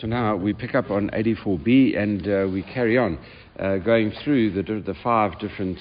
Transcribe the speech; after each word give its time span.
So 0.00 0.08
now 0.08 0.34
we 0.34 0.52
pick 0.52 0.74
up 0.74 0.90
on 0.90 1.08
84b 1.10 1.96
and 1.96 2.26
uh, 2.26 2.48
we 2.52 2.62
carry 2.62 2.98
on 2.98 3.16
uh, 3.60 3.76
going 3.76 4.10
through 4.24 4.50
the, 4.50 4.62
the 4.80 4.94
five 5.04 5.38
different 5.38 5.78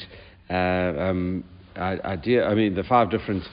uh, 0.52 0.54
um, 0.54 1.44
idea. 1.76 2.46
I 2.46 2.54
mean, 2.54 2.76
the 2.76 2.84
five 2.84 3.10
different 3.10 3.44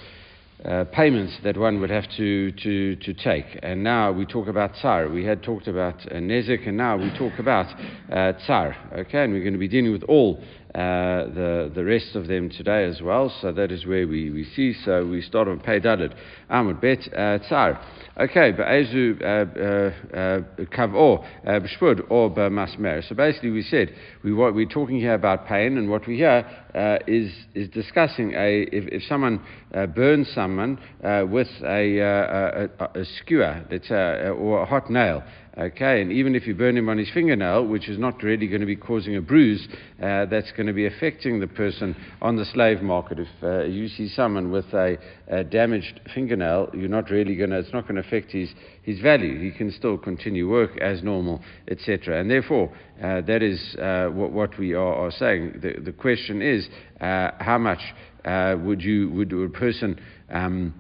uh, 0.65 0.85
payments 0.93 1.37
that 1.43 1.57
one 1.57 1.81
would 1.81 1.91
have 1.91 2.05
to, 2.17 2.53
to, 2.53 2.97
to 2.97 3.15
take. 3.15 3.47
And 3.63 3.83
now 3.83 4.13
we 4.13 4.27
talk 4.27 4.49
about 4.49 4.75
tsar. 4.75 5.09
We 5.09 5.25
had 5.25 5.43
talked 5.43 5.69
about 5.69 5.95
uh, 6.11 6.17
nezek, 6.17 6.69
and 6.69 6.77
now 6.77 6.97
we 6.97 7.11
talk 7.17 7.39
about 7.39 7.67
uh, 8.13 8.33
tsar. 8.45 8.77
Okay, 8.93 9.25
and 9.25 9.33
we're 9.33 9.43
going 9.43 9.55
to 9.55 9.59
be 9.59 9.69
dealing 9.69 9.93
with 9.93 10.03
all 10.05 10.39
uh, 10.75 11.25
the, 11.35 11.73
the 11.75 11.85
rest 11.85 12.15
of 12.15 12.29
them 12.29 12.49
today 12.49 12.85
as 12.85 13.01
well. 13.03 13.35
So 13.41 13.53
that 13.53 13.73
is 13.73 13.87
where 13.87 14.07
we, 14.07 14.31
we 14.31 14.45
see. 14.55 14.75
So 14.85 15.05
we 15.07 15.23
start 15.23 15.49
on 15.49 15.61
Pei 15.61 15.81
Dalit. 15.81 16.15
Amud 16.51 16.81
Bet 16.81 17.13
uh, 17.13 17.39
Tsar. 17.49 17.81
Okay, 18.21 18.53
Be'ezu 18.53 19.19
Kav'or 20.71 21.25
B'shpud 21.45 22.11
or 22.11 22.31
B'masmer. 22.31 23.09
So 23.09 23.15
basically 23.15 23.51
we 23.51 23.63
said 23.63 23.95
we, 24.23 24.33
what, 24.33 24.55
we're 24.55 24.67
talking 24.67 25.01
here 25.01 25.15
about 25.15 25.47
pain 25.47 25.79
and 25.79 25.91
what 25.91 26.07
we 26.07 26.17
hear 26.17 26.47
uh, 26.75 26.99
is, 27.07 27.33
is 27.55 27.69
discussing 27.71 28.35
a, 28.35 28.63
if, 28.71 28.85
if 28.93 29.03
someone 29.09 29.41
uh, 29.75 29.87
burns 29.87 30.33
uh, 30.59 31.25
with 31.31 31.49
a, 31.63 31.99
a, 31.99 32.69
a, 32.79 33.01
a 33.01 33.05
skewer 33.05 33.65
that's 33.71 33.91
a, 33.91 34.31
or 34.31 34.63
a 34.63 34.67
hot 34.67 34.91
nail, 34.91 35.23
Okay, 35.59 36.01
and 36.01 36.13
even 36.13 36.37
if 36.37 36.47
you 36.47 36.55
burn 36.55 36.77
him 36.77 36.89
on 36.89 36.97
his 36.97 37.11
fingernail, 37.11 37.67
which 37.67 37.89
is 37.89 37.99
not 37.99 38.23
really 38.23 38.47
going 38.47 38.61
to 38.61 38.67
be 38.67 38.77
causing 38.77 39.17
a 39.17 39.21
bruise, 39.21 39.67
uh, 40.01 40.25
that's 40.27 40.53
going 40.53 40.69
to 40.69 40.73
be 40.73 40.87
affecting 40.87 41.41
the 41.41 41.47
person 41.49 41.97
on 42.23 42.37
the 42.37 42.45
slave 42.47 42.81
market. 42.83 43.19
If 43.19 43.29
uh, 43.43 43.65
you 43.65 43.89
see 43.89 44.09
someone 44.09 44.53
with 44.53 44.73
a, 44.73 44.97
a, 45.27 45.43
damaged 45.43 46.01
fingernail, 46.15 46.71
you're 46.73 46.89
not 46.89 47.11
really 47.11 47.35
going 47.35 47.51
to, 47.51 47.59
it's 47.59 47.73
not 47.73 47.83
going 47.83 48.01
to 48.01 48.09
affect 48.09 48.31
his, 48.31 48.49
his 48.85 49.01
value. 49.01 49.41
He 49.41 49.51
can 49.51 49.73
still 49.73 49.99
continue 49.99 50.49
work 50.49 50.79
as 50.81 51.03
normal, 51.03 51.43
etc. 51.69 52.21
And 52.21 52.31
therefore, 52.31 52.73
uh, 53.03 53.21
that 53.23 53.43
is 53.43 53.75
uh, 53.75 54.07
what, 54.07 54.31
what, 54.31 54.57
we 54.57 54.75
are, 54.75 54.95
are, 54.95 55.11
saying. 55.11 55.61
The, 55.61 55.81
the 55.83 55.93
question 55.93 56.43
is, 56.43 56.69
uh, 57.01 57.33
how 57.39 57.59
much 57.59 57.81
uh, 58.25 58.57
would 58.59 58.83
you, 58.83 59.11
would 59.11 59.33
a 59.33 59.49
person 59.49 60.01
um, 60.31 60.75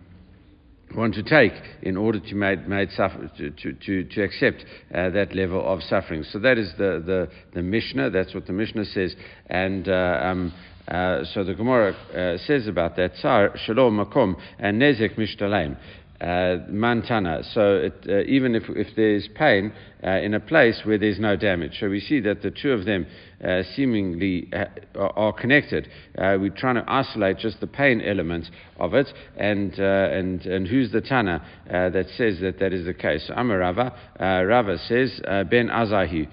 want 0.95 1.15
to 1.15 1.23
take 1.23 1.53
in 1.83 1.97
order 1.97 2.21
to, 2.21 2.35
made, 2.35 2.69
made 2.69 2.91
suffer, 2.93 3.31
to, 3.39 3.51
to, 3.51 4.05
to, 4.05 4.23
accept 4.23 4.65
uh, 4.95 5.11
that 5.11 5.35
level 5.35 5.67
of 5.67 5.83
suffering. 5.83 6.25
So 6.25 6.39
that 6.41 6.59
is 6.59 6.73
the, 6.79 7.03
the, 7.05 7.29
the 7.55 7.63
Mishnah, 7.63 8.11
that's 8.11 8.35
what 8.35 8.47
the 8.47 8.53
Mishnah 8.53 8.85
says. 8.87 9.15
And 9.47 9.89
uh, 9.89 10.21
um, 10.23 10.53
uh, 10.89 11.25
so 11.33 11.45
the 11.45 11.55
Gemara 11.55 11.93
uh, 11.93 12.39
says 12.47 12.67
about 12.67 12.97
that, 12.97 13.13
Shalom 13.17 13.99
Makom, 13.99 14.35
and 14.59 14.81
Nezek 14.81 15.17
Mishtalem 15.17 15.77
uh, 16.21 16.59
mantana. 16.69 17.43
So 17.55 17.77
it, 17.77 17.95
uh, 18.09 18.21
even 18.31 18.55
if, 18.55 18.65
if 18.69 18.89
there's 18.95 19.27
pain 19.35 19.73
uh, 20.05 20.11
in 20.11 20.35
a 20.35 20.41
place 20.41 20.81
where 20.85 20.99
there's 20.99 21.19
no 21.19 21.35
damage. 21.35 21.79
So 21.81 21.89
we 21.89 22.01
see 22.01 22.21
that 22.21 22.43
the 22.43 22.51
two 22.51 22.73
of 22.73 22.85
them 22.85 23.07
uh, 23.43 23.63
seemingly 23.75 24.51
uh, 24.53 24.67
are 24.99 25.33
connected. 25.33 25.89
Uh, 26.19 26.37
we're 26.39 26.51
trying 26.51 26.75
to 26.75 26.85
isolate 26.87 27.39
just 27.39 27.61
the 27.61 27.67
pain 27.67 28.03
element 28.03 28.47
of 28.79 28.93
it, 28.93 29.09
and, 29.37 29.73
and, 29.79 30.45
and 30.45 30.67
who's 30.67 30.93
the 30.93 31.01
Tana 31.01 31.43
that 31.67 32.07
says 32.17 32.39
that 32.41 32.59
that 32.59 32.73
is 32.73 32.85
the 32.85 32.95
case? 32.95 33.25
So 33.27 33.35
Amarava, 33.35 33.95
Rava 34.21 34.77
says, 34.79 35.21
Ben 35.51 35.69
Azai. 35.69 36.29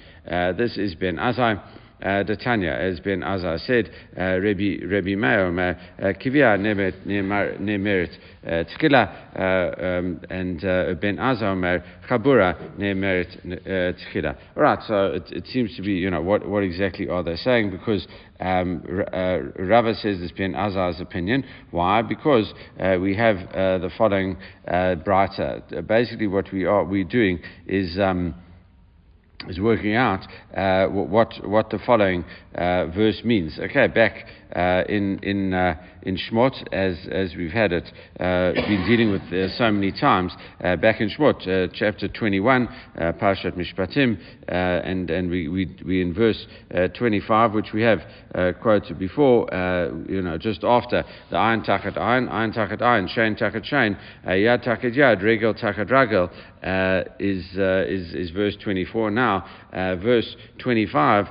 this 0.57 0.77
is 0.77 0.95
Ben 0.95 1.15
Azai. 1.15 1.61
Uh, 2.03 2.21
the 2.23 2.35
Tanya, 2.35 2.71
as 2.71 2.99
Ben 2.99 3.21
Azai 3.21 3.59
said, 3.65 3.89
uh, 4.15 4.39
Rabbi, 4.39 4.85
Rabbi 4.85 5.15
Meir, 5.15 5.47
uh, 5.99 6.13
Kivia 6.13 6.55
Nemeret 6.59 8.11
Tkila, 8.45 9.99
um, 9.99 10.21
and 10.29 10.63
uh, 10.63 10.93
Ben 10.93 11.17
Azai, 11.17 11.83
Chabura 12.07 12.77
Nemeret 12.77 13.97
Tkila. 14.13 14.37
All 14.55 14.63
right, 14.63 14.79
so 14.87 15.07
it, 15.07 15.23
it, 15.31 15.47
seems 15.47 15.75
to 15.75 15.81
be, 15.81 15.93
you 15.93 16.11
know, 16.11 16.21
what, 16.21 16.47
what 16.47 16.61
exactly 16.61 17.09
are 17.09 17.23
they 17.23 17.35
saying? 17.35 17.71
Because 17.71 18.07
um, 18.39 18.83
uh, 19.11 19.39
Rava 19.57 19.95
says 19.95 20.19
this 20.19 20.31
Ben 20.31 20.53
Azai's 20.53 21.01
opinion. 21.01 21.43
Why? 21.71 22.03
Because 22.03 22.53
uh, 22.79 22.97
we 23.01 23.15
have 23.15 23.37
uh, 23.37 23.79
the 23.79 23.89
following 23.97 24.37
uh, 24.67 24.95
braita. 25.03 25.87
Basically, 25.87 26.27
what 26.27 26.51
we 26.53 26.65
are 26.65 26.83
we 26.83 27.03
doing 27.03 27.39
is. 27.65 27.97
Um, 27.99 28.35
is 29.47 29.59
working 29.59 29.95
out 29.95 30.25
uh, 30.55 30.87
what 30.87 31.33
what 31.47 31.69
the 31.69 31.79
following 31.79 32.25
uh, 32.55 32.87
verse 32.87 33.21
means. 33.23 33.59
Okay, 33.59 33.87
back 33.87 34.25
uh, 34.55 34.83
in 34.87 35.19
in 35.19 35.53
uh, 35.53 35.75
in 36.03 36.17
Shmot, 36.17 36.55
as 36.71 36.97
as 37.11 37.35
we've 37.35 37.51
had 37.51 37.73
it, 37.73 37.91
uh, 38.19 38.53
been 38.53 38.85
dealing 38.87 39.11
with 39.11 39.21
uh, 39.33 39.49
so 39.57 39.71
many 39.71 39.91
times. 39.91 40.33
Uh, 40.63 40.75
back 40.77 41.01
in 41.01 41.09
Shmot, 41.09 41.47
uh, 41.47 41.71
chapter 41.73 42.07
21, 42.07 42.67
uh, 42.67 43.11
Parshat 43.13 43.57
Mishpatim, 43.57 44.17
and 44.47 45.09
and 45.09 45.29
we 45.29 45.47
we 45.47 45.75
we 45.85 46.01
in 46.01 46.13
verse 46.13 46.45
25, 46.97 47.53
which 47.53 47.73
we 47.73 47.81
have 47.81 47.99
quoted 48.61 48.97
before. 48.97 49.47
you 50.07 50.21
know, 50.21 50.37
just 50.37 50.63
after 50.63 51.03
the 51.29 51.35
Ayin 51.35 51.65
Takat 51.65 51.97
iron 51.97 52.27
Ayin 52.27 52.55
Takat 52.55 52.79
Ayin, 52.79 53.07
Shain 53.09 53.37
Takat 53.37 53.65
Shain, 53.65 53.97
Yad 54.25 54.63
Takat 54.63 54.95
Yad, 54.95 55.21
Regel 55.21 55.53
Takat 55.53 55.89
Ragel, 55.89 56.29
is 57.19 57.45
is 57.57 58.13
is 58.13 58.29
verse 58.31 58.55
24 58.63 59.11
now. 59.11 59.45
Verse 59.71 60.35
25 60.59 61.27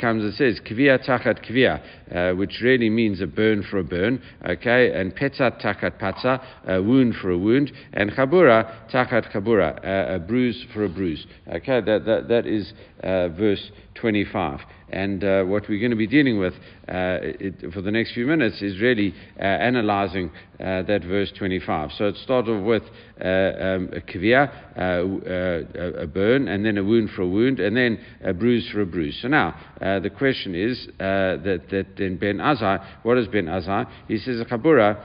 comes 0.00 0.24
and 0.24 0.34
says 0.34 0.60
Kvia 0.60 1.04
Takat 1.04 1.44
Kvia, 1.44 2.36
which 2.36 2.60
really 2.62 2.90
means 2.90 3.20
a 3.20 3.26
burn 3.26 3.62
for 3.70 3.78
a 3.78 3.84
burn, 3.84 4.20
okay, 4.48 4.92
and 4.92 5.14
petzat 5.14 5.60
takat 5.62 6.00
patza, 6.00 6.42
a 6.66 6.82
wound 6.82 7.14
for 7.20 7.30
a 7.30 7.38
wound, 7.38 7.72
and 7.92 8.10
chabura 8.12 8.90
takat 8.90 9.32
chabura, 9.32 9.78
a, 9.84 10.16
a 10.16 10.18
bruise 10.18 10.64
for 10.72 10.84
a 10.84 10.88
bruise, 10.88 11.26
okay, 11.48 11.80
that, 11.80 12.04
that, 12.04 12.28
that 12.28 12.46
is 12.46 12.72
uh, 13.02 13.28
verse 13.28 13.70
25. 13.94 14.60
And 14.90 15.22
uh, 15.22 15.44
what 15.44 15.68
we're 15.68 15.80
going 15.80 15.90
to 15.90 15.96
be 15.96 16.06
dealing 16.06 16.38
with 16.38 16.54
uh, 16.88 17.20
it, 17.22 17.72
for 17.74 17.82
the 17.82 17.90
next 17.90 18.14
few 18.14 18.26
minutes 18.26 18.62
is 18.62 18.80
really 18.80 19.14
uh, 19.38 19.42
analyzing 19.42 20.30
uh, 20.60 20.82
that 20.82 21.04
verse 21.04 21.30
25. 21.38 21.92
So 21.96 22.06
it 22.06 22.16
started 22.16 22.64
with 22.64 22.82
uh, 23.20 23.24
um, 23.24 23.90
a 23.92 24.00
kavia, 24.00 24.50
uh, 24.76 26.02
a 26.02 26.06
burn, 26.06 26.48
and 26.48 26.64
then 26.64 26.78
a 26.78 26.82
wound 26.82 27.10
for 27.10 27.22
a 27.22 27.28
wound, 27.28 27.60
and 27.60 27.76
then 27.76 27.98
a 28.24 28.32
bruise 28.32 28.68
for 28.70 28.80
a 28.80 28.86
bruise. 28.86 29.16
So 29.22 29.28
now 29.28 29.54
the 29.80 30.10
question 30.10 30.56
is 30.56 30.88
that, 30.98 31.62
that 31.70 32.00
in 32.00 32.16
Ben 32.16 32.38
Azai, 32.38 32.84
what 33.04 33.18
is 33.18 33.28
Ben 33.28 33.46
Azai? 33.46 33.86
He 34.08 34.18
says 34.18 34.40
a 34.40 34.44
kabura. 34.44 34.98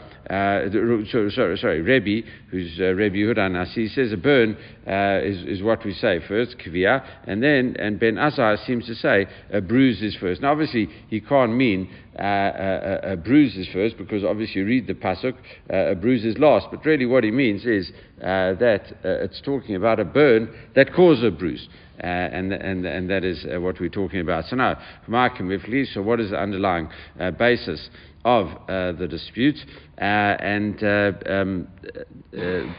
sorry, 1.12 1.58
sorry, 1.58 1.82
Rebbe, 1.82 2.28
who's 2.50 2.80
uh, 2.80 2.86
Rebbe 2.94 3.16
Yehuda 3.16 3.52
Nasi, 3.52 3.88
he 3.88 3.90
says 3.90 4.12
a 4.12 4.18
burn 4.18 4.58
is, 4.88 5.44
is 5.60 5.64
what 5.64 5.86
we 5.86 5.94
say 5.94 6.20
first, 6.28 6.58
kavia, 6.58 7.06
and 7.28 7.44
then 7.44 7.76
and 7.78 8.00
Ben 8.00 8.16
Azai 8.16 8.66
seems 8.66 8.88
to 8.88 8.96
say 8.96 9.28
a 9.52 9.62
bruise 9.62 10.02
is 10.02 10.16
first. 10.16 10.42
Now, 10.42 10.52
obviously, 10.52 10.88
he 11.10 11.22
can't 11.22 11.54
mean 11.54 11.90
uh, 11.90 12.03
a, 12.16 12.24
uh, 12.24 12.26
uh, 12.26 13.12
a, 13.14 13.18
bruise 13.18 13.56
is 13.56 13.68
first 13.74 13.98
because 13.98 14.24
obviously 14.24 14.62
you 14.62 14.68
read 14.68 14.88
the 14.88 14.94
pasuk, 14.94 15.34
uh, 15.72 15.92
a 15.92 15.96
bruise 15.96 16.24
is 16.26 16.38
last. 16.38 16.68
But 16.70 16.86
really, 16.86 17.06
what 17.06 17.24
he 17.24 17.32
means 17.32 17.66
is 17.66 17.92
uh, 18.22 18.54
that 18.56 18.92
uh, 19.04 19.24
it's 19.24 19.42
talking 19.42 19.76
about 19.76 20.00
a 20.00 20.06
burn 20.06 20.54
that 20.76 20.94
causes 20.94 21.24
a 21.24 21.32
bruise. 21.32 21.68
and, 22.00 22.52
and, 22.54 22.86
and 22.86 23.10
that 23.10 23.24
is 23.24 23.46
what 23.62 23.80
we're 23.80 23.90
talking 23.90 24.20
about. 24.20 24.46
So 24.46 24.56
now, 24.56 24.80
so 25.08 26.02
what 26.02 26.20
is 26.20 26.32
the 26.32 26.40
underlying 26.40 26.90
basis 27.38 27.90
of 28.26 28.48
the 28.68 29.08
dispute? 29.10 29.58
and 29.98 30.84
um, 30.84 31.68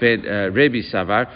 ben, 0.01 0.53
Rebbe 0.53 0.83
Savar, 0.93 1.27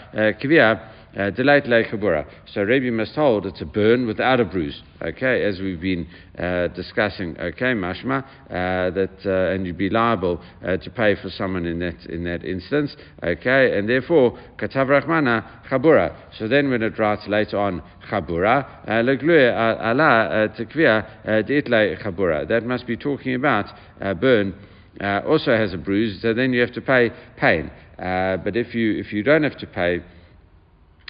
Uh, 1.17 1.31
delight 1.31 1.63
Chabura. 1.63 2.23
So 2.53 2.61
Rabbi 2.63 2.91
must 2.91 3.15
hold 3.15 3.47
it's 3.47 3.61
a 3.61 3.65
burn 3.65 4.05
without 4.05 4.39
a 4.39 4.45
bruise. 4.45 4.79
Okay, 5.01 5.43
as 5.43 5.59
we've 5.59 5.81
been 5.81 6.07
uh, 6.37 6.67
discussing. 6.67 7.35
Okay, 7.39 7.73
mashma 7.73 8.23
uh, 8.23 8.91
that 8.91 9.17
uh, 9.25 9.51
and 9.51 9.65
you'd 9.65 9.77
be 9.77 9.89
liable 9.89 10.39
uh, 10.63 10.77
to 10.77 10.89
pay 10.91 11.15
for 11.15 11.31
someone 11.31 11.65
in 11.65 11.79
that 11.79 12.05
in 12.05 12.25
that 12.25 12.45
instance. 12.45 12.95
Okay, 13.23 13.75
and 13.75 13.89
therefore 13.89 14.37
katav 14.59 14.85
rachmana 14.87 15.67
chabura. 15.67 16.15
So 16.37 16.47
then 16.47 16.69
when 16.69 16.83
it 16.83 16.99
writes 16.99 17.23
later 17.27 17.57
on 17.57 17.81
chabura 18.07 18.67
uh, 18.87 19.01
ala 19.01 20.49
tekvia 20.55 21.07
deitle 21.47 22.03
chabura. 22.03 22.47
That 22.47 22.65
must 22.65 22.85
be 22.85 22.95
talking 22.95 23.33
about 23.33 23.65
burn. 24.21 24.53
also 25.01 25.57
has 25.57 25.73
a 25.73 25.77
bruise, 25.77 26.21
so 26.21 26.35
then 26.35 26.53
you 26.53 26.61
have 26.61 26.73
to 26.73 26.81
pay 26.81 27.09
pain. 27.35 27.71
but 27.97 28.55
if 28.55 28.75
you 28.75 28.99
if 28.99 29.11
you 29.11 29.23
don't 29.23 29.41
have 29.41 29.57
to 29.57 29.65
pay 29.65 30.03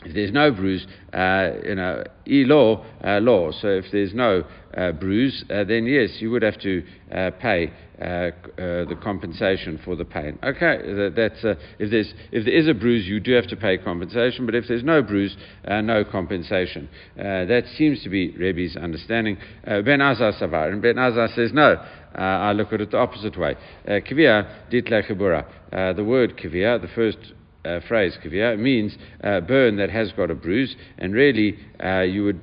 if 0.06 0.14
there's 0.14 0.32
no 0.32 0.50
bruise, 0.52 0.88
uh, 1.14 1.52
you 1.66 1.76
know, 1.76 2.04
e-law, 2.26 2.86
uh, 3.04 3.20
law. 3.20 3.52
So 3.52 3.68
if 3.68 3.86
there's 3.92 4.14
no 4.14 4.46
uh, 4.76 4.94
bruise, 4.94 5.44
uh, 5.50 5.66
then 5.66 5.86
yes, 5.86 6.22
you 6.22 6.32
would 6.32 6.42
have 6.42 6.58
to 6.60 6.84
uh, 7.12 7.32
pay 7.32 7.74
uh, 8.00 8.32
the 8.56 8.98
compensation 9.04 9.78
for 9.84 9.98
the 9.98 10.06
pain. 10.06 10.40
Okay, 10.42 10.78
that, 10.84 11.14
that's 11.18 11.58
if 11.80 11.92
there's 11.92 12.14
if 12.32 12.46
there 12.46 12.56
is 12.56 12.70
a 12.70 12.74
bruise, 12.74 13.06
you 13.08 13.20
do 13.20 13.34
have 13.34 13.48
to 13.48 13.58
pay 13.58 13.78
compensation. 13.78 14.46
But 14.46 14.56
if 14.56 14.70
there's 14.70 14.86
no 14.86 15.02
bruise, 15.02 15.36
no 15.68 16.06
compensation. 16.06 16.88
that 17.18 17.64
seems 17.78 18.02
to 18.04 18.10
be 18.10 18.32
Rebbe's 18.38 18.78
understanding. 18.78 19.38
ben 19.66 20.00
Azai 20.00 20.40
Savar, 20.42 20.72
and 20.72 20.82
Ben 20.82 20.96
Azai 20.96 21.36
says 21.36 21.52
no. 21.52 21.76
I 22.16 22.54
look 22.54 22.72
at 22.72 22.80
it 22.80 22.92
the 22.92 22.98
opposite 22.98 23.38
way. 23.38 23.56
Kivia 23.86 24.70
ditle 24.72 25.46
The 25.98 26.04
word 26.04 26.38
kivia, 26.38 26.82
the 26.82 26.88
first 26.96 27.34
uh, 27.66 27.80
phrase, 27.88 28.18
kavia, 28.24 28.58
means 28.58 28.98
uh, 29.24 29.42
burn 29.42 29.76
that 29.76 29.90
has 29.90 30.12
got 30.14 30.32
a 30.32 30.36
bruise, 30.36 30.76
and 30.98 31.14
really 31.14 31.58
uh, 31.84 32.02
you 32.02 32.24
would, 32.24 32.42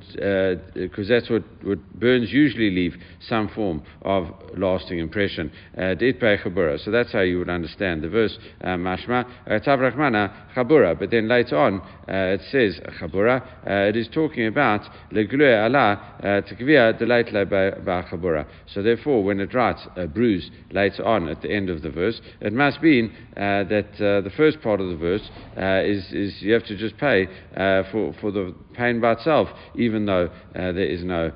because 0.74 1.10
uh, 1.10 1.14
that's 1.14 1.30
what, 1.30 1.42
what 1.62 1.78
burns 1.98 2.30
usually 2.30 2.70
leave 2.70 2.94
some 3.20 3.48
form 3.48 3.82
of 4.02 4.26
lasting 4.56 4.98
impression. 4.98 5.50
Uh, 5.76 5.94
so 5.98 6.90
that's 6.90 7.12
how 7.12 7.20
you 7.20 7.38
would 7.38 7.48
understand 7.48 8.02
the 8.02 8.08
verse, 8.08 8.38
uh, 8.62 8.68
mashma, 8.68 9.24
tavrachmana 9.66 10.54
chabura, 10.54 10.98
but 10.98 11.10
then 11.10 11.28
later 11.28 11.56
on 11.56 11.80
it 12.08 12.40
says 12.50 12.78
chabura, 13.00 13.42
it 13.88 13.96
is 13.96 14.08
talking 14.08 14.46
about 14.46 14.82
leglue 15.12 15.64
Allah 15.64 16.42
tekvia 16.48 16.98
delight 16.98 17.26
chabura. 17.26 18.46
So 18.72 18.82
therefore, 18.82 19.24
when 19.24 19.40
it 19.40 19.54
writes 19.54 19.80
a 19.96 20.06
bruise 20.06 20.50
later 20.70 21.04
on 21.04 21.28
at 21.28 21.42
the 21.42 21.50
end 21.50 21.70
of 21.70 21.82
the 21.82 21.90
verse, 21.90 22.20
it 22.40 22.52
must 22.52 22.82
mean 22.82 23.12
that 23.34 23.68
the 23.98 24.32
first 24.36 24.60
part 24.60 24.80
of 24.80 24.88
the 24.88 24.96
verse 24.96 25.05
uh, 25.14 25.82
is, 25.84 26.12
is 26.12 26.42
you 26.42 26.52
have 26.52 26.64
to 26.66 26.76
just 26.76 26.96
pay 26.98 27.26
uh, 27.56 27.82
for, 27.90 28.14
for 28.20 28.30
the 28.30 28.54
pain 28.74 29.00
by 29.00 29.12
itself, 29.12 29.48
even 29.74 30.06
though 30.06 30.26
uh, 30.26 30.30
there 30.54 30.86
is 30.86 31.04
no 31.04 31.32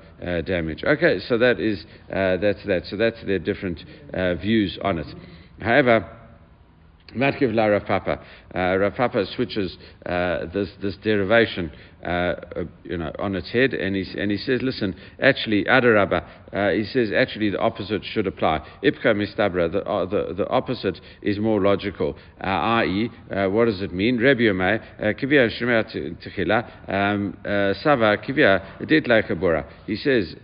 damage. 0.47 0.85
Okay, 0.85 1.19
so 1.21 1.39
that 1.39 1.61
is 1.61 1.85
that's 2.09 2.65
that. 2.67 2.83
So 2.87 2.97
that's 2.97 3.23
their 3.25 3.39
different 3.39 3.85
views 4.41 4.79
on 4.83 4.99
it. 4.99 5.07
However, 5.61 6.20
Matkiv 7.17 7.55
la 7.55 7.67
Rav 7.67 7.87
Papa. 7.87 8.21
Uh, 8.55 8.79
Rav 8.79 8.95
Papa 8.95 9.25
switches 9.35 9.77
uh, 10.07 10.47
this, 10.53 10.69
this 10.81 10.97
derivation 11.03 11.71
uh, 12.03 12.07
uh, 12.09 12.65
you 12.83 12.97
know, 12.97 13.13
on 13.19 13.37
its 13.37 13.51
head 13.51 13.75
and 13.75 13.95
he, 13.95 14.07
and 14.19 14.31
he 14.31 14.39
says, 14.39 14.63
listen, 14.63 14.97
actually, 15.21 15.65
Adarabba, 15.65 16.25
uh, 16.51 16.71
he 16.71 16.85
says, 16.85 17.11
actually, 17.15 17.51
the 17.51 17.59
opposite 17.59 18.03
should 18.05 18.27
apply. 18.27 18.67
Ipka 18.83 19.15
mistabra, 19.15 19.71
the, 19.71 19.85
uh, 19.85 20.07
the, 20.07 20.33
the 20.35 20.49
opposite 20.49 20.99
is 21.21 21.39
more 21.39 21.61
logical, 21.61 22.17
uh, 22.43 22.47
i.e., 22.47 23.11
what 23.51 23.67
does 23.67 23.83
it 23.83 23.93
mean? 23.93 24.17
Rebbe 24.17 24.41
Yomei, 24.41 24.81
kivya 25.21 25.51
shemea 25.61 25.85
techila, 26.25 26.89
um, 26.89 27.37
sava 27.83 28.17
kivya 28.17 28.87
dit 28.89 29.07
He 29.87 29.97
says, 29.97 30.35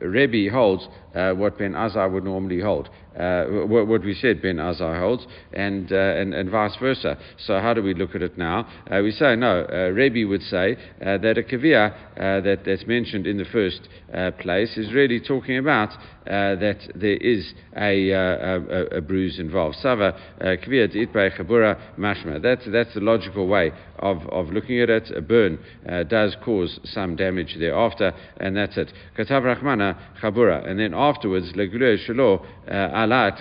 Rebbe 0.00 0.50
holds 0.52 0.88
what 1.14 1.58
Ben 1.58 1.72
Azai 1.72 2.10
would 2.10 2.24
normally 2.24 2.60
hold. 2.60 2.88
Uh, 3.18 3.44
what, 3.66 4.02
we 4.02 4.12
said 4.14 4.42
Ben 4.42 4.56
Azai 4.56 4.98
holds, 4.98 5.24
and, 5.52 5.92
uh, 5.92 5.96
and, 5.96 6.34
and 6.34 6.50
vice 6.50 6.74
versa. 6.80 7.16
So 7.38 7.60
how 7.60 7.72
do 7.72 7.80
we 7.80 7.94
look 7.94 8.16
at 8.16 8.22
it 8.22 8.36
now? 8.36 8.66
Uh, 8.90 9.02
we 9.02 9.12
say 9.12 9.36
no. 9.36 9.64
Rebbe 9.94 10.28
would 10.28 10.42
say 10.42 10.76
uh, 11.00 11.18
that 11.18 11.38
a 11.38 11.42
kavia 11.42 11.92
uh, 11.92 12.40
that, 12.40 12.64
that's 12.66 12.86
mentioned 12.86 13.26
in 13.28 13.38
the 13.38 13.44
first 13.44 13.88
uh, 14.12 14.32
place 14.32 14.76
is 14.76 14.92
really 14.92 15.20
talking 15.20 15.58
about 15.58 15.90
uh, 16.26 16.56
that 16.56 16.78
there 16.94 17.16
is 17.16 17.52
uh, 17.76 17.80
a, 17.80 18.10
a, 18.10 18.86
a, 18.98 19.00
bruise 19.00 19.38
involved. 19.38 19.76
Sava 19.76 20.16
uh, 20.40 20.56
chabura 20.64 21.78
mashma. 21.98 22.40
That's, 22.40 22.66
that's 22.70 22.94
the 22.94 23.00
logical 23.00 23.46
way 23.46 23.72
of, 23.98 24.26
of 24.28 24.48
looking 24.48 24.80
at 24.80 24.88
it. 24.88 25.10
A 25.14 25.20
burn 25.20 25.58
uh, 25.88 26.04
does 26.04 26.36
cause 26.42 26.80
some 26.84 27.16
damage 27.16 27.56
thereafter, 27.58 28.12
and 28.38 28.56
that's 28.56 28.76
it. 28.76 28.92
Katav 29.18 29.42
rachmana 29.42 29.98
chabura. 30.22 30.66
And 30.66 30.80
then 30.80 30.94
afterwards, 30.94 31.52
legule 31.54 31.98
shalo 32.08 32.44
ala 32.68 33.32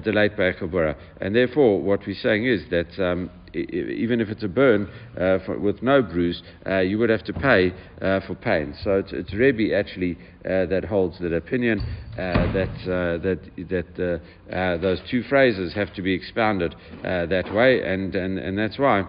delait 0.00 0.36
by 0.36 0.52
chabura. 0.52 0.96
And 1.20 1.34
therefore, 1.34 1.82
what 1.82 2.06
we're 2.06 2.14
saying 2.14 2.46
is 2.46 2.62
that 2.70 3.02
um, 3.02 3.30
even 3.56 4.20
if 4.20 4.28
it's 4.28 4.42
a 4.42 4.48
burn 4.48 4.88
uh, 5.16 5.38
for, 5.44 5.58
with 5.58 5.82
no 5.82 6.02
bruise, 6.02 6.42
uh, 6.66 6.78
you 6.78 6.98
would 6.98 7.10
have 7.10 7.24
to 7.24 7.32
pay 7.32 7.72
uh, 8.00 8.20
for 8.26 8.34
pain. 8.34 8.74
So 8.82 8.98
it's, 8.98 9.12
it's 9.12 9.32
Rebbe 9.32 9.74
actually 9.74 10.18
that 10.44 10.84
holds 10.88 11.18
that 11.18 11.32
opinion 11.32 11.84
that 12.16 12.68
that 12.86 13.40
that 13.68 14.80
those 14.80 15.00
two 15.10 15.22
phrases 15.24 15.74
have 15.74 15.92
to 15.94 16.02
be 16.02 16.12
expounded 16.12 16.74
that 17.02 17.52
way, 17.52 17.82
and, 17.82 18.14
and, 18.14 18.38
and 18.38 18.58
that's 18.58 18.78
why. 18.78 19.04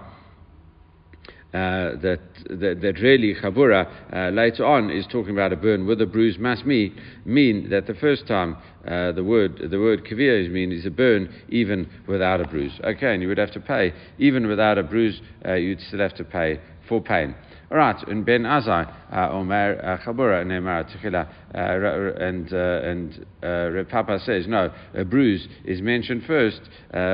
Uh, 1.57 1.95
that, 2.01 2.19
that, 2.49 2.81
that 2.81 2.99
really 3.01 3.33
Chabura 3.33 3.87
uh, 4.13 4.29
later 4.29 4.63
on 4.63 4.91
is 4.91 5.07
talking 5.11 5.31
about 5.31 5.51
a 5.51 5.55
burn 5.55 5.87
with 5.87 5.99
a 6.01 6.05
bruise 6.05 6.37
must 6.37 6.65
mean, 6.65 6.95
mean 7.25 7.67
that 7.71 7.87
the 7.87 7.95
first 7.95 8.27
time 8.27 8.55
uh, 8.87 9.11
the 9.13 9.23
word 9.23 9.57
the 9.71 9.79
word 9.79 10.05
kavir 10.05 10.45
is 10.45 10.51
mean 10.51 10.71
is 10.71 10.85
a 10.85 10.91
burn 10.91 11.33
even 11.49 11.89
without 12.07 12.41
a 12.41 12.45
bruise. 12.45 12.79
Okay, 12.83 13.11
and 13.11 13.23
you 13.23 13.27
would 13.27 13.39
have 13.39 13.51
to 13.53 13.59
pay 13.59 13.91
even 14.19 14.47
without 14.47 14.77
a 14.77 14.83
bruise. 14.83 15.19
Uh, 15.47 15.53
you'd 15.53 15.81
still 15.81 15.99
have 15.99 16.15
to 16.15 16.23
pay 16.23 16.59
for 16.87 17.01
pain. 17.01 17.33
All 17.71 17.77
right, 17.77 18.07
and 18.07 18.25
Ben 18.25 18.43
Azai, 18.43 18.93
uh, 19.11 19.31
Omer 19.31 19.99
Chabura, 20.05 20.45
Neymar 20.45 20.85
Techila, 20.95 21.27
and 21.53 22.53
and 22.53 23.25
Reb 23.41 23.89
Papa 23.89 24.19
says 24.19 24.45
no, 24.47 24.71
a 24.93 25.03
bruise 25.03 25.47
is 25.65 25.81
mentioned 25.81 26.23
first. 26.27 26.61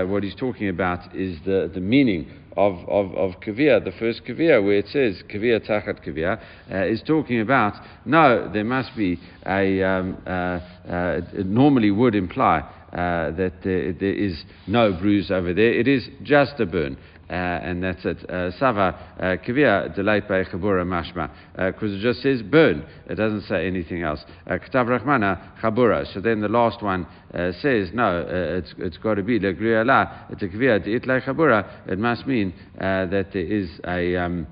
what 0.09 0.21
he's 0.21 0.35
talking 0.35 0.67
about 0.67 1.15
is 1.15 1.37
the 1.45 1.71
the 1.73 1.81
meaning 1.81 2.29
of, 2.55 2.87
of, 2.87 3.13
of 3.15 3.39
kavir, 3.41 3.83
the 3.83 3.91
first 3.99 4.23
kavir, 4.25 4.63
where 4.63 4.77
it 4.77 4.87
says 4.87 5.21
kavir 5.29 5.59
tachat 5.59 6.05
kavir, 6.05 6.39
uh, 6.71 6.85
is 6.85 7.01
talking 7.05 7.41
about 7.41 7.73
no, 8.05 8.49
there 8.51 8.63
must 8.63 8.95
be 8.95 9.19
a, 9.45 9.83
um, 9.83 10.17
uh, 10.25 10.29
uh, 10.29 11.21
it 11.33 11.45
normally 11.45 11.91
would 11.91 12.15
imply 12.15 12.59
uh, 12.59 13.31
that 13.31 13.53
there, 13.63 13.93
there 13.93 14.13
is 14.13 14.43
no 14.67 14.93
bruise 14.93 15.31
over 15.31 15.53
there, 15.53 15.73
it 15.73 15.87
is 15.87 16.07
just 16.23 16.59
a 16.59 16.65
burn. 16.65 16.97
Uh, 17.29 17.33
and 17.33 17.81
that's 17.81 18.03
it. 18.05 18.29
Uh, 18.29 18.51
Sava 18.59 18.99
kavia 19.47 19.93
delay 19.95 20.19
by 20.19 20.43
chabura 20.43 20.85
mashma 20.85 21.29
because 21.55 21.93
it 21.93 21.99
just 21.99 22.21
says 22.21 22.41
burn. 22.41 22.85
It 23.09 23.15
doesn't 23.15 23.43
say 23.43 23.65
anything 23.65 24.03
else. 24.03 24.23
Ktav 24.45 24.87
rachmana 24.87 25.59
chabura. 25.61 26.11
So 26.13 26.19
then 26.19 26.41
the 26.41 26.49
last 26.49 26.81
one 26.83 27.07
says 27.31 27.89
no. 27.93 28.25
it's 28.29 28.73
it's 28.77 28.97
got 28.97 29.15
to 29.15 29.23
be 29.23 29.39
legriya 29.39 29.85
la. 29.85 30.25
It's 30.29 30.43
a 30.43 30.47
kavia 30.47 30.85
itlay 30.85 31.23
chabura. 31.23 31.87
It 31.87 31.97
must 31.97 32.27
mean 32.27 32.53
that 32.77 33.09
there 33.31 33.41
is 33.41 33.69
a 33.87 34.17
um, 34.17 34.45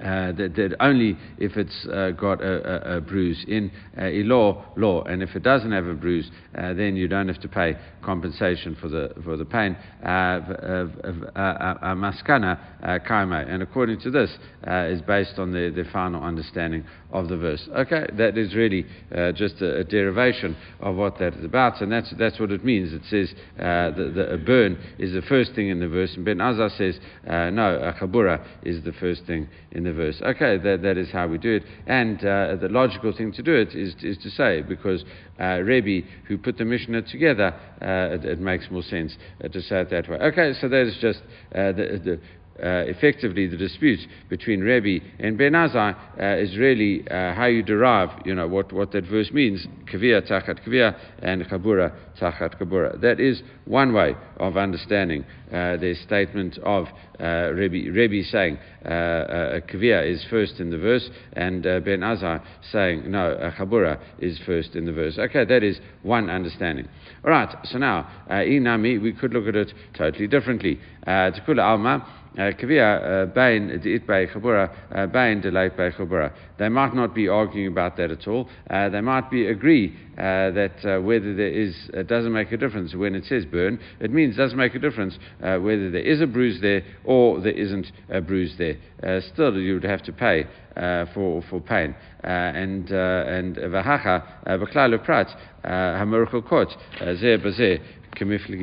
uh, 0.00 0.32
that, 0.32 0.54
that, 0.56 0.74
only 0.80 1.16
if 1.38 1.56
it's 1.56 1.86
uh, 1.92 2.10
got 2.12 2.40
a, 2.40 2.94
a, 2.94 2.96
a, 2.96 3.00
bruise 3.00 3.44
in 3.46 3.70
uh, 3.98 4.06
law, 4.24 4.64
law, 4.76 5.02
and 5.04 5.22
if 5.22 5.36
it 5.36 5.42
doesn't 5.42 5.70
have 5.70 5.86
a 5.86 5.94
bruise, 5.94 6.30
uh, 6.56 6.72
then 6.72 6.96
you 6.96 7.06
don't 7.06 7.28
have 7.28 7.40
to 7.40 7.48
pay 7.48 7.76
compensation 8.02 8.74
for 8.80 8.88
the 8.88 9.12
for 9.22 9.36
the 9.36 9.44
pain. 9.44 9.76
Uh, 10.02 10.08
uh, 10.08 11.94
maskana 11.94 12.58
kaima, 13.06 13.46
and 13.48 13.62
according 13.62 14.00
to 14.00 14.10
this, 14.10 14.30
is 14.66 15.02
based 15.02 15.38
on 15.38 15.52
the, 15.52 15.70
the 15.74 15.84
final 15.92 16.22
understanding 16.22 16.84
of 17.12 17.28
the 17.28 17.36
verse. 17.36 17.68
Okay, 17.76 18.06
that 18.14 18.38
is 18.38 18.54
really 18.54 18.86
just 19.34 19.60
a, 19.60 19.80
a, 19.80 19.84
derivation 19.84 20.56
of 20.80 20.96
what 20.96 21.18
that 21.18 21.34
is 21.34 21.44
about, 21.44 21.80
and 21.82 21.92
that's 21.92 22.12
that's 22.18 22.40
what 22.40 22.50
it 22.50 22.64
means. 22.64 22.92
It 22.92 23.02
says 23.10 23.32
the, 23.56 24.28
a 24.32 24.38
burn 24.38 24.78
is 24.98 25.12
the 25.12 25.22
first 25.22 25.54
thing 25.54 25.68
in 25.68 25.80
the 25.80 25.88
verse, 25.88 26.14
and 26.16 26.24
Ben 26.24 26.38
Azai 26.38 26.76
says 26.78 26.98
no, 27.24 27.78
a 27.78 27.92
chabura 27.92 28.44
is 28.62 28.82
the 28.84 28.92
first 28.92 29.26
thing 29.26 29.48
in 29.70 29.81
the 29.82 29.92
verse. 29.92 30.20
Okay, 30.22 30.58
that, 30.58 30.82
that 30.82 30.96
is 30.96 31.10
how 31.10 31.28
we 31.28 31.38
do 31.38 31.56
it. 31.56 31.64
And 31.86 32.18
uh, 32.18 32.56
the 32.56 32.68
logical 32.68 33.12
thing 33.16 33.32
to 33.32 33.42
do 33.42 33.54
it 33.54 33.74
is, 33.74 33.94
is 34.02 34.18
to 34.18 34.30
say, 34.30 34.62
because 34.62 35.04
uh, 35.40 35.60
Rebbe, 35.60 36.06
who 36.28 36.38
put 36.38 36.58
the 36.58 36.64
Mishnah 36.64 37.02
together, 37.02 37.54
uh, 37.80 38.14
it, 38.14 38.24
it, 38.24 38.40
makes 38.40 38.70
more 38.70 38.82
sense 38.82 39.16
uh, 39.42 39.48
to 39.48 39.60
say 39.62 39.80
it 39.80 39.90
that 39.90 40.08
way. 40.08 40.16
Okay, 40.16 40.52
so 40.60 40.68
that 40.68 40.86
is 40.86 40.96
just 41.00 41.20
uh, 41.54 41.72
the, 41.72 42.00
the 42.04 42.20
effectively 42.62 43.46
the 43.46 43.56
dispute 43.56 44.00
between 44.28 44.60
Rebbe 44.60 45.04
and 45.18 45.36
Ben 45.36 45.52
Azai 45.52 45.96
uh, 46.20 46.42
is 46.42 46.56
really 46.56 47.06
uh, 47.08 47.34
how 47.34 47.46
you 47.46 47.62
derive, 47.62 48.10
you 48.24 48.34
know, 48.34 48.46
what, 48.46 48.72
what 48.72 48.92
that 48.92 49.04
verse 49.06 49.30
means, 49.32 49.66
kavia 49.92 50.22
tachat 50.22 50.66
kavia 50.66 50.96
and 51.20 51.42
kabura 51.44 51.94
tachat 52.20 52.60
kabura. 52.60 53.00
That 53.00 53.20
is 53.20 53.42
one 53.64 53.92
way 53.92 54.14
of 54.36 54.56
understanding 54.56 55.24
uh, 55.52 55.76
the 55.76 55.94
statement 56.04 56.58
of 56.58 56.86
uh, 57.20 57.52
Rebbe, 57.52 57.90
Rebbe 57.92 58.24
saying 58.24 58.58
uh, 58.84 58.88
uh 58.88 59.60
kavia 59.60 60.10
is 60.10 60.24
first 60.30 60.60
in 60.60 60.70
the 60.70 60.78
verse 60.78 61.08
and 61.34 61.66
uh, 61.66 61.80
Ben 61.80 62.00
Azai 62.00 62.42
saying 62.70 63.10
no, 63.10 63.52
kabura 63.58 64.00
is 64.18 64.38
first 64.46 64.74
in 64.74 64.86
the 64.86 64.92
verse. 64.92 65.18
Okay, 65.18 65.44
that 65.44 65.62
is 65.62 65.80
one 66.02 66.30
understanding. 66.30 66.88
All 67.24 67.30
right, 67.30 67.54
so 67.64 67.78
now, 67.78 68.08
inami, 68.30 69.00
we 69.00 69.12
could 69.12 69.32
look 69.32 69.46
at 69.46 69.56
it 69.56 69.72
totally 69.94 70.26
differently. 70.26 70.80
Tekula 71.06 71.62
alma, 71.62 72.21
Kavia 72.36 73.32
Bain 73.34 73.70
it 73.84 74.06
by 74.06 74.26
Chabura, 74.26 74.70
Bain 75.12 75.40
by 75.40 75.90
Chabura. 75.90 76.32
They 76.58 76.68
might 76.68 76.94
not 76.94 77.14
be 77.14 77.28
arguing 77.28 77.66
about 77.66 77.96
that 77.96 78.10
at 78.10 78.28
all. 78.28 78.48
Uh, 78.70 78.88
they 78.88 79.00
might 79.00 79.30
be 79.30 79.48
agree 79.48 79.96
uh, 80.12 80.50
that 80.52 80.84
uh, 80.84 81.00
whether 81.00 81.34
there 81.34 81.48
is, 81.48 81.74
it 81.92 82.06
doesn't 82.06 82.32
make 82.32 82.52
a 82.52 82.56
difference 82.56 82.94
when 82.94 83.14
it 83.14 83.24
says 83.24 83.44
burn. 83.44 83.80
It 84.00 84.12
means 84.12 84.34
it 84.34 84.38
doesn't 84.38 84.56
make 84.56 84.74
a 84.74 84.78
difference 84.78 85.18
uh, 85.42 85.58
whether 85.58 85.90
there 85.90 86.02
is 86.02 86.20
a 86.20 86.26
bruise 86.26 86.60
there 86.60 86.82
or 87.04 87.40
there 87.40 87.52
isn't 87.52 87.90
a 88.10 88.20
bruise 88.20 88.54
there. 88.58 88.76
Uh, 89.02 89.20
still, 89.32 89.56
you 89.58 89.74
would 89.74 89.84
have 89.84 90.02
to 90.04 90.12
pay 90.12 90.46
uh, 90.76 91.06
for 91.12 91.42
for 91.50 91.60
pain. 91.60 91.94
and 92.22 92.90
and 92.90 93.56
vahacha 93.56 94.22
b'klal 94.46 95.04
prat 95.04 95.28
hamurchel 95.64 96.46
kot 96.48 96.68
zeh 97.00 97.38
bazeh 97.44 97.80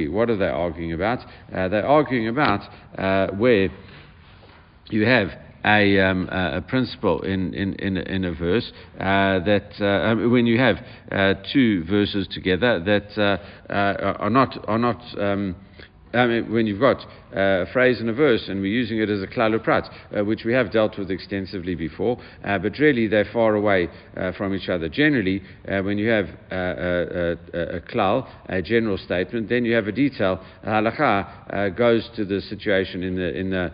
what 0.09 0.29
are 0.29 0.37
they 0.37 0.45
arguing 0.45 0.93
about? 0.93 1.19
Uh, 1.53 1.67
they're 1.67 1.85
arguing 1.85 2.27
about 2.27 2.61
uh, 2.97 3.27
where 3.35 3.69
you 4.89 5.05
have 5.05 5.29
a, 5.65 5.99
um, 5.99 6.29
a 6.29 6.61
principle 6.61 7.21
in, 7.21 7.53
in, 7.53 7.73
in, 7.75 7.97
in 7.97 8.25
a 8.25 8.33
verse 8.33 8.71
uh, 8.99 9.39
that 9.39 9.81
uh, 9.81 10.29
when 10.29 10.45
you 10.45 10.57
have 10.57 10.77
uh, 11.11 11.33
two 11.51 11.83
verses 11.85 12.27
together 12.31 12.79
that 12.79 13.21
uh, 13.21 13.73
are 14.19 14.29
not, 14.29 14.57
are 14.67 14.79
not 14.79 15.01
um, 15.19 15.55
I 16.13 16.25
mean, 16.25 16.51
when 16.51 16.65
you've 16.65 16.79
got 16.79 17.05
uh, 17.35 17.61
a 17.61 17.65
phrase 17.71 17.99
and 17.99 18.09
a 18.09 18.13
verse 18.13 18.45
and 18.47 18.61
we're 18.61 18.67
using 18.67 18.99
it 18.99 19.09
as 19.09 19.21
a 19.21 19.27
klaluprat, 19.27 19.87
uh, 20.17 20.25
which 20.25 20.43
we 20.43 20.53
have 20.53 20.71
dealt 20.71 20.97
with 20.97 21.11
extensively 21.11 21.75
before, 21.75 22.17
uh, 22.43 22.57
but 22.57 22.79
really 22.79 23.07
they're 23.07 23.29
far 23.31 23.53
away 23.53 23.87
uh, 24.17 24.31
from 24.31 24.55
each 24.55 24.69
other. 24.69 24.89
Generally, 24.89 25.43
uh, 25.67 25.81
when 25.83 25.99
you 25.99 26.09
have 26.09 26.25
uh, 26.51 26.55
a, 26.55 27.37
a, 27.53 27.77
a 27.77 27.81
klal, 27.81 28.27
a 28.47 28.61
general 28.63 28.97
statement, 28.97 29.49
then 29.49 29.65
you 29.65 29.75
have 29.75 29.87
a 29.87 29.91
detail. 29.91 30.43
Halacha 30.65 31.77
goes 31.77 32.09
to 32.15 32.25
the 32.25 32.41
situation 32.41 33.03
in 33.03 33.15
the, 33.15 33.37
in 33.37 33.49
the, 33.51 33.71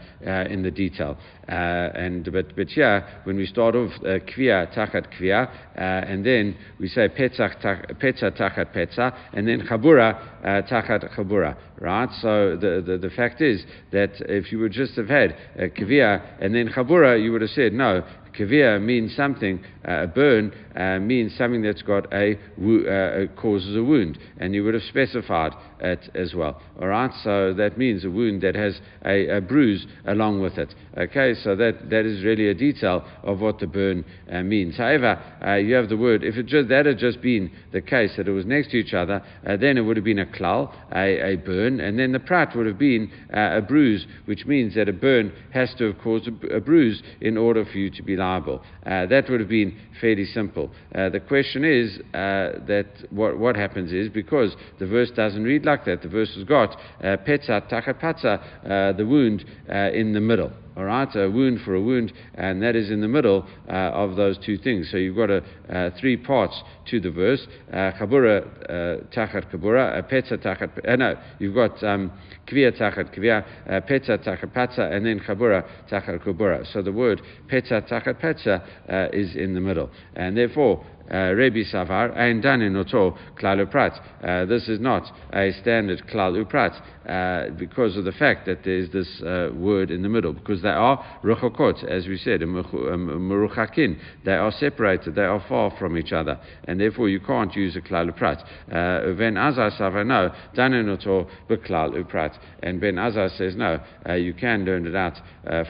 in 0.52 0.62
the 0.62 0.72
detail. 0.72 1.18
and, 1.48 2.30
but, 2.34 2.54
but 2.58 2.68
here, 2.68 3.08
when 3.24 3.38
we 3.38 3.46
start 3.46 3.76
off 3.76 3.92
kvia 4.02 4.76
tachat 4.76 5.08
kvia, 5.18 5.50
and 5.76 6.26
then 6.26 6.58
we 6.80 6.90
say 6.90 7.08
petzah 7.08 7.62
tachat 7.64 8.76
petzah, 8.76 9.16
and 9.34 9.48
then 9.48 9.62
chabura 9.62 10.44
tachat 10.70 11.16
chabura, 11.16 11.56
right? 11.80 12.10
So 12.22 12.56
the, 12.56 12.84
the, 12.86 12.98
the, 12.98 13.10
fact 13.10 13.42
is 13.42 13.64
that 13.92 14.12
if 14.22 14.52
you 14.52 14.60
would 14.60 14.72
just 14.72 14.96
have 14.96 15.10
had 15.10 15.36
kavir 15.58 16.22
and 16.40 16.56
then 16.56 16.70
chabura, 16.70 17.22
you 17.22 17.32
would 17.32 17.42
have 17.42 17.52
said, 17.52 17.74
no, 17.74 18.06
kavir 18.38 18.82
means 18.82 19.16
something, 19.16 19.64
uh, 19.88 20.04
a 20.04 20.08
burn 20.08 20.52
uh, 20.76 21.00
means 21.00 21.36
something 21.38 21.62
that's 21.62 21.82
got 21.82 22.12
a 22.14 22.34
uh, 22.34 23.28
causes 23.40 23.76
a 23.76 23.84
wound, 23.84 24.18
and 24.40 24.54
you 24.54 24.64
would 24.64 24.74
have 24.74 24.84
specified 24.84 25.54
it 25.80 26.10
as 26.16 26.34
well. 26.34 26.62
All 26.82 26.88
right, 26.88 27.12
so 27.24 27.54
that 27.54 27.78
means 27.78 28.04
a 28.04 28.10
wound 28.10 28.42
that 28.42 28.56
has 28.56 28.80
a, 29.06 29.38
a 29.38 29.42
bruise 29.42 29.86
along 30.06 30.42
with 30.42 30.58
it. 30.58 30.74
Okay, 30.98 31.34
so 31.44 31.56
that, 31.56 31.90
that 31.90 32.06
is 32.06 32.24
really 32.24 32.50
a 32.50 32.54
detail 32.54 33.06
of 33.24 33.42
what 33.42 33.60
the 33.60 33.68
burn 33.68 34.06
means. 34.44 34.78
However, 34.78 35.22
you 35.62 35.76
have 35.76 35.90
the 35.90 35.98
word. 35.98 36.24
If 36.24 36.36
it 36.36 36.46
just, 36.46 36.70
that 36.70 36.86
had 36.86 36.98
just 36.98 37.22
been 37.22 37.52
the 37.72 37.82
case 37.82 38.14
that 38.18 38.28
it 38.28 38.32
was 38.32 38.46
next 38.46 38.72
to 38.72 38.78
each 38.78 38.94
other, 38.94 39.22
then 39.44 39.78
it 39.78 39.82
would 39.82 39.98
have 39.98 40.06
been 40.06 40.20
a 40.20 40.26
klal, 40.26 40.74
a, 40.94 41.34
a 41.34 41.36
burn, 41.36 41.80
and 41.80 42.00
then 42.00 42.12
the 42.12 42.20
prat 42.20 42.56
would 42.56 42.68
have 42.68 42.80
been 42.80 43.12
a 43.32 43.62
bruise, 43.62 44.08
which 44.26 44.46
means 44.46 44.76
that 44.76 44.90
a 44.90 44.94
burn 44.94 45.32
has 45.54 45.74
to 45.76 45.86
have 45.88 46.00
caused 46.00 46.28
a, 46.28 46.56
a 46.56 46.60
bruise 46.60 47.02
in 47.22 47.38
order 47.38 47.66
for 47.66 47.78
you 47.78 47.90
to 47.90 48.04
be 48.04 48.16
liable. 48.26 48.62
that 48.84 49.30
would 49.30 49.40
have 49.40 49.50
been 49.50 49.78
fairly 50.02 50.26
simple. 50.26 50.72
Uh, 50.94 51.10
the 51.10 51.20
question 51.20 51.64
is 51.64 52.00
uh, 52.14 52.66
that 52.68 52.88
what, 53.10 53.38
what 53.38 53.56
happens 53.56 53.92
is 53.92 54.10
because 54.10 54.56
the 54.80 54.88
verse 54.88 55.12
doesn't 55.12 55.44
read 55.44 55.66
like 55.66 55.86
that, 55.86 56.02
the 56.02 56.10
verse 56.10 56.34
has 56.36 56.44
got 56.44 56.70
uh, 57.04 57.18
petza 57.26 57.62
uh, 57.64 58.94
the 58.94 59.06
wound 59.06 59.46
uh, 59.70 59.92
in 60.02 60.14
the 60.14 60.22
middle 60.22 60.52
all 60.78 60.84
right, 60.84 61.08
a 61.16 61.30
wound 61.30 61.62
for 61.64 61.76
a 61.76 61.82
wound, 61.82 62.12
and 62.34 62.62
that 62.62 62.76
is 62.76 62.92
in 62.92 63.00
the 63.00 63.08
middle 63.08 63.48
uh, 63.70 63.72
of 63.72 64.16
those 64.16 64.38
two 64.46 64.58
things. 64.58 64.90
So 64.92 64.98
you've 64.98 65.16
got 65.16 65.30
a, 65.30 65.42
uh, 65.70 65.90
three 66.00 66.18
parts 66.18 66.62
to 66.90 67.00
the 67.00 67.12
verse: 67.12 67.46
uh, 67.72 67.92
chabura 68.00 68.46
uh, 68.70 69.04
tachat 69.16 69.52
kabura, 69.52 70.02
petza 70.12 70.38
tachat. 70.38 70.88
Uh, 70.88 70.96
no, 70.98 71.16
you've 71.40 71.56
got 71.56 71.82
um, 71.84 72.12
kvia 72.48 72.78
tachat 72.78 73.18
kvia, 73.18 73.46
petza 73.90 74.18
tachat 74.18 74.54
patza, 74.54 74.92
and 74.92 75.06
then 75.06 75.20
chabura 75.22 75.66
tachat 75.90 76.22
kabura. 76.26 76.66
So 76.74 76.82
the 76.82 76.92
word 76.92 77.22
petza 77.50 77.90
tachat 77.90 78.22
petza 78.22 79.14
is 79.14 79.36
in 79.36 79.54
the 79.54 79.62
middle, 79.62 79.90
and 80.16 80.36
therefore 80.36 80.86
uh, 81.10 81.34
Rebi 81.34 81.64
Savar, 81.72 82.16
Ein 82.16 82.42
Danin 82.42 82.76
Oto 82.76 83.18
Klal 83.40 83.66
Uprat. 83.66 84.00
Uh, 84.24 84.46
this 84.46 84.68
is 84.68 84.80
not 84.80 85.04
a 85.34 85.52
standard 85.62 86.04
Klal 86.08 86.44
Uprat 86.44 86.74
uh, 87.08 87.52
because 87.58 87.96
of 87.98 88.06
the 88.06 88.12
fact 88.12 88.46
that 88.46 88.64
there's 88.64 88.90
this 88.92 89.22
uh, 89.22 89.50
word 89.54 89.92
in 89.92 90.02
the 90.02 90.10
middle, 90.10 90.34
because 90.34 90.62
they 90.62 90.70
are 90.70 91.04
Ruchokot, 91.24 91.84
as 91.84 92.08
we 92.08 92.18
said, 92.18 92.42
Meruchakin. 92.42 94.00
They 94.24 94.34
are 94.34 94.52
separated, 94.52 95.16
they 95.16 95.22
are 95.24 95.44
far 95.48 95.72
from 95.78 95.98
each 95.98 96.12
other, 96.12 96.40
and 96.66 96.80
therefore 96.80 97.10
you 97.10 97.20
can't 97.20 97.54
use 97.56 97.76
a 97.76 97.82
Klal 97.82 98.10
Uprat. 98.10 98.42
Uh, 98.68 99.14
ben 99.16 99.36
Azai 99.36 99.80
Savar, 99.80 100.06
no, 100.06 100.32
Danin 100.56 100.90
Oto 100.90 101.28
Beklal 101.50 102.04
Uprat. 102.04 102.38
And 102.64 102.82
Ben 102.82 102.96
Azai 102.96 103.38
says, 103.38 103.56
no, 103.56 103.80
uh, 104.10 104.14
you 104.14 104.34
can 104.34 104.66
learn 104.66 104.88
it 104.88 104.96
out 104.96 105.20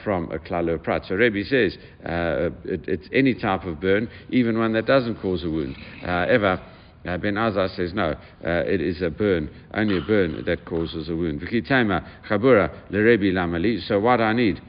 from 0.02 0.30
a 0.32 0.38
Klal 0.38 0.74
Uprat. 0.76 1.06
So 1.06 1.14
Rebbe 1.14 1.44
says 1.44 1.76
it, 2.64 2.88
it's 2.88 3.08
any 3.12 3.34
type 3.34 3.64
of 3.64 3.80
burn, 3.80 4.08
even 4.30 4.58
one 4.58 4.72
that 4.72 4.86
doesn't 4.86 5.20
cause 5.26 5.44
a 5.44 5.50
wound. 5.50 5.76
However, 6.02 6.60
uh, 7.04 7.18
ben 7.18 7.34
Azai 7.34 7.74
says 7.76 7.92
no, 7.92 8.10
uh, 8.10 8.18
it 8.44 8.80
is 8.80 9.02
a 9.02 9.10
burn, 9.10 9.50
only 9.74 9.98
a 9.98 10.00
burn 10.00 10.44
that 10.46 10.64
causes 10.64 11.08
a 11.08 11.16
wound. 11.16 11.40
chabura 11.40 12.90
lerebi 12.90 13.32
lamali. 13.32 13.80
So 13.86 13.98
what 13.98 14.20
I 14.20 14.32
need? 14.32 14.60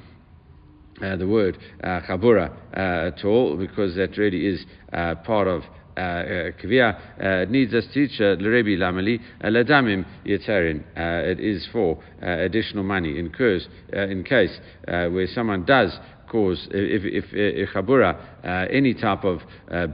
Uh, 1.01 1.15
the 1.15 1.27
word 1.27 1.59
uh, 1.83 2.01
chabura 2.07 2.49
uh, 2.75 3.07
at 3.07 3.23
all, 3.23 3.55
because 3.55 3.95
that 3.95 4.17
really 4.17 4.47
is 4.47 4.65
uh, 4.93 5.15
part 5.23 5.47
of 5.47 5.61
Kavia 5.97 6.93
uh, 7.19 7.49
needs 7.49 7.73
us 7.73 7.83
teach 7.91 8.19
Lerebi 8.19 8.77
Lamali 8.77 9.19
Ladamim 9.41 10.05
Yeterin. 10.27 10.83
It 10.95 11.39
is 11.39 11.67
for 11.71 11.97
additional 12.21 12.83
money 12.83 13.17
incurs 13.17 13.67
in 13.91 14.23
case 14.23 14.55
where 14.85 15.25
someone 15.33 15.65
does 15.65 15.97
cause 16.29 16.67
if 16.69 17.03
if, 17.03 17.23
if, 17.23 17.33
if 17.33 17.69
chabura 17.69 18.69
any 18.71 18.93
type 18.93 19.23
of 19.23 19.41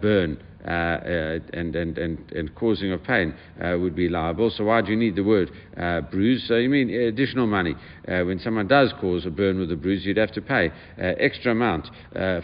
burn 0.02 0.38
uh, 0.38 0.53
uh, 0.53 0.53
Uh, 0.66 0.70
uh, 0.70 1.40
and, 1.52 1.76
and, 1.76 1.98
and, 1.98 2.32
and 2.32 2.56
causing 2.56 2.94
of 2.94 3.04
pain 3.04 3.34
uh, 3.62 3.78
would 3.78 3.94
be 3.94 4.08
liable. 4.08 4.50
So 4.50 4.64
why 4.64 4.82
do 4.82 4.92
you 4.92 4.98
need 4.98 5.14
the 5.18 5.24
word 5.24 5.52
uh, 5.76 6.00
bruise? 6.02 6.46
So 6.48 6.56
you 6.56 6.70
mean 6.70 6.90
additional 6.90 7.48
money. 7.48 7.76
when 8.06 8.40
someone 8.40 8.68
does 8.68 8.94
cause 9.02 9.26
a 9.26 9.30
burn 9.30 9.60
with 9.60 9.72
a 9.74 9.76
bruise, 9.76 10.06
you'd 10.06 10.16
have 10.16 10.32
to 10.32 10.42
pay 10.42 10.72
extra 10.98 11.52
amount 11.52 11.90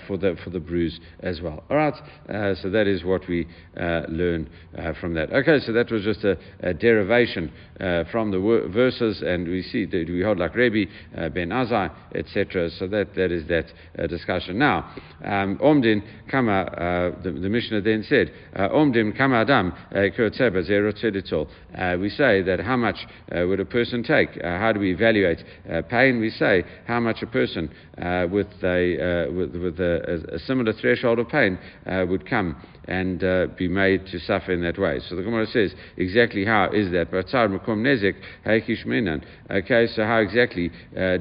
for, 0.06 0.18
the, 0.18 0.36
for 0.44 0.50
the 0.50 0.60
bruise 0.60 1.00
as 1.22 1.40
well. 1.40 1.64
All 1.70 1.78
right, 1.78 1.94
so 2.62 2.70
that 2.70 2.88
is 2.88 3.06
what 3.06 3.26
we 3.30 3.48
learn 3.78 4.50
from 5.00 5.14
that. 5.14 5.32
Okay, 5.32 5.60
so 5.66 5.72
that 5.72 5.90
was 5.90 6.04
just 6.04 6.26
a, 6.26 6.38
a 6.60 6.74
derivation 6.74 7.54
from 8.12 8.32
the 8.32 8.42
wor- 8.42 8.68
verses, 8.68 9.22
and 9.22 9.48
we 9.48 9.62
see 9.62 9.86
that 9.86 10.10
we 10.10 10.22
hold 10.24 10.40
like 10.40 10.56
Rebbe, 10.56 10.92
Ben 11.30 11.50
Azai, 11.50 11.90
etc. 12.16 12.70
So 12.72 12.88
that, 12.88 13.16
that 13.16 13.32
is 13.32 13.48
that 13.48 13.72
discussion. 14.10 14.58
Now, 14.60 14.94
um, 15.24 15.58
Omdin 15.60 16.04
Kama, 16.30 17.16
the, 17.24 17.32
the 17.32 17.50
Mishnah 17.50 17.82
then 17.82 18.04
said, 18.10 18.32
uh, 18.56 18.70
Omdim 18.70 19.14
uh, 19.20 20.00
uh, 21.78 21.98
We 21.98 22.10
say 22.10 22.42
that 22.42 22.60
how 22.60 22.76
much 22.76 22.98
uh, 23.32 23.48
would 23.48 23.60
a 23.60 23.66
person 23.66 24.04
take? 24.04 24.30
Uh, 24.38 24.58
how 24.58 24.72
do 24.74 24.80
we 24.80 24.92
evaluate 24.92 25.44
uh, 25.72 25.84
pain? 25.84 26.20
We 26.20 26.32
say 26.32 26.64
how 26.88 27.00
much 27.00 27.22
a 27.22 27.28
person 27.28 27.70
with, 28.32 28.48
a, 28.64 29.28
with, 29.32 29.56
with 29.56 29.80
a, 29.80 30.26
a, 30.34 30.40
similar 30.40 30.74
threshold 30.74 31.20
of 31.20 31.30
pain 31.30 31.60
would 31.86 32.28
come 32.28 32.56
and 32.86 33.20
be 33.56 33.68
made 33.68 34.08
to 34.08 34.20
suffer 34.20 34.52
in 34.52 34.62
that 34.62 34.80
way. 34.80 35.00
So 35.08 35.16
the 35.16 35.22
Gemara 35.22 35.46
says 35.48 35.74
exactly 35.98 36.44
how 36.44 36.72
is 36.72 36.92
that? 36.92 37.14
Okay, 39.52 39.88
so 39.88 40.04
how 40.04 40.18
exactly 40.18 40.72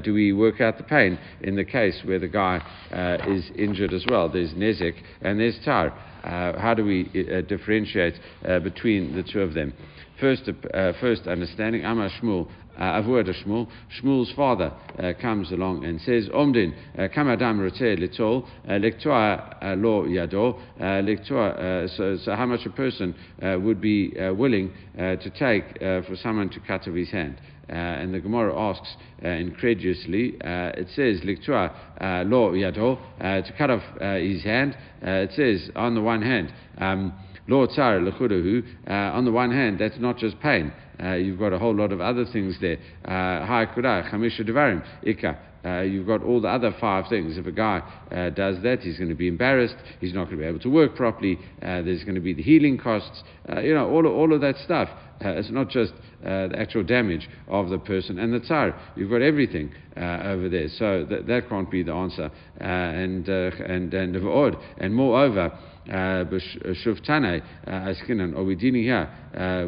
do 0.03 0.13
we 0.13 0.33
work 0.33 0.61
out 0.61 0.77
the 0.77 0.83
pain 0.83 1.19
in 1.41 1.55
the 1.55 1.65
case 1.65 2.01
where 2.03 2.19
the 2.19 2.27
guy 2.27 2.57
is 3.27 3.51
injured 3.55 3.93
as 3.93 4.05
well? 4.09 4.29
There's 4.29 4.53
nezek 4.53 4.95
and 5.21 5.39
there's 5.39 5.59
tar. 5.63 5.93
Uh, 6.29 6.59
how 6.59 6.75
do 6.75 6.85
we 6.85 7.09
uh, 7.33 7.41
differentiate 7.41 8.13
uh, 8.47 8.59
between 8.59 9.15
the 9.15 9.23
two 9.23 9.41
of 9.41 9.55
them? 9.55 9.73
First, 10.19 10.47
uh, 10.47 10.91
first 11.01 11.25
understanding, 11.27 11.83
Amar 11.83 12.09
Shmuel, 12.21 12.47
uh, 12.77 13.01
Avur 13.01 13.23
Shmuel, 13.23 13.67
Shmuel's 13.99 14.31
father 14.33 14.71
uh, 14.99 15.13
comes 15.19 15.51
along 15.51 15.85
and 15.85 15.99
says, 16.01 16.29
Omdin, 16.29 16.75
uh, 16.95 17.07
Kamadam 17.07 17.59
Rote 17.59 17.97
Litol, 17.97 18.47
Lektoa 18.67 19.81
Lo 19.81 20.03
Yado, 20.03 20.59
Lektoa, 20.79 21.89
so 22.23 22.35
how 22.35 22.45
much 22.45 22.63
a 22.67 22.69
person 22.69 23.15
would 23.41 23.81
be 23.81 24.13
willing 24.37 24.71
to 24.97 25.29
take 25.31 25.79
for 25.79 26.15
someone 26.21 26.49
to 26.49 26.59
cut 26.59 26.87
off 26.87 26.93
his 26.93 27.09
hand? 27.09 27.41
Uh, 27.69 27.73
and 27.73 28.13
the 28.13 28.19
Gemara 28.19 28.57
asks 28.57 28.95
uh, 29.23 29.27
incredulously, 29.27 30.35
uh, 30.41 30.71
it 30.75 30.87
says, 30.95 31.21
Liktua 31.21 31.71
lo 32.29 32.53
yado, 32.53 32.97
to 33.19 33.53
cut 33.57 33.69
off 33.69 33.83
his 34.19 34.43
hand. 34.43 34.75
it 35.01 35.31
says, 35.35 35.69
on 35.75 35.93
the 35.93 36.01
one 36.01 36.21
hand, 36.21 36.51
um, 36.79 37.13
lo 37.47 37.67
tsar 37.67 37.99
lechudahu, 37.99 38.63
on 38.87 39.25
the 39.25 39.31
one 39.31 39.51
hand, 39.51 39.79
that's 39.79 39.99
not 39.99 40.17
just 40.17 40.39
pain. 40.39 40.73
Uh, 41.01 41.13
you've 41.13 41.39
got 41.39 41.53
a 41.53 41.59
whole 41.59 41.75
lot 41.75 41.91
of 41.91 42.01
other 42.01 42.25
things 42.25 42.57
there. 42.59 42.77
Hai 43.05 43.67
kudah, 43.73 44.11
chamisha 44.11 44.41
devarim, 44.41 44.83
ikka. 45.05 45.37
Uh, 45.65 45.81
you've 45.81 46.07
got 46.07 46.23
all 46.23 46.39
the 46.41 46.47
other 46.47 46.73
five 46.79 47.05
things. 47.09 47.37
If 47.37 47.45
a 47.45 47.51
guy 47.51 47.81
uh, 48.11 48.29
does 48.29 48.61
that, 48.63 48.79
he's 48.79 48.97
going 48.97 49.09
to 49.09 49.15
be 49.15 49.27
embarrassed. 49.27 49.75
He's 49.99 50.13
not 50.13 50.25
going 50.25 50.37
to 50.37 50.43
be 50.43 50.47
able 50.47 50.59
to 50.59 50.69
work 50.69 50.95
properly. 50.95 51.37
Uh, 51.61 51.81
there's 51.81 52.03
going 52.03 52.15
to 52.15 52.21
be 52.21 52.33
the 52.33 52.43
healing 52.43 52.77
costs. 52.77 53.23
you 53.61 53.73
know, 53.73 53.89
all 53.89 54.05
of, 54.05 54.13
all 54.13 54.33
of 54.33 54.41
that 54.41 54.55
stuff. 54.63 54.89
it's 55.21 55.51
not 55.51 55.69
just 55.69 55.93
the 56.21 56.55
actual 56.57 56.83
damage 56.83 57.29
of 57.47 57.69
the 57.69 57.77
person 57.77 58.19
and 58.19 58.33
the 58.33 58.39
tsar. 58.39 58.79
You've 58.95 59.09
got 59.09 59.21
everything 59.21 59.73
over 59.97 60.47
there. 60.49 60.67
So 60.69 61.05
th- 61.05 61.25
that 61.25 61.49
can't 61.49 61.69
be 61.69 61.83
the 61.83 61.93
answer. 61.93 62.31
and 62.57 63.27
and 63.27 63.93
and 63.93 64.55
and 64.77 64.95
moreover. 64.95 65.57
Shuftane 65.89 67.41
Askinan, 67.67 68.35
are 68.37 68.43
we 68.43 68.55
dealing 68.55 68.83
here 68.83 69.09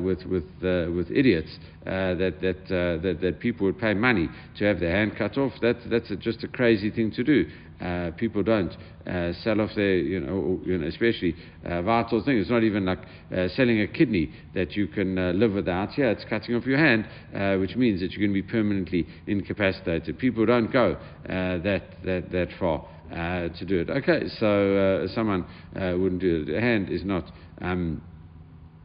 with 0.03 0.23
with 0.25 0.45
with 0.61 1.11
idiots 1.11 1.57
that 1.85 2.35
that, 2.41 2.67
that 2.67 3.17
that 3.21 3.39
people 3.39 3.65
would 3.65 3.79
pay 3.79 3.93
money 3.93 4.29
to 4.57 4.65
have 4.65 4.79
their 4.79 4.95
hand 4.95 5.13
cut 5.17 5.37
off? 5.37 5.53
That 5.61 5.77
that's 5.89 6.11
a, 6.11 6.15
just 6.15 6.43
a 6.43 6.47
crazy 6.47 6.91
thing 6.91 7.11
to 7.11 7.23
do. 7.23 7.49
Uh, 7.81 8.11
people 8.15 8.43
don't 8.43 8.77
uh, 9.07 9.33
sell 9.43 9.59
off 9.59 9.71
their, 9.75 9.95
you 9.95 10.19
know, 10.19 10.59
you 10.63 10.77
know 10.77 10.85
especially 10.85 11.35
uh, 11.65 11.81
vital 11.81 12.23
things. 12.23 12.41
It's 12.41 12.51
not 12.51 12.61
even 12.61 12.85
like 12.85 12.99
uh, 13.35 13.47
selling 13.55 13.81
a 13.81 13.87
kidney 13.87 14.31
that 14.53 14.73
you 14.73 14.87
can 14.87 15.17
uh, 15.17 15.31
live 15.31 15.53
without. 15.53 15.97
Yeah, 15.97 16.11
it's 16.11 16.23
cutting 16.25 16.53
off 16.53 16.65
your 16.67 16.77
hand, 16.77 17.07
uh, 17.33 17.57
which 17.57 17.75
means 17.75 18.01
that 18.01 18.11
you're 18.11 18.27
going 18.27 18.35
to 18.35 18.41
be 18.41 18.47
permanently 18.47 19.07
incapacitated. 19.25 20.19
People 20.19 20.45
don't 20.45 20.71
go 20.71 20.95
that, 21.25 21.81
that, 22.05 22.31
that 22.31 22.49
far. 22.59 22.85
To 23.11 23.65
do 23.65 23.79
it. 23.79 23.89
Okay, 23.89 24.27
so 24.39 25.07
someone 25.13 25.45
wouldn't 25.75 26.21
do 26.21 26.45
it. 26.47 26.55
A 26.55 26.61
hand 26.61 26.89
is 26.89 27.03
not 27.03 27.31
um, 27.61 28.01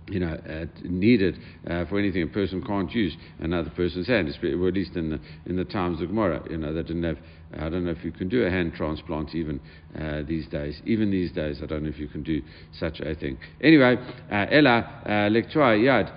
you 0.09 0.21
know, 0.21 0.35
uh, 0.35 0.66
needed 0.85 1.38
uh, 1.68 1.85
for 1.87 1.99
anything. 1.99 2.23
A 2.23 2.26
person 2.28 2.62
can't 2.62 2.90
use 2.92 3.16
another 3.40 3.71
person's 3.71 4.06
hand, 4.06 4.28
at 4.28 4.42
least 4.42 4.95
in 4.97 5.11
the, 5.11 5.21
in 5.47 5.56
the 5.56 5.64
times 5.64 6.00
of 6.00 6.09
Gemara. 6.09 6.42
You 6.49 6.59
know, 6.59 6.73
they 6.73 6.83
didn't 6.83 7.02
have, 7.02 7.18
I 7.55 7.69
don't 7.69 7.85
know 7.85 7.91
if 7.91 8.05
you 8.05 8.12
can 8.12 8.29
do 8.29 8.45
a 8.45 8.50
hand 8.50 8.75
transplant 8.75 9.35
even 9.35 9.61
uh, 9.99 10.23
these 10.26 10.47
days. 10.49 10.81
Even 10.85 11.11
these 11.11 11.33
days, 11.33 11.61
I 11.62 11.67
don't 11.67 11.85
know 11.85 11.88
if 11.88 11.99
you 11.99 12.09
can 12.09 12.23
do 12.23 12.43
such 12.79 13.00
a 13.00 13.15
thing. 13.15 13.38
Anyway, 13.62 13.97
uh, 14.31 14.47
Ella, 14.50 15.03
uh, 15.05 15.11
lektua 15.31 15.79
yad, 15.79 16.12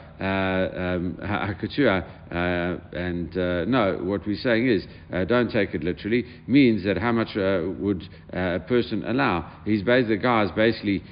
hakatua, 1.22 2.04
uh, 2.32 2.36
um, 2.36 2.82
and 2.94 3.36
no, 3.70 4.00
what 4.04 4.26
we're 4.28 4.36
saying 4.36 4.68
is, 4.68 4.86
don't 5.28 5.52
take 5.52 5.74
it 5.74 5.84
literally, 5.84 6.26
means 6.48 6.84
that 6.84 6.98
how 6.98 7.12
much 7.12 7.36
would 7.36 8.04
a 8.34 8.60
person 8.60 9.04
allow? 9.06 9.50
He's 9.66 9.84
basically, 9.84 10.18
the 10.18 10.22
guy's 10.22 10.52
basically 10.52 11.04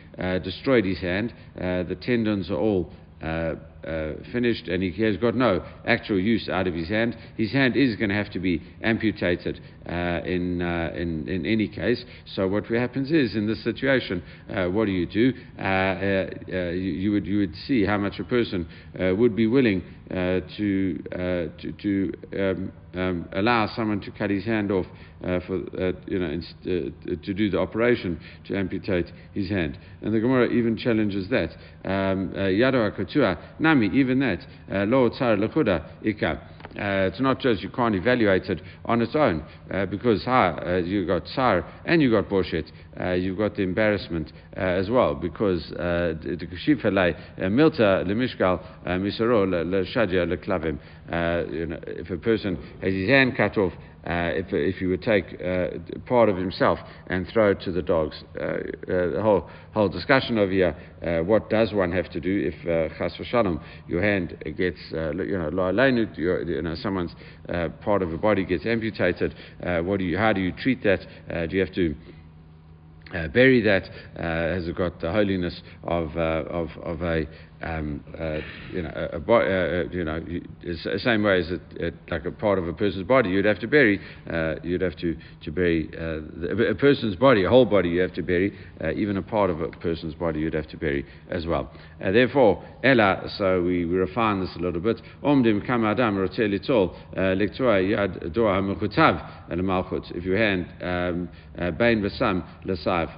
destroyed 0.44 0.86
his 0.86 1.00
hand, 1.00 1.34
the 1.56 1.98
tendons 2.02 2.50
are 2.52 2.58
all 2.58 2.92
uh, 3.86 3.98
uh, 3.98 4.14
finished 4.32 4.68
and 4.68 4.84
he 4.84 5.04
has 5.04 5.18
got 5.18 5.36
no 5.36 5.64
actual 5.86 6.20
use 6.20 6.50
out 6.50 6.68
of 6.68 6.74
his 6.74 6.90
hand, 6.90 7.16
his 7.36 7.52
hand 7.52 7.76
is 7.76 7.96
going 7.96 8.10
to 8.10 8.16
have 8.16 8.30
to 8.32 8.40
be 8.40 8.62
amputated 8.84 9.60
uh, 9.88 10.22
in, 10.26 10.62
uh, 10.62 10.92
in, 10.96 11.28
in 11.28 11.46
any 11.46 11.68
case. 11.68 12.04
So 12.36 12.48
what 12.48 12.66
happens 12.66 13.12
is, 13.12 13.36
in 13.36 13.48
this 13.48 13.64
situation, 13.64 14.24
uh, 14.50 14.66
what 14.66 14.86
do 14.86 14.92
you 14.92 15.06
do? 15.06 15.34
You, 15.58 16.74
you, 16.74 17.12
would, 17.12 17.26
you 17.26 17.40
would 17.40 17.56
see 17.68 17.86
how 17.86 17.98
much 17.98 18.20
a 18.20 18.24
person 18.24 18.68
would 18.98 19.36
be 19.36 19.48
willing 19.48 19.84
to, 20.10 20.42
to, 20.58 21.72
to 21.82 22.14
um, 22.38 22.72
um, 22.98 23.30
allow 23.34 23.68
someone 23.76 24.02
to 24.02 24.12
cut 24.12 24.30
his 24.30 24.46
hand 24.46 24.72
off 24.72 24.86
uh, 25.24 25.40
for 25.46 25.58
uh, 25.80 25.92
you 26.08 26.20
know 26.20 26.28
uh, 26.36 27.16
to 27.24 27.34
do 27.34 27.50
the 27.50 27.60
operation 27.60 28.20
to 28.46 28.58
amputate 28.58 29.12
his 29.34 29.50
hand. 29.50 29.78
And 30.02 30.14
the 30.14 30.20
Gemara 30.20 30.50
even 30.50 30.78
challenges 30.78 31.30
that. 31.30 31.52
Um, 31.86 32.34
nami 33.68 33.88
even 33.94 34.20
that 34.20 34.40
lo 34.88 35.10
tzar 35.10 35.38
lekuda 35.38 35.84
ikab. 36.04 36.40
Uh, 36.78 37.10
it's 37.10 37.20
not 37.20 37.40
just 37.40 37.64
you 37.64 37.70
can't 37.70 37.96
evaluate 37.96 38.44
it 38.50 38.62
on 38.86 39.02
its 39.02 39.16
own 39.16 39.44
uh, 39.74 39.86
because 39.88 40.24
ha, 40.26 40.60
uh, 40.64 40.76
you 40.76 41.08
got 41.08 41.26
tsar 41.26 41.66
and 41.86 42.02
you 42.04 42.12
got 42.12 42.30
boshet. 42.30 42.70
Uh, 43.00 43.14
you've 43.14 43.38
got 43.38 43.56
the 43.56 43.64
embarrassment 43.64 44.32
uh, 44.56 44.60
as 44.60 44.88
well 44.90 45.16
because 45.16 45.70
the 45.70 46.48
kshifa 46.54 46.94
lay 46.94 47.16
milta 47.50 48.06
lemishgal 48.06 48.60
misaro 49.00 49.48
leshadja 49.48 50.28
leklavim. 50.28 50.78
If 52.00 52.12
a 52.12 52.18
person 52.18 52.58
has 52.82 52.94
his 52.94 53.10
hand 53.10 53.36
cut 53.36 53.58
off 53.58 53.74
uh, 54.06 54.32
if, 54.34 54.46
if 54.54 54.82
you 54.82 54.90
would 54.90 55.02
take 55.02 55.26
uh, 55.42 55.68
part 56.06 56.30
of 56.30 56.38
himself 56.38 56.80
and 57.08 57.28
throw 57.28 57.52
it 57.52 57.62
to 57.62 57.72
the 57.72 57.82
dogs. 57.82 58.24
Uh, 58.40 58.44
uh 58.44 59.12
the 59.12 59.20
whole, 59.22 59.50
whole 59.74 59.90
discussion 59.90 60.38
over 60.38 60.52
here, 60.52 60.76
uh, 61.06 61.24
what 61.24 61.50
does 61.50 61.74
one 61.74 61.92
have 61.92 62.10
to 62.12 62.20
do 62.20 62.52
if, 62.54 62.68
uh, 62.68 62.94
chas 62.98 63.14
v'shalom, 63.18 63.62
your 63.88 64.02
hand 64.02 64.38
gets, 64.58 64.80
you 64.92 65.38
know, 65.38 65.50
you 66.46 66.62
know, 66.62 66.76
someone's 66.76 67.16
part 67.82 68.02
of 68.02 68.12
the 68.12 68.18
body 68.18 68.46
gets 68.46 68.66
amputated, 68.66 69.36
what 69.84 70.00
do 70.00 70.06
you, 70.06 70.18
how 70.18 70.32
do 70.32 70.42
you 70.42 70.52
treat 70.52 70.82
that? 70.84 71.00
do 71.50 71.56
you 71.56 71.60
have 71.60 71.74
to 71.74 71.96
uh, 73.14 73.28
bury 73.30 73.62
that 73.62 73.84
uh, 74.18 74.54
has 74.54 74.68
it 74.68 74.76
got 74.76 75.00
the 75.00 75.10
holiness 75.12 75.62
of, 75.84 76.16
uh, 76.18 76.44
of, 76.50 76.70
of 76.84 77.02
a 77.02 77.26
um, 77.62 78.04
uh, 78.20 78.40
you 78.72 78.82
know, 78.84 78.92
a, 78.96 79.18
a, 79.18 79.20
uh, 79.20 79.84
you 79.92 80.04
know, 80.04 80.24
it's 80.62 80.84
the 80.84 81.00
same 81.00 81.24
way 81.24 81.40
as 81.40 81.52
it, 81.52 81.94
like 82.10 82.26
a 82.26 82.32
part 82.32 82.60
of 82.60 82.68
a 82.68 82.74
person's 82.74 83.08
body. 83.08 83.30
You'd 83.30 83.46
have 83.46 83.60
to 83.60 83.68
bury, 83.68 84.00
uh, 84.32 84.56
you'd 84.64 84.82
have 84.82 84.96
to, 84.98 85.16
to 85.44 85.52
bury 85.52 85.88
the, 85.88 86.68
a 86.70 86.76
person's 86.76 87.16
body, 87.16 87.44
a 87.46 87.50
whole 87.50 87.66
body 87.66 87.90
you 87.90 88.02
have 88.02 88.14
to 88.14 88.22
bury, 88.22 88.58
even 88.96 89.18
a 89.18 89.22
part 89.22 89.50
of 89.50 89.62
a 89.62 89.70
person's 89.70 90.14
body 90.14 90.40
you'd 90.40 90.54
have 90.54 90.70
to 90.70 90.78
bury 90.78 91.06
as 91.30 91.46
well. 91.46 91.72
therefore, 92.00 92.64
Ella, 92.84 93.24
so 93.38 93.62
we, 93.62 93.86
we 93.86 93.96
refine 93.96 94.40
this 94.40 94.56
a 94.56 94.60
little 94.60 94.82
bit. 94.82 95.02
Omdim 95.24 95.66
kam 95.66 95.86
adam 95.86 96.16
litol 96.18 96.96
yad 97.16 98.34
doa 98.36 98.62
mechutav 98.62 99.50
malchut. 99.50 100.12
If 100.16 100.26
you 100.26 100.34
hand 100.34 100.68
um, 100.82 101.30
bain 101.78 102.02
basam 102.02 102.44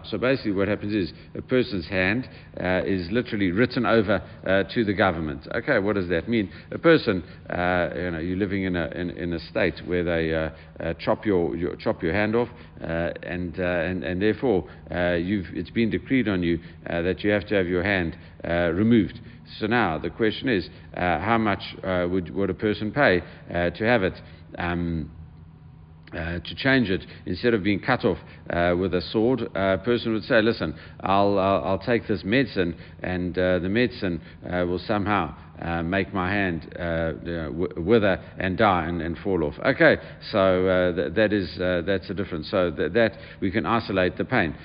so 0.05 0.17
basically, 0.17 0.51
what 0.51 0.67
happens 0.67 0.93
is 0.93 1.13
a 1.35 1.41
person's 1.41 1.87
hand 1.87 2.27
uh, 2.59 2.81
is 2.85 3.09
literally 3.11 3.51
written 3.51 3.85
over 3.85 4.21
uh, 4.45 4.63
to 4.73 4.83
the 4.83 4.93
government. 4.93 5.47
Okay, 5.53 5.79
what 5.79 5.95
does 5.95 6.09
that 6.09 6.29
mean? 6.29 6.49
A 6.71 6.77
person, 6.77 7.23
uh, 7.49 7.89
you 7.95 8.11
know, 8.11 8.19
you're 8.19 8.37
living 8.37 8.63
in 8.63 8.75
a, 8.75 8.87
in, 8.87 9.09
in 9.11 9.33
a 9.33 9.39
state 9.39 9.79
where 9.85 10.03
they 10.03 10.33
uh, 10.33 10.49
uh, 10.79 10.93
chop, 10.99 11.25
your, 11.25 11.55
your, 11.55 11.75
chop 11.75 12.01
your 12.01 12.13
hand 12.13 12.35
off, 12.35 12.49
uh, 12.81 13.11
and, 13.23 13.57
and, 13.57 14.03
and 14.03 14.21
therefore 14.21 14.67
you've, 15.17 15.47
it's 15.53 15.69
been 15.69 15.89
decreed 15.89 16.27
on 16.27 16.43
you 16.43 16.59
that 16.85 17.23
you 17.23 17.31
have 17.31 17.45
to 17.47 17.55
have 17.55 17.67
your 17.67 17.83
hand 17.83 18.17
removed. 18.75 19.19
So 19.59 19.67
now 19.67 19.97
the 19.97 20.09
question 20.09 20.47
is, 20.47 20.69
how 20.93 21.37
much 21.37 21.61
would, 21.83 22.33
would 22.33 22.49
a 22.49 22.53
person 22.53 22.91
pay 22.91 23.21
to 23.49 23.83
have 23.83 24.03
it? 24.03 24.19
Um, 24.57 25.11
uh, 26.13 26.39
to 26.39 26.55
change 26.55 26.89
it 26.89 27.05
instead 27.25 27.53
of 27.53 27.63
being 27.63 27.79
cut 27.79 28.05
off 28.05 28.17
uh, 28.49 28.75
with 28.77 28.93
a 28.93 29.01
sword, 29.01 29.41
a 29.55 29.77
person 29.77 30.13
would 30.13 30.23
say, 30.23 30.41
"Listen, 30.41 30.75
I'll 31.01 31.37
I'll, 31.37 31.63
I'll 31.63 31.79
take 31.79 32.07
this 32.07 32.23
medicine, 32.23 32.75
and 33.01 33.37
uh, 33.37 33.59
the 33.59 33.69
medicine 33.69 34.21
uh, 34.45 34.65
will 34.65 34.79
somehow." 34.79 35.35
Uh, 35.59 35.83
make 35.83 36.13
my 36.13 36.31
hand 36.31 36.73
w- 36.73 37.73
wither 37.75 38.17
and 38.37 38.57
die 38.57 38.85
and, 38.85 39.01
and, 39.01 39.17
fall 39.17 39.43
off. 39.43 39.55
Okay, 39.65 39.97
so 40.31 40.93
th- 40.95 41.13
that 41.15 41.33
is 41.33 41.53
that's 41.85 42.09
a 42.09 42.13
difference. 42.13 42.49
So 42.49 42.71
th- 42.71 42.93
that 42.93 43.17
we 43.41 43.51
can 43.51 43.65
isolate 43.65 44.15
the 44.15 44.23
pain. 44.23 44.55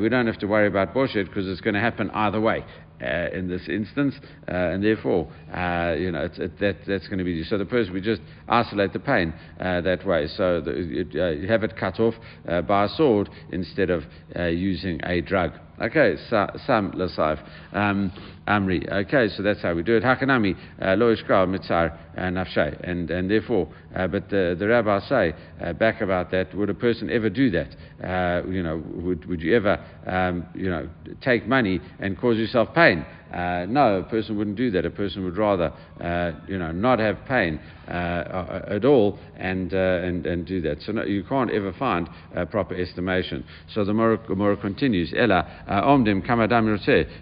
we 0.00 0.08
don't 0.08 0.28
have 0.28 0.38
to 0.38 0.46
worry 0.46 0.68
about 0.68 0.94
boshet 0.94 1.26
because 1.26 1.48
it's 1.48 1.60
going 1.60 1.74
to 1.74 1.80
happen 1.80 2.08
either 2.10 2.40
way 2.40 2.60
uh, 2.60 2.83
in 3.32 3.48
this 3.48 3.68
instance, 3.68 4.14
uh, 4.48 4.52
and 4.54 4.82
therefore, 4.82 5.30
uh, 5.52 5.94
you 5.98 6.10
know, 6.10 6.28
it, 6.32 6.58
that, 6.60 6.76
that's 6.86 7.06
going 7.08 7.18
to 7.18 7.24
be 7.24 7.44
so. 7.44 7.58
The 7.58 7.64
person 7.64 7.92
we 7.92 8.00
just 8.00 8.22
isolate 8.48 8.92
the 8.92 8.98
pain 8.98 9.34
uh, 9.60 9.80
that 9.82 10.06
way. 10.06 10.26
So 10.28 10.60
the, 10.60 10.72
uh, 10.72 11.30
you 11.30 11.48
have 11.48 11.64
it 11.64 11.76
cut 11.76 12.00
off 12.00 12.14
uh, 12.48 12.62
by 12.62 12.84
a 12.84 12.88
sword 12.88 13.28
instead 13.52 13.90
of 13.90 14.04
using 14.36 15.00
a 15.04 15.20
drug. 15.20 15.52
Okay, 15.80 16.16
Sam 16.28 16.92
Lasaif. 16.92 17.42
Um, 17.72 18.12
Amri. 18.46 18.86
Okay, 19.06 19.28
so 19.34 19.42
that's 19.42 19.62
how 19.62 19.74
we 19.74 19.82
do 19.82 19.96
it. 19.96 20.02
Hakanami, 20.02 20.54
lo 20.98 21.14
ishkal 21.14 21.48
mitzar 21.48 21.98
nafshay. 22.18 22.78
And, 22.88 23.10
and 23.10 23.30
therefore, 23.30 23.68
uh, 23.96 24.06
but 24.06 24.28
the, 24.28 24.54
the 24.58 24.68
rabbis 24.68 25.08
say 25.08 25.34
uh, 25.62 25.72
back 25.72 26.02
about 26.02 26.30
that, 26.32 26.54
would 26.54 26.68
a 26.68 26.74
person 26.74 27.08
ever 27.10 27.30
do 27.30 27.50
that? 27.50 27.68
Uh, 28.02 28.46
you 28.46 28.62
know, 28.62 28.82
would, 28.96 29.24
would 29.26 29.40
you 29.40 29.56
ever, 29.56 29.82
um, 30.06 30.46
you 30.54 30.68
know, 30.68 30.88
take 31.22 31.46
money 31.46 31.80
and 32.00 32.18
cause 32.18 32.36
yourself 32.36 32.74
pain? 32.74 33.06
Uh, 33.34 33.66
no, 33.68 33.98
a 33.98 34.02
person 34.04 34.38
wouldn't 34.38 34.56
do 34.56 34.70
that. 34.70 34.86
A 34.86 34.90
person 34.90 35.24
would 35.24 35.36
rather, 35.36 35.72
uh, 36.00 36.32
you 36.46 36.56
know, 36.56 36.70
not 36.70 37.00
have 37.00 37.18
pain 37.26 37.58
uh, 37.88 38.60
at 38.68 38.84
all 38.84 39.18
and, 39.36 39.74
uh, 39.74 39.76
and, 39.76 40.24
and 40.24 40.46
do 40.46 40.60
that. 40.60 40.80
So 40.82 40.92
no, 40.92 41.04
you 41.04 41.24
can't 41.24 41.50
ever 41.50 41.72
find 41.72 42.08
a 42.34 42.46
proper 42.46 42.76
estimation. 42.76 43.44
So 43.74 43.84
the 43.84 43.92
Gemara 43.92 44.56
continues, 44.56 45.12
Ella, 45.16 45.64
uh, 45.66 45.82
omdim 45.82 46.24
kamadam 46.24 46.78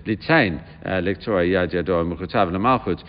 litain 0.06 0.62
uh, 0.84 0.88
lektora 1.00 1.48
yad 1.48 1.72
yado 1.72 2.04
mukutav 2.04 2.50
lemalchut 2.52 3.02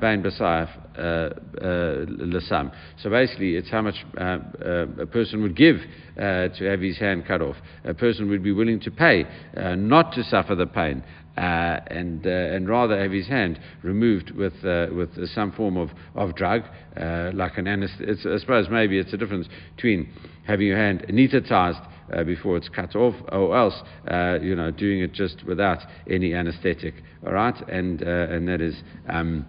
bain 0.00 0.22
basayaf 0.22 0.68
lasam. 0.98 2.72
So 3.00 3.10
basically, 3.10 3.54
it's 3.54 3.70
how 3.70 3.82
much 3.82 3.94
a 4.16 5.06
person 5.06 5.42
would 5.42 5.56
give 5.56 5.76
to 6.16 6.64
have 6.68 6.80
his 6.80 6.98
hand 6.98 7.24
cut 7.24 7.40
off. 7.40 7.56
A 7.84 7.94
person 7.94 8.28
would 8.30 8.42
be 8.42 8.50
willing 8.50 8.80
to 8.80 8.90
pay 8.90 9.24
not 9.54 10.12
to 10.14 10.24
suffer 10.24 10.56
the 10.56 10.66
pain 10.66 11.04
uh, 11.38 11.80
and, 11.86 12.26
uh, 12.26 12.30
and 12.30 12.68
rather 12.68 13.00
have 13.00 13.12
his 13.12 13.28
hand 13.28 13.60
removed 13.82 14.32
with, 14.32 14.64
uh, 14.64 14.86
with 14.92 15.10
some 15.28 15.52
form 15.52 15.76
of, 15.76 15.90
of 16.16 16.34
drug, 16.34 16.62
uh, 17.00 17.30
like 17.32 17.56
an 17.58 17.68
anesthetic. 17.68 18.18
I 18.26 18.38
suppose 18.38 18.66
maybe 18.68 18.98
it's 18.98 19.12
a 19.12 19.16
difference 19.16 19.46
between 19.76 20.12
having 20.46 20.66
your 20.66 20.76
hand 20.76 21.06
anesthetized 21.08 21.86
uh, 22.12 22.24
before 22.24 22.56
it's 22.56 22.68
cut 22.68 22.96
off, 22.96 23.14
or 23.30 23.56
else, 23.56 23.80
uh, 24.10 24.38
you 24.42 24.56
know, 24.56 24.72
doing 24.72 25.00
it 25.00 25.12
just 25.12 25.44
without 25.46 25.78
any 26.10 26.34
anesthetic, 26.34 26.94
all 27.24 27.32
right? 27.32 27.54
And, 27.68 28.02
and 28.02 28.48
that 28.48 28.60
is. 28.60 28.82
Um, 29.08 29.46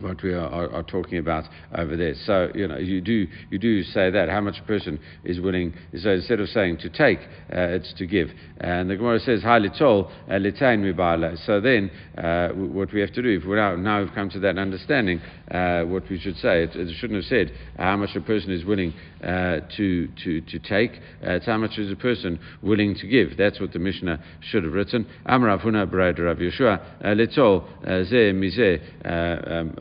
what 0.00 0.22
we 0.22 0.32
are, 0.32 0.48
are, 0.48 0.70
are, 0.72 0.82
talking 0.82 1.18
about 1.18 1.44
over 1.76 1.96
there. 1.96 2.14
So 2.24 2.50
you 2.54 2.66
know 2.66 2.78
you 2.78 3.00
do 3.00 3.26
you 3.50 3.58
do 3.58 3.82
say 3.82 4.10
that 4.10 4.28
how 4.28 4.40
much 4.40 4.56
a 4.62 4.66
person 4.66 4.98
is 5.24 5.40
willing. 5.40 5.74
So 5.98 6.10
instead 6.10 6.40
of 6.40 6.48
saying 6.48 6.78
to 6.78 6.88
take, 6.88 7.18
uh, 7.52 7.76
it's 7.76 7.92
to 7.94 8.06
give. 8.06 8.28
And 8.58 8.90
the 8.90 8.96
Gemara 8.96 9.20
says 9.20 9.42
hi 9.42 9.58
litol 9.58 10.10
uh, 10.28 10.32
mibala. 10.32 11.36
So 11.46 11.60
then 11.60 11.90
uh, 12.18 12.48
what 12.50 12.92
we 12.92 13.00
have 13.00 13.12
to 13.12 13.22
do 13.22 13.28
if 13.28 13.44
we 13.44 13.56
now 13.56 13.76
now 13.76 14.02
we've 14.02 14.14
come 14.14 14.30
to 14.30 14.40
that 14.40 14.58
understanding, 14.58 15.20
uh, 15.50 15.82
what 15.82 16.08
we 16.08 16.18
should 16.18 16.36
say 16.36 16.64
it, 16.64 16.74
it, 16.74 16.94
shouldn't 16.96 17.22
have 17.22 17.28
said 17.28 17.52
how 17.76 17.96
much 17.96 18.10
a 18.16 18.20
person 18.20 18.50
is 18.50 18.64
willing 18.64 18.92
uh, 19.22 19.60
to 19.76 20.08
to 20.24 20.40
to 20.42 20.58
take. 20.58 20.92
it's 21.22 21.46
how 21.46 21.58
much 21.58 21.78
is 21.78 21.92
a 21.92 21.96
person 21.96 22.38
willing 22.62 22.94
to 22.94 23.06
give. 23.06 23.36
That's 23.36 23.60
what 23.60 23.72
the 23.72 23.78
Mishnah 23.78 24.22
should 24.40 24.64
have 24.64 24.72
written. 24.72 25.06
Amrav 25.26 25.62
huna 25.62 25.90
Rav 25.90 26.38
Yeshua 26.38 26.80
litol 27.04 27.64
ze 28.06 28.32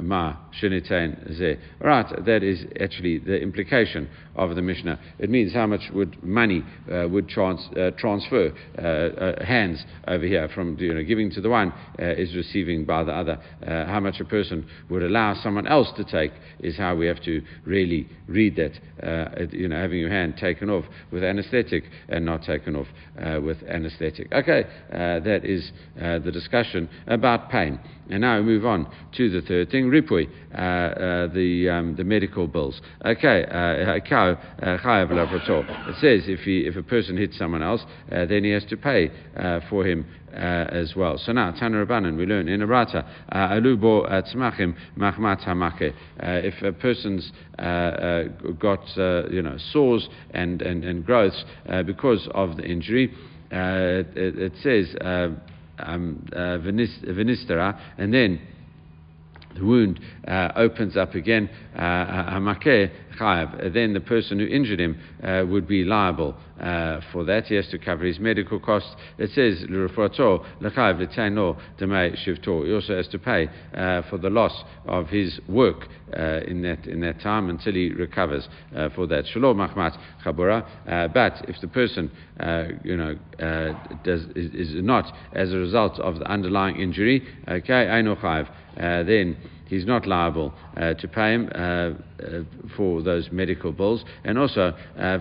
ma 0.09 0.48
shinitain 0.51 1.33
ze. 1.33 1.57
Right, 1.79 2.25
that 2.25 2.43
is 2.43 2.65
actually 2.79 3.19
the 3.19 3.39
implication 3.41 4.09
of 4.35 4.55
the 4.55 4.61
Mishnah. 4.61 4.99
It 5.19 5.29
means 5.29 5.53
how 5.53 5.67
much 5.67 5.81
would 5.93 6.23
money 6.23 6.63
uh, 6.91 7.07
would 7.09 7.27
trans, 7.27 7.67
uh, 7.75 7.91
transfer 7.97 8.53
uh, 8.77 8.81
uh 8.81 9.45
hands 9.45 9.83
over 10.07 10.25
here 10.25 10.47
from 10.55 10.77
you 10.79 10.93
know 10.93 11.03
giving 11.03 11.29
to 11.31 11.41
the 11.41 11.49
one 11.49 11.73
uh, 11.99 12.05
is 12.05 12.35
receiving 12.35 12.85
by 12.85 13.03
the 13.03 13.11
other. 13.11 13.37
Uh, 13.65 13.85
how 13.85 13.99
much 13.99 14.19
a 14.19 14.25
person 14.25 14.65
would 14.89 15.03
allow 15.03 15.33
someone 15.33 15.67
else 15.67 15.91
to 15.97 16.03
take 16.03 16.31
is 16.59 16.77
how 16.77 16.95
we 16.95 17.05
have 17.05 17.21
to 17.23 17.41
really 17.65 18.07
read 18.27 18.55
that. 18.55 19.51
you 19.51 19.67
know, 19.67 19.75
having 19.75 19.99
your 19.99 20.09
hand 20.09 20.37
taken 20.37 20.69
off 20.69 20.85
with 21.11 21.23
anaesthetic 21.23 21.83
and 22.07 22.25
not 22.25 22.43
taken 22.43 22.75
off 22.75 22.87
with 23.43 23.61
anaesthetic. 23.63 24.31
Okay, 24.31 24.63
that 24.89 25.41
is 25.43 25.71
the 25.95 26.31
discussion 26.31 26.89
about 27.07 27.49
pain. 27.49 27.79
And 28.09 28.21
now 28.21 28.37
we 28.37 28.43
move 28.43 28.65
on 28.65 28.91
to 29.17 29.29
the 29.29 29.41
third 29.41 29.69
thing, 29.69 29.89
ripui, 29.89 30.27
the, 30.51 31.69
um, 31.71 31.95
the 31.95 32.03
medical 32.03 32.47
bills. 32.47 32.81
Okay, 33.05 33.45
uh, 33.45 33.95
it 33.95 34.03
says 36.01 36.23
if, 36.27 36.39
he, 36.41 36.61
if 36.61 36.75
a 36.75 36.83
person 36.83 37.17
hits 37.17 37.37
someone 37.37 37.63
else, 37.63 37.81
uh, 38.11 38.25
then 38.25 38.43
he 38.43 38.51
has 38.51 38.65
to 38.65 38.77
pay 38.77 39.11
uh, 39.37 39.59
for 39.69 39.85
him 39.85 40.05
uh, 40.33 40.35
as 40.35 40.95
well. 40.95 41.17
So 41.17 41.31
now, 41.31 41.51
Tana 41.51 41.85
Rabbanan, 41.85 42.17
we 42.17 42.25
learn 42.25 42.47
in 42.47 42.61
Arata, 42.61 43.05
Alubo 43.33 44.09
Tzmachim 44.09 44.75
Machmat 44.97 45.45
Hamake. 45.45 45.93
If 46.19 46.61
a 46.61 46.71
person's 46.71 47.31
got 47.57 48.87
you 49.31 49.41
know 49.41 49.57
sores 49.71 50.07
and, 50.31 50.61
and, 50.61 50.83
and 50.83 51.05
growths 51.05 51.43
because 51.85 52.27
of 52.33 52.57
the 52.57 52.63
injury, 52.63 53.13
it, 53.51 54.07
it, 54.15 54.53
says 54.61 54.95
um, 55.79 56.25
uh, 56.33 56.57
venistera, 56.59 57.79
and 57.97 58.13
then 58.13 58.41
the 59.55 59.63
wound 59.63 59.99
uh, 60.27 60.49
opens 60.55 60.95
up 60.97 61.15
again, 61.15 61.49
uh, 61.75 61.79
then 63.73 63.93
the 63.93 63.99
person 63.99 64.39
who 64.39 64.45
injured 64.45 64.79
him 64.79 64.99
uh, 65.23 65.43
would 65.47 65.67
be 65.67 65.83
liable 65.83 66.35
uh, 66.59 67.01
for 67.11 67.23
that. 67.25 67.45
He 67.45 67.55
has 67.55 67.67
to 67.69 67.77
cover 67.77 68.05
his 68.05 68.19
medical 68.19 68.59
costs. 68.59 68.95
It 69.17 69.31
says, 69.31 69.65
He 72.65 72.73
also 72.73 72.95
has 72.95 73.07
to 73.07 73.19
pay 73.19 73.49
uh, 73.73 74.01
for 74.09 74.17
the 74.17 74.29
loss 74.29 74.63
of 74.85 75.07
his 75.07 75.39
work 75.47 75.87
uh, 76.17 76.41
in, 76.47 76.61
that, 76.63 76.85
in 76.85 77.01
that 77.01 77.21
time 77.21 77.49
until 77.49 77.73
he 77.73 77.89
recovers 77.89 78.47
uh, 78.75 78.89
for 78.89 79.07
that. 79.07 79.25
Shalom 79.27 79.57
Mahmat 79.57 79.97
Chabura. 80.23 80.65
Uh, 80.87 81.07
but 81.07 81.45
if 81.47 81.59
the 81.61 81.67
person 81.67 82.11
you 82.83 82.97
know, 82.97 83.15
does, 84.03 84.21
is, 84.35 84.53
is, 84.53 84.83
not 84.83 85.13
as 85.33 85.53
a 85.53 85.57
result 85.57 85.99
of 85.99 86.19
the 86.19 86.29
underlying 86.29 86.77
injury, 86.77 87.27
okay, 87.47 87.87
then 88.77 89.37
he's 89.69 89.85
not 89.85 90.05
liable 90.05 90.53
uh, 90.75 90.93
to 90.95 91.07
pay 91.07 91.33
him 91.33 91.49
uh, 91.53 91.59
uh, 91.59 91.93
for 92.75 93.01
those 93.01 93.29
medical 93.31 93.71
bills. 93.71 94.03
And 94.23 94.37
also, 94.37 94.73
uh, 94.97 95.19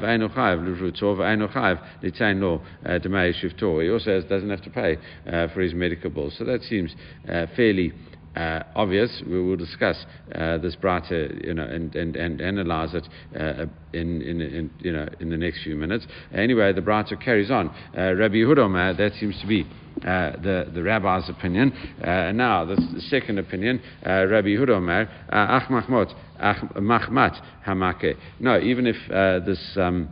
he 3.81 3.91
also 3.91 4.21
doesn't 4.23 4.51
have 4.51 4.63
to 4.63 4.71
pay 4.71 4.97
uh, 5.27 5.49
for 5.49 5.61
his 5.61 5.75
medical 5.75 6.11
bills. 6.11 6.35
So 6.39 6.45
that 6.45 6.63
seems 6.63 6.95
uh, 7.31 7.47
fairly 7.55 7.93
uh, 8.37 8.63
obvious. 8.75 9.23
We 9.27 9.43
will 9.43 9.57
discuss 9.57 10.05
uh, 10.35 10.59
this 10.59 10.77
braita, 10.77 11.45
you 11.45 11.55
know, 11.55 11.65
and, 11.65 11.95
and, 11.95 12.17
and 12.17 12.41
analyze 12.41 12.95
it 12.95 13.09
uh, 13.35 13.67
in, 13.93 14.23
in, 14.23 14.41
in, 14.41 14.71
you 14.79 14.93
know, 14.93 15.09
in 15.21 15.31
the 15.31 15.37
next 15.37 15.63
few 15.65 15.77
minutes. 15.77 16.07
Anyway, 16.33 16.73
the 16.73 16.81
braita 16.81 17.21
carries 17.23 17.51
on. 17.51 17.69
Uh, 17.97 18.15
Rabbi 18.15 18.37
Yehuda 18.37 18.97
that 18.97 19.13
seems 19.19 19.41
to 19.41 19.47
be 19.47 19.67
uh, 20.05 20.33
the, 20.43 20.71
the 20.73 20.83
rabbi's 20.83 21.29
opinion. 21.29 21.73
Uh, 22.03 22.33
now, 22.33 22.65
the, 22.65 22.77
the, 22.77 23.01
second 23.09 23.39
opinion, 23.39 23.81
Rabbi 24.05 24.49
Yehuda 24.49 24.71
Omer, 24.71 25.09
Ach 25.31 25.69
Machmat 25.69 27.41
Hamake. 27.67 28.17
No, 28.41 28.61
even 28.61 28.87
if 28.87 28.97
this. 29.45 29.77
Um, 29.77 30.09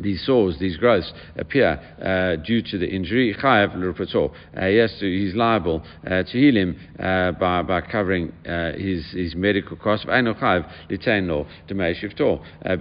these 0.00 0.24
sores, 0.24 0.58
these 0.58 0.76
growths 0.76 1.12
appear 1.36 1.80
uh, 2.02 2.36
due 2.44 2.62
to 2.62 2.78
the 2.78 2.88
injury, 2.88 3.34
chayav. 3.34 3.68
Uh, 3.68 4.66
yes, 4.66 4.94
he's 5.00 5.34
liable 5.34 5.82
uh, 6.06 6.22
to 6.22 6.32
heal 6.32 6.56
him 6.56 6.76
uh, 6.98 7.32
by, 7.32 7.62
by 7.62 7.80
covering 7.80 8.32
uh, 8.46 8.72
his, 8.72 9.06
his 9.12 9.34
medical 9.34 9.76
costs. 9.76 10.06
But 10.06 10.16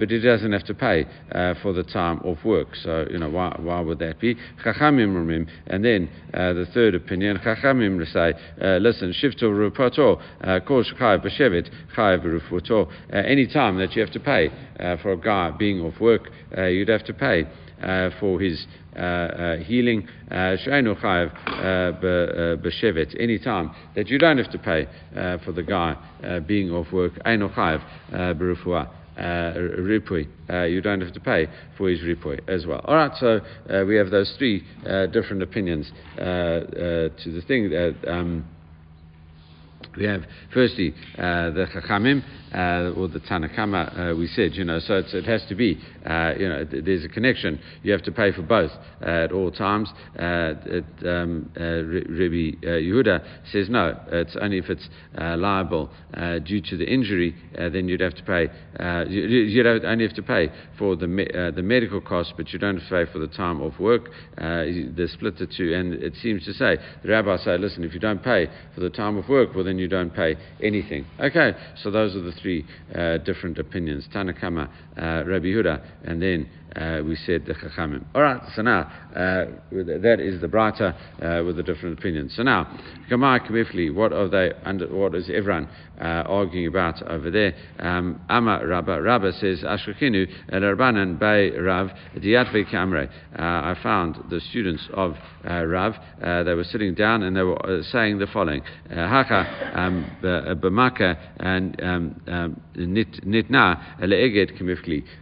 he 0.10 0.20
doesn't 0.20 0.52
have 0.52 0.64
to 0.66 0.74
pay 0.74 1.06
uh, 1.32 1.54
for 1.62 1.74
the 1.74 1.84
time 1.84 2.20
off 2.20 2.44
work. 2.44 2.76
So, 2.76 3.06
you 3.10 3.18
know, 3.20 3.30
why, 3.30 3.56
why 3.60 3.80
would 3.82 4.00
that 4.00 4.20
be? 4.20 4.36
And 4.66 5.86
then 5.86 6.10
the 6.32 6.68
third 6.74 6.96
opinion, 6.96 7.38
chachamim 7.40 8.06
say, 8.12 8.34
listen, 8.80 9.14
shifto 9.14 9.50
rupator, 9.52 10.20
kos 10.66 10.92
chayav 11.00 11.24
b'shevet, 11.26 11.70
chayav 11.96 12.24
rupator. 12.24 12.88
Any 13.12 13.48
time 13.48 13.78
that 13.78 13.96
you 13.96 14.02
have 14.02 14.12
to 14.14 14.20
pay 14.20 14.50
for 15.02 15.12
a 15.14 15.18
guy 15.18 15.52
being 15.52 15.82
off 15.82 16.00
work, 16.00 16.30
you'd 16.56 16.90
have 16.90 17.04
to 17.06 17.07
pay 17.14 17.46
uh, 17.82 18.10
for 18.20 18.40
his 18.40 18.66
uh, 18.96 19.00
uh, 19.00 19.58
healing. 19.58 20.08
Sheinu 20.32 21.00
chayav 21.00 21.32
b'shevet. 22.64 23.16
Any 23.20 23.40
time 23.40 23.72
that 23.96 24.08
you 24.08 24.18
don't 24.18 24.38
have 24.38 24.52
to 24.52 24.58
pay 24.58 24.88
for 25.46 25.52
the 25.52 25.64
guy 25.64 25.96
being 26.48 26.72
off 26.72 26.92
work. 26.92 27.14
Einu 27.26 27.50
chayav 27.50 27.84
b'refuah. 28.12 28.90
Uh, 29.18 29.54
ripui. 29.80 30.28
Uh, 30.48 30.66
you 30.66 30.80
don't 30.80 31.02
have 31.02 31.12
to 31.12 31.20
pay 31.20 31.48
for 31.76 31.90
his 31.90 32.02
ripui 32.02 32.40
as 32.48 32.68
well. 32.68 32.82
All 32.86 32.94
right, 32.94 33.12
so 33.18 33.42
uh, 33.68 33.84
we 33.84 33.96
have 33.96 34.12
those 34.12 34.32
three 34.38 34.64
different 35.12 35.42
opinions 35.42 35.92
to 36.18 37.12
the 37.26 37.44
thing 37.48 37.70
that. 37.72 37.96
Um, 38.08 38.46
we 39.98 40.06
have 40.06 40.24
firstly 40.54 40.94
uh, 41.18 41.52
the 41.52 41.66
Chachamim 41.74 42.24
uh, 42.54 42.98
or 42.98 43.08
the 43.08 43.20
Tanakama. 43.20 44.12
Uh, 44.12 44.16
we 44.16 44.28
said, 44.28 44.54
you 44.54 44.64
know, 44.64 44.80
so 44.80 45.02
it 45.06 45.26
has 45.26 45.44
to 45.50 45.56
be, 45.56 45.80
uh, 46.06 46.34
you 46.38 46.48
know, 46.48 46.64
th- 46.64 46.86
there's 46.86 47.04
a 47.04 47.10
connection. 47.10 47.60
You 47.84 47.92
have 47.92 48.04
to 48.04 48.12
pay 48.12 48.32
for 48.32 48.44
both 48.44 48.72
uh, 49.02 49.06
at 49.06 49.32
all 49.32 49.52
times. 49.52 49.90
Uh, 50.18 50.54
it, 50.66 50.86
um, 51.06 51.50
Rabbi 51.56 52.58
Yehuda 52.66 53.24
says 53.52 53.70
no. 53.70 54.00
It's 54.12 54.36
only 54.40 54.60
if 54.60 54.70
it's 54.70 54.88
liable 55.16 55.90
due 56.46 56.62
to 56.62 56.78
the 56.78 56.86
injury, 56.86 57.36
then 57.56 57.88
you'd 57.88 58.02
have 58.02 58.16
to 58.16 58.24
pay. 58.24 58.50
you, 59.10 59.22
you'd 59.22 59.68
only 59.86 60.06
have 60.06 60.16
to 60.16 60.24
pay 60.24 60.50
for 60.78 60.96
the 60.96 61.08
me- 61.08 61.28
the 61.28 61.62
medical 61.64 62.02
costs, 62.02 62.34
but 62.38 62.54
you 62.54 62.60
don't 62.60 62.78
have 62.78 62.90
to 62.90 63.06
pay 63.06 63.12
for 63.12 63.20
the 63.20 63.28
time 63.28 63.62
off 63.62 63.80
work. 63.80 64.10
they 64.38 65.08
split 65.08 65.38
the 65.38 65.48
two, 65.48 65.74
and 65.74 65.94
it 65.96 66.14
seems 66.22 66.46
to 66.46 66.54
say 66.54 66.78
the 67.04 67.10
rabbis 67.10 67.44
say, 67.44 67.58
listen, 67.58 67.84
if 67.84 67.94
you 67.94 68.00
don't 68.00 68.24
pay 68.24 68.48
for 68.74 68.82
the 68.82 68.90
time 68.90 69.18
of 69.18 69.28
work, 69.28 69.54
well 69.56 69.67
then 69.68 69.78
you 69.78 69.88
don't 69.88 70.14
pay 70.14 70.36
anything. 70.64 71.06
Okay, 71.20 71.52
so 71.84 71.92
those 71.92 72.16
are 72.16 72.22
the 72.22 72.32
three 72.42 72.66
uh, 72.96 73.18
different 73.20 73.60
opinions 73.60 74.08
Tanakama, 74.14 74.70
uh, 74.98 75.24
Rabbi 75.26 75.48
Huda, 75.48 75.82
and 76.06 76.22
then 76.22 76.50
uh, 76.76 77.02
we 77.04 77.16
said 77.16 77.46
the 77.46 77.54
Chachamim. 77.54 78.06
All 78.14 78.22
right, 78.22 78.42
so 78.56 78.62
now 78.62 78.82
uh, 79.12 79.46
that 79.72 80.18
is 80.20 80.42
the 80.42 80.48
braita 80.48 80.94
uh, 81.22 81.44
with 81.44 81.56
the 81.56 81.64
different 81.64 81.98
opinions. 81.98 82.36
So 82.36 82.44
now, 82.44 82.68
Gemara 83.10 83.40
Kamifli, 83.40 83.94
what 83.94 84.14
are 84.14 84.28
they? 84.28 84.52
Under, 84.64 84.88
what 84.88 85.16
is 85.16 85.30
everyone 85.34 85.70
uh, 86.00 86.24
arguing 86.28 86.68
about 86.68 87.02
over 87.10 87.32
there? 87.32 87.54
Um, 87.80 88.22
Ama 88.30 88.66
Rabba 88.66 89.02
Rabba 89.02 89.32
says 89.34 89.64
Ashkinu 89.64 90.28
Rabbanan 90.52 91.18
Bay 91.18 91.52
Rav 91.52 91.90
Diatve 92.18 92.72
Kamre. 92.72 93.10
I 93.36 93.76
found 93.82 94.18
the 94.30 94.40
students 94.40 94.88
of 94.94 95.16
Rav. 95.44 95.94
they 96.22 96.54
were 96.54 96.66
sitting 96.66 96.94
down 96.94 97.24
and 97.24 97.36
they 97.36 97.44
were 97.44 97.82
saying 97.92 98.20
the 98.20 98.28
following: 98.28 98.62
Haka 98.90 99.57
um, 99.74 100.18
Bamaka 100.22 101.18
and 101.40 101.82
um, 101.82 102.62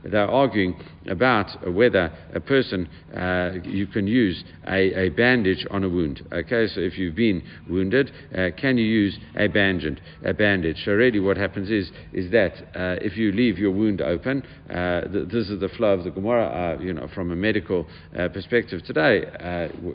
They're 0.04 0.30
arguing 0.30 0.76
about 1.08 1.74
whether 1.74 2.12
a 2.34 2.40
person 2.40 2.90
uh, 3.16 3.52
you 3.64 3.88
can 3.88 4.08
use 4.08 4.44
a, 4.68 5.06
a, 5.06 5.10
bandage 5.10 5.66
on 5.70 5.84
a 5.84 5.90
wound. 5.90 6.28
Okay, 6.32 6.68
so 6.68 6.82
if 6.82 6.98
you've 6.98 7.16
been 7.16 7.44
wounded, 7.70 8.12
uh, 8.36 8.50
can 8.58 8.78
you 8.78 8.86
use 8.86 9.18
a 9.36 9.48
bandage? 9.48 10.00
A 10.24 10.34
bandage. 10.34 10.84
So 10.84 10.92
really, 10.92 11.20
what 11.20 11.38
happens 11.38 11.70
is 11.70 11.92
is 12.12 12.32
that 12.32 12.54
uh, 12.76 12.98
if 13.02 13.18
you 13.18 13.32
leave 13.32 13.58
your 13.58 13.72
wound 13.72 14.02
open, 14.02 14.44
uh, 14.70 15.02
th- 15.02 15.30
this 15.30 15.50
is 15.50 15.60
the 15.60 15.70
flow 15.70 15.94
of 15.94 16.04
the 16.04 16.12
Gemara. 16.12 16.46
Uh, 16.46 16.82
you 16.82 16.94
know, 16.94 17.08
from 17.14 17.32
a 17.32 17.36
medical 17.36 17.88
uh, 18.18 18.28
perspective 18.30 18.84
today, 18.84 19.26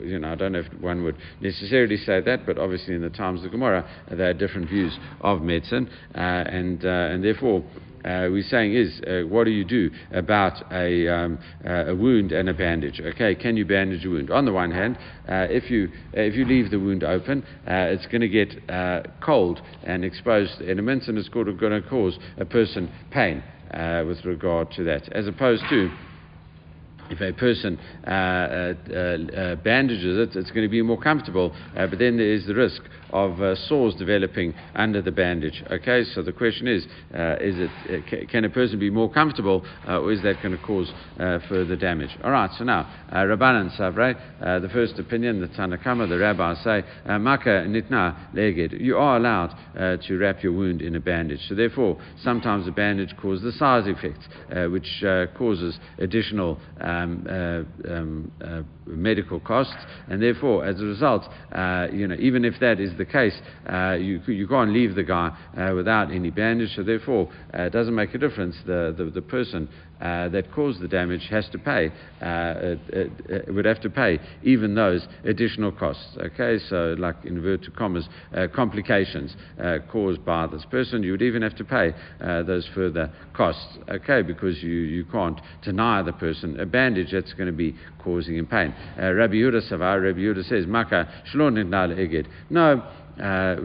you 0.03 0.19
know, 0.19 0.31
I 0.31 0.35
don't 0.35 0.53
know 0.53 0.59
if 0.59 0.73
one 0.81 1.03
would 1.03 1.17
necessarily 1.41 1.97
say 1.97 2.21
that, 2.21 2.45
but 2.45 2.57
obviously 2.57 2.95
in 2.95 3.01
the 3.01 3.09
times 3.09 3.39
of 3.39 3.43
the 3.43 3.49
Gemara, 3.49 3.87
they 4.09 4.29
uh, 4.29 4.33
different 4.33 4.69
views 4.69 4.97
of 5.21 5.41
medicine, 5.41 5.89
and, 6.13 6.83
and 6.83 7.23
therefore 7.23 7.50
uh, 7.59 8.27
we're 8.31 8.43
saying 8.43 8.73
is, 8.73 8.99
uh, 9.01 9.27
what 9.27 9.43
do 9.43 9.51
you 9.51 9.63
do 9.63 9.91
about 10.11 10.71
a, 10.71 11.07
um, 11.07 11.37
uh, 11.65 11.85
a 11.87 11.95
wound 11.95 12.31
and 12.31 12.49
a 12.49 12.53
bandage? 12.53 12.99
Okay, 12.99 13.35
can 13.35 13.55
you 13.55 13.65
bandage 13.65 14.03
a 14.05 14.09
wound? 14.09 14.31
On 14.31 14.45
the 14.45 14.51
one 14.51 14.71
hand, 14.71 14.97
uh, 15.29 15.45
if, 15.49 15.69
you, 15.69 15.89
if 16.13 16.35
you 16.35 16.45
leave 16.45 16.71
the 16.71 16.79
wound 16.79 17.03
open, 17.03 17.43
uh, 17.67 17.93
it's 17.93 18.07
going 18.07 18.21
to 18.21 18.27
get 18.27 18.69
uh, 18.69 19.03
cold 19.23 19.61
and 19.83 20.03
exposed 20.03 20.61
elements, 20.67 21.07
and 21.07 21.17
it's 21.17 21.29
going 21.29 21.45
to 21.45 21.81
cause 21.89 22.17
a 22.37 22.45
person 22.45 22.91
pain 23.11 23.43
with 24.07 24.25
regard 24.25 24.71
to 24.71 24.83
that, 24.83 25.11
as 25.13 25.27
opposed 25.27 25.63
to 25.69 25.91
if 27.11 27.21
a 27.21 27.37
person 27.37 27.77
uh, 28.07 28.09
uh, 28.09 28.73
uh, 28.93 29.55
bandages 29.57 30.17
it, 30.17 30.35
it's 30.35 30.51
going 30.51 30.63
to 30.63 30.69
be 30.69 30.81
more 30.81 30.99
comfortable, 30.99 31.53
but 31.75 31.99
then 31.99 32.17
there 32.17 32.31
is 32.31 32.47
the 32.47 32.55
risk 32.55 32.81
of 33.11 33.41
uh, 33.41 33.55
sores 33.67 33.93
developing 33.95 34.53
under 34.75 35.01
the 35.01 35.11
bandage. 35.11 35.63
Okay, 35.69 36.03
so 36.15 36.21
the 36.21 36.31
question 36.31 36.67
is, 36.67 36.85
uh, 37.13 37.35
is 37.41 37.55
it, 37.57 37.69
uh, 37.89 38.31
can 38.31 38.45
a 38.45 38.49
person 38.49 38.79
be 38.79 38.89
more 38.89 39.11
comfortable 39.11 39.65
or 39.87 40.11
is 40.11 40.21
that 40.23 40.41
going 40.41 40.57
to 40.57 40.63
cause 40.63 40.91
further 41.49 41.75
damage? 41.75 42.09
All 42.23 42.31
right, 42.31 42.49
so 42.57 42.63
now, 42.63 42.89
Rabbanan 43.11 43.77
Savre, 43.77 44.15
the 44.61 44.69
first 44.69 44.97
opinion, 44.99 45.41
the 45.41 45.47
Tanakama, 45.47 46.07
the 46.07 46.17
rabbis 46.17 46.63
say, 46.63 46.83
Maka 47.19 47.65
nitna 47.67 48.33
leged, 48.33 48.73
you 48.73 48.97
are 48.97 49.17
allowed 49.17 49.55
to 49.75 50.17
wrap 50.17 50.43
your 50.43 50.53
wound 50.53 50.81
in 50.81 50.95
a 50.95 50.99
bandage. 50.99 51.41
So 51.49 51.55
therefore, 51.55 51.97
sometimes 52.23 52.65
the 52.65 52.71
bandage 52.71 53.15
causes 53.21 53.43
the 53.43 53.51
size 53.51 53.83
effects, 53.87 54.25
which 54.71 55.03
causes 55.37 55.77
additional 55.97 56.59
um, 57.01 58.31
um, 58.41 58.67
medical 58.85 59.39
costs, 59.39 59.75
and 60.09 60.21
therefore, 60.21 60.65
as 60.65 60.79
a 60.81 60.85
result, 60.85 61.23
you 61.93 62.07
know, 62.07 62.15
even 62.19 62.45
if 62.45 62.59
that 62.59 62.79
is 62.79 62.95
the 62.97 63.05
case, 63.05 63.37
uh, 63.69 63.93
you, 63.93 64.21
you 64.27 64.47
can't 64.47 64.71
leave 64.71 64.95
the 64.95 65.03
guy 65.03 65.35
uh, 65.57 65.73
without 65.75 66.11
any 66.11 66.29
bandage, 66.29 66.75
so 66.75 66.83
therefore 66.83 67.31
uh, 67.53 67.63
it 67.63 67.73
doesn't 67.73 67.95
make 67.95 68.13
a 68.13 68.17
difference. 68.17 68.55
The, 68.65 68.93
the, 68.97 69.05
the 69.05 69.21
person 69.21 69.69
uh, 70.01 70.29
that 70.29 70.51
caused 70.51 70.81
the 70.81 70.87
damage 70.87 71.27
has 71.29 71.47
to 71.49 71.57
pay, 71.57 71.89
uh, 72.21 72.75
it, 72.89 73.53
would 73.53 73.65
have 73.65 73.81
to 73.81 73.89
pay 73.89 74.19
even 74.43 74.75
those 74.75 75.07
additional 75.25 75.71
costs. 75.71 76.17
Okay, 76.17 76.57
so 76.69 76.95
like 76.97 77.15
in 77.23 77.37
inverted 77.37 77.75
commas, 77.75 78.07
uh, 78.35 78.47
complications 78.53 79.35
caused 79.91 80.23
by 80.25 80.47
this 80.47 80.65
person, 80.69 81.03
you 81.03 81.11
would 81.11 81.21
even 81.21 81.41
have 81.41 81.55
to 81.55 81.63
pay 81.63 81.93
those 82.19 82.67
further 82.73 83.11
costs. 83.33 83.77
Okay, 83.89 84.21
because 84.21 84.61
you, 84.61 84.71
you 84.71 85.05
can't 85.05 85.39
deny 85.63 86.01
the 86.01 86.13
person 86.13 86.59
a 86.59 86.65
bandage 86.65 87.11
that's 87.11 87.33
going 87.33 87.47
to 87.47 87.53
be 87.53 87.75
causing 87.99 88.37
him 88.37 88.47
pain. 88.47 88.73
Rabbi 88.97 89.35
Yehuda 89.35 89.71
Savar, 89.71 90.01
Rabbi 90.03 90.19
Yehuda 90.19 90.47
says, 90.47 90.65
Maka 90.65 91.07
shlon 91.33 91.57
eged. 91.61 92.27
No, 92.49 92.71
uh, 92.71 93.00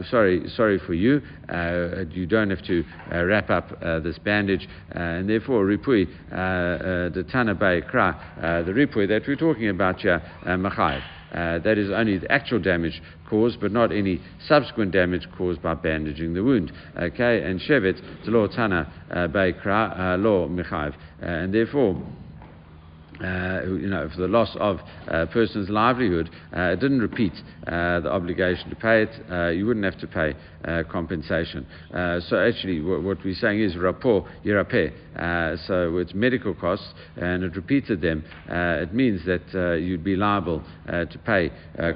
sorry, 0.09 0.47
sorry 0.55 0.79
for 0.85 0.93
you. 0.93 1.21
Uh, 1.49 2.05
you 2.11 2.25
don't 2.25 2.49
have 2.49 2.63
to 2.65 2.83
uh, 3.11 3.23
wrap 3.23 3.49
up 3.49 3.71
uh, 3.81 3.99
this 3.99 4.17
bandage, 4.19 4.67
uh, 4.95 4.99
and 4.99 5.29
therefore 5.29 5.65
ripui 5.65 6.07
the 6.29 7.23
tanabai 7.33 7.89
kra, 7.89 8.65
the 8.65 8.71
ripui 8.71 9.07
that 9.07 9.23
we're 9.27 9.35
talking 9.35 9.69
about 9.69 9.99
here, 9.99 10.21
machayev. 10.45 11.63
that 11.63 11.77
is 11.77 11.89
only 11.91 12.17
the 12.17 12.31
actual 12.31 12.59
damage 12.59 13.01
caused, 13.29 13.59
but 13.59 13.71
not 13.71 13.91
any 13.91 14.21
subsequent 14.47 14.91
damage 14.91 15.27
caused 15.37 15.61
by 15.61 15.73
bandaging 15.73 16.33
the 16.33 16.43
wound. 16.43 16.71
Okay, 16.97 17.43
and 17.43 17.59
shevet, 17.59 17.99
the 18.25 18.31
law 18.31 18.47
tana 18.47 18.91
bay 19.33 19.53
kra, 19.53 20.21
law 20.21 20.47
mechayev, 20.47 20.93
and 21.21 21.53
therefore 21.53 22.01
uh, 23.23 23.61
you 23.65 23.87
know, 23.87 24.09
for 24.13 24.21
the 24.21 24.27
loss 24.27 24.55
of 24.59 24.79
a 25.07 25.25
person's 25.27 25.69
livelihood, 25.69 26.29
uh, 26.55 26.73
it 26.73 26.79
didn't 26.79 26.99
repeat 26.99 27.33
uh, 27.65 27.99
the 27.99 28.11
obligation 28.11 28.69
to 28.69 28.75
pay 28.75 29.03
it. 29.03 29.09
Uh, 29.31 29.47
you 29.49 29.65
wouldn't 29.65 29.85
have 29.85 29.99
to 29.99 30.07
pay 30.07 30.35
uh, 30.65 30.83
compensation. 30.91 31.65
Uh, 31.93 32.19
so 32.19 32.37
actually, 32.37 32.81
what, 32.81 33.03
what, 33.03 33.17
we're 33.23 33.33
saying 33.33 33.61
is 33.61 33.75
rapport 33.75 34.27
yirapeh. 34.45 34.91
so 35.67 35.97
it's 35.97 36.13
medical 36.13 36.53
costs, 36.53 36.87
and 37.15 37.43
it 37.43 37.55
repeated 37.55 38.01
them. 38.01 38.23
it 38.47 38.93
means 38.93 39.25
that 39.25 39.79
you'd 39.81 40.03
be 40.03 40.15
liable 40.15 40.63
to 40.87 41.19
pay 41.25 41.51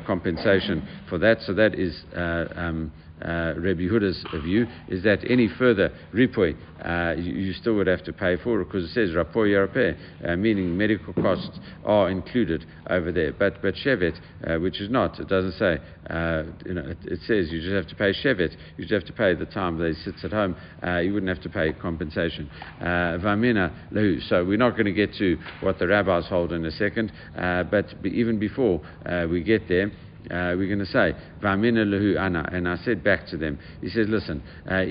compensation 0.05 0.87
for 1.09 1.17
that. 1.17 1.41
So 1.41 1.53
that 1.53 1.75
is. 1.75 2.03
Um, 2.15 2.91
uh, 3.21 3.53
Rabbi 3.57 3.81
Huda's 3.81 4.23
view 4.43 4.65
is 4.87 5.03
that 5.03 5.19
any 5.29 5.47
further 5.47 5.91
ripoi 6.13 6.55
uh, 6.83 7.13
you, 7.15 7.33
you, 7.33 7.53
still 7.53 7.75
would 7.75 7.87
have 7.87 8.03
to 8.03 8.13
pay 8.13 8.37
for 8.37 8.63
because 8.63 8.83
it 8.85 8.93
says 8.93 9.11
rapoi 9.11 9.51
yarapeh, 9.51 9.95
uh, 10.27 10.35
meaning 10.35 10.75
medical 10.75 11.13
costs 11.13 11.59
are 11.85 12.09
included 12.09 12.65
over 12.89 13.11
there. 13.11 13.31
But 13.31 13.61
but 13.61 13.75
shevet, 13.75 14.19
uh, 14.47 14.59
which 14.59 14.81
is 14.81 14.89
not, 14.89 15.19
it 15.19 15.27
doesn't 15.27 15.53
say. 15.53 15.77
Uh, 16.09 16.43
you 16.65 16.73
know, 16.73 16.89
it, 16.89 16.97
it, 17.03 17.19
says 17.27 17.51
you 17.51 17.61
just 17.61 17.73
have 17.73 17.87
to 17.87 17.95
pay 17.95 18.11
shevet. 18.11 18.55
You 18.77 18.85
just 18.85 18.93
have 18.93 19.05
to 19.05 19.13
pay 19.13 19.35
the 19.35 19.45
time 19.45 19.77
that 19.77 19.93
he 19.95 20.03
sits 20.03 20.23
at 20.23 20.31
home. 20.31 20.55
Uh, 20.85 20.97
you 20.97 21.13
wouldn't 21.13 21.29
have 21.29 21.43
to 21.43 21.49
pay 21.49 21.71
compensation. 21.73 22.49
Vamina 22.81 23.71
lehu. 23.91 24.27
So 24.27 24.43
we're 24.43 24.57
not 24.57 24.71
going 24.71 24.85
to 24.85 24.93
get 24.93 25.13
to 25.15 25.37
what 25.61 25.77
the 25.77 25.87
rabbis 25.87 26.25
hold 26.27 26.51
in 26.51 26.65
a 26.65 26.71
second. 26.71 27.11
but 27.35 27.85
even 28.03 28.39
before 28.39 28.81
we 29.29 29.43
get 29.43 29.67
there 29.67 29.91
uh, 30.29 30.53
we're 30.55 30.67
going 30.67 30.79
to 30.79 30.85
say. 30.85 31.13
And 31.43 32.67
I 32.67 32.75
said 32.83 33.03
back 33.03 33.27
to 33.27 33.37
them, 33.37 33.59
he 33.81 33.89
says, 33.89 34.07
listen, 34.09 34.43
uh, 34.69 34.73
uh, 34.73 34.81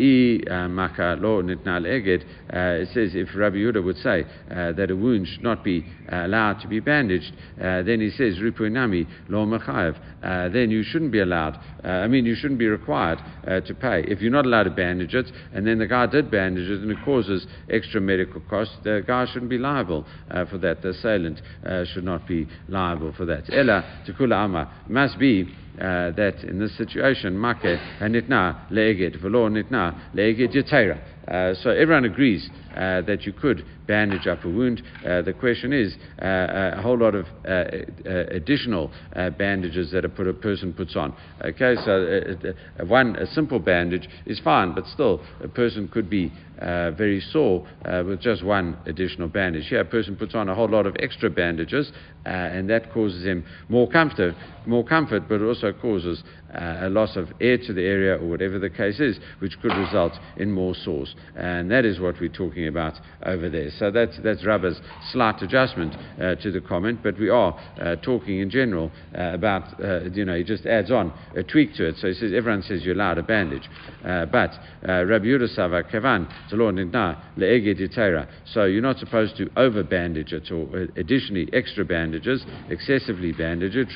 uh, 2.53 2.83
it 2.83 2.89
says 2.89 3.15
if 3.15 3.29
Rabbi 3.37 3.57
Yehuda 3.57 3.85
would 3.85 3.97
say 3.99 4.25
uh, 4.51 4.73
that 4.73 4.91
a 4.91 4.97
wound 4.97 5.29
should 5.29 5.43
not 5.43 5.63
be 5.63 5.85
uh, 6.11 6.27
allowed 6.27 6.61
to 6.61 6.69
be 6.69 6.81
bandaged, 6.81 7.33
uh, 7.59 7.83
then 7.83 8.01
he 8.01 8.11
says, 8.11 8.39
Ripuinami 8.39 9.07
lo 9.29 9.47
machayev, 9.47 10.53
then 10.53 10.71
you 10.71 10.83
shouldn't 10.83 11.13
be 11.13 11.21
allowed, 11.21 11.59
I 11.85 12.07
mean, 12.09 12.27
you 12.27 12.35
shouldn't 12.35 12.59
be 12.59 12.67
required 12.67 13.19
to 13.45 13.75
pay. 13.75 14.03
If 14.07 14.21
you're 14.21 14.33
not 14.33 14.45
allowed 14.47 14.65
to 14.65 14.71
bandage 14.71 15.15
it, 15.15 15.31
and 15.53 15.67
then 15.67 15.79
the 15.79 15.87
guy 15.87 16.07
did 16.07 16.31
bandage 16.31 16.69
it 16.69 16.81
and 16.81 16.91
it 16.91 16.99
causes 17.05 17.47
extra 17.71 18.01
medical 18.01 18.41
costs, 18.49 18.77
the 18.85 19.03
guy 19.07 19.27
shouldn't 19.27 19.51
be 19.51 19.59
liable 19.59 20.05
for 20.51 20.59
that. 20.59 20.83
The 20.83 20.91
assailant 20.91 21.41
should 21.93 22.05
not 22.05 22.27
be 22.27 22.49
liable 22.69 23.13
for 23.17 23.25
that. 23.27 23.45
Ella 23.53 24.03
tekula 24.07 24.45
ama 24.45 24.85
must 24.89 25.19
be 25.19 25.49
uh, 25.79 26.11
that 26.13 26.43
in 26.45 26.59
this 26.59 26.77
situation, 26.77 27.41
make 27.41 27.59
nitna 27.59 28.71
leeged, 28.71 29.21
velo 29.21 29.49
nitna 29.49 30.15
leeged 30.15 30.55
yatera. 30.55 30.99
Uh, 31.29 31.55
so 31.55 31.71
everyone 31.71 32.05
agrees 32.05 32.49
uh, 32.75 33.03
that 33.03 33.25
you 33.25 33.33
could 33.33 33.65
bandage 33.87 34.27
up 34.27 34.45
a 34.45 34.49
wound. 34.49 34.83
Uh, 35.05 35.23
the 35.23 35.33
question 35.33 35.73
is 35.73 35.97
uh, 36.23 36.75
a 36.77 36.83
whole 36.83 36.99
lot 36.99 37.15
of 37.15 37.27
uh, 37.47 37.65
additional 38.31 38.91
bandages 39.39 39.91
that 39.93 40.05
a, 40.05 40.09
put, 40.09 40.27
a, 40.27 40.33
person 40.33 40.73
puts 40.73 40.97
on. 40.97 41.15
Okay, 41.45 41.75
so 41.85 42.37
one 42.87 43.17
a 43.17 43.27
simple 43.27 43.59
bandage 43.59 44.09
is 44.27 44.41
fine, 44.41 44.75
but 44.75 44.87
still 44.87 45.21
a 45.43 45.49
person 45.49 45.89
could 45.89 46.09
be 46.09 46.33
very 46.61 47.21
sore 47.21 47.67
with 48.05 48.21
just 48.21 48.45
one 48.45 48.77
additional 48.87 49.29
bandage. 49.29 49.67
Here, 49.69 49.81
a 49.81 49.85
person 49.85 50.17
puts 50.17 50.35
on 50.35 50.49
a 50.49 50.55
whole 50.55 50.69
lot 50.69 50.87
of 50.87 50.97
extra 51.01 51.29
bandages, 51.29 51.91
and 52.25 52.71
that 52.71 52.93
causes 52.93 53.25
him 53.25 53.45
more 53.69 53.89
comfort, 53.89 54.35
more 54.67 54.85
comfort, 54.85 55.25
but 55.29 55.43
also 55.43 55.73
causes 55.73 56.23
a 56.55 56.89
loss 56.89 57.17
of 57.17 57.29
air 57.41 57.59
to 57.59 57.73
the 57.73 57.83
area 57.83 58.17
or 58.17 58.29
whatever 58.29 58.59
the 58.59 58.71
case 58.71 59.01
is, 59.01 59.19
which 59.39 59.61
could 59.61 59.73
result 59.77 60.13
in 60.37 60.51
more 60.51 60.75
sores. 60.75 61.15
And 61.37 61.71
that 61.71 61.85
is 61.85 62.01
what 62.01 62.17
we're 62.21 62.29
talking 62.29 62.69
about 62.69 62.95
over 63.25 63.49
there. 63.49 63.71
So 63.79 63.91
that's, 63.91 64.19
that's 64.23 64.45
Rabba's 64.45 64.81
slight 65.13 65.43
adjustment 65.43 65.95
uh, 66.21 66.35
to 66.37 66.51
the 66.51 66.61
comment, 66.61 67.01
but 67.03 67.19
we 67.19 67.29
are 67.29 67.59
uh, 67.81 67.97
talking 67.97 68.41
in 68.41 68.51
general 68.51 68.91
uh, 69.17 69.33
about, 69.35 69.81
uh, 69.83 70.05
you 70.11 70.25
know, 70.25 70.37
he 70.37 70.45
just 70.45 70.67
adds 70.67 70.91
on 70.91 71.13
a 71.37 71.43
tweak 71.43 71.75
to 71.75 71.89
it. 71.89 71.97
So 71.99 72.09
he 72.09 72.15
says, 72.15 72.33
everyone 72.35 72.63
says 72.63 72.83
you're 72.85 72.95
allowed 72.95 73.19
a 73.19 73.23
bandage. 73.23 73.69
Uh, 74.05 74.27
but 74.27 74.51
uh, 74.89 75.05
Rabbi 75.05 75.27
Yudasava 75.27 75.91
Kavan, 75.91 76.29
so 78.45 78.65
you're 78.65 78.83
not 78.83 78.99
supposed 78.99 79.37
to 79.37 79.51
over 79.57 79.83
bandage 79.83 80.33
it 80.33 80.51
or 80.51 80.89
additionally 80.97 81.49
extra 81.53 81.85
bandages, 81.85 82.45
excessively 82.69 83.33
bandage 83.33 83.77
it. 83.77 83.89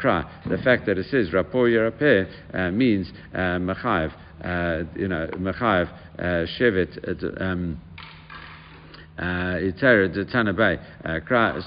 Cry. 0.00 0.24
The 0.46 0.58
fact 0.58 0.86
that 0.86 0.98
it 0.98 1.09
says 1.10 1.30
Rapor 1.30 1.68
Yerapeh 1.68 2.72
means 2.72 3.12
Machayev 3.34 4.12
uh, 4.44 4.82
you 4.96 5.08
know, 5.08 5.26
Mechayev, 5.36 5.88
uh, 6.18 6.46
Shevet, 6.58 7.40
um, 7.40 7.80
uh, 9.18 9.22
uh 9.22 9.58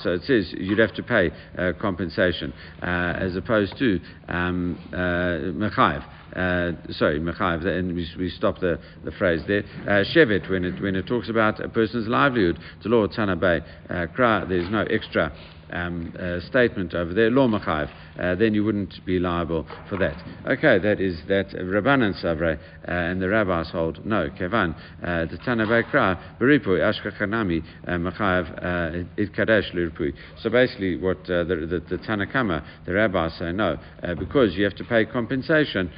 so 0.01 0.13
it 0.13 0.23
says 0.23 0.53
you'd 0.58 0.79
have 0.79 0.95
to 0.95 1.03
pay 1.03 1.29
uh, 1.58 1.73
compensation 1.79 2.51
uh, 2.82 3.13
as 3.19 3.36
opposed 3.36 3.77
to 3.77 3.99
um, 4.27 4.79
Mechayev. 4.91 6.03
Uh, 6.36 6.71
sorry, 6.93 7.19
Mechayev, 7.19 7.63
and 7.67 7.95
we, 7.95 8.10
we 8.17 8.32
stop 8.32 8.60
the, 8.60 8.79
the 9.06 9.12
phrase 9.12 9.43
there. 9.47 9.63
Uh, 9.88 10.03
when 10.49 10.65
it, 10.65 10.82
when 10.82 10.95
it 10.95 11.06
talks 11.06 11.29
about 11.29 11.63
a 11.63 11.69
person's 11.69 12.08
livelihood, 12.08 12.58
the 12.82 12.89
law 12.89 13.06
Tanabe, 13.06 13.62
uh, 13.88 14.08
there's 14.47 14.71
no 14.71 14.82
extra 14.89 15.32
um, 15.73 16.13
uh, 16.19 16.39
statement 16.47 16.93
over 16.93 17.13
there, 17.13 17.31
law 17.31 17.47
machayev, 17.47 17.89
uh, 18.19 18.36
then 18.36 18.53
you 18.53 18.63
wouldn't 18.63 18.93
be 19.05 19.19
liable 19.19 19.65
for 19.89 19.97
that. 19.97 20.15
Okay, 20.47 20.77
that 20.79 21.01
is 21.01 21.19
that 21.27 21.49
Rabbanan 21.49 22.13
Savre 22.23 22.57
uh, 22.57 22.59
and 22.86 23.21
the 23.21 23.27
rabbis 23.27 23.71
hold 23.71 24.05
no. 24.05 24.29
Kevan 24.38 24.75
the 25.01 25.39
Tana 25.43 25.65
Bakra 25.65 26.38
Beripui 26.39 26.79
Ashkachanami 26.79 27.63
Machayev 27.88 29.07
It 29.17 29.33
Kadesh 29.33 29.71
Lirpui. 29.73 30.13
So 30.41 30.49
basically, 30.49 30.97
what 30.97 31.23
the, 31.25 31.43
the, 31.43 31.97
the 31.97 32.03
Tanakama, 32.03 32.63
the 32.86 32.93
rabbis 32.93 33.33
say 33.39 33.51
no, 33.51 33.77
because 34.19 34.53
you 34.55 34.63
have 34.63 34.75
to 34.75 34.83
pay 34.83 35.05
compensation 35.05 35.91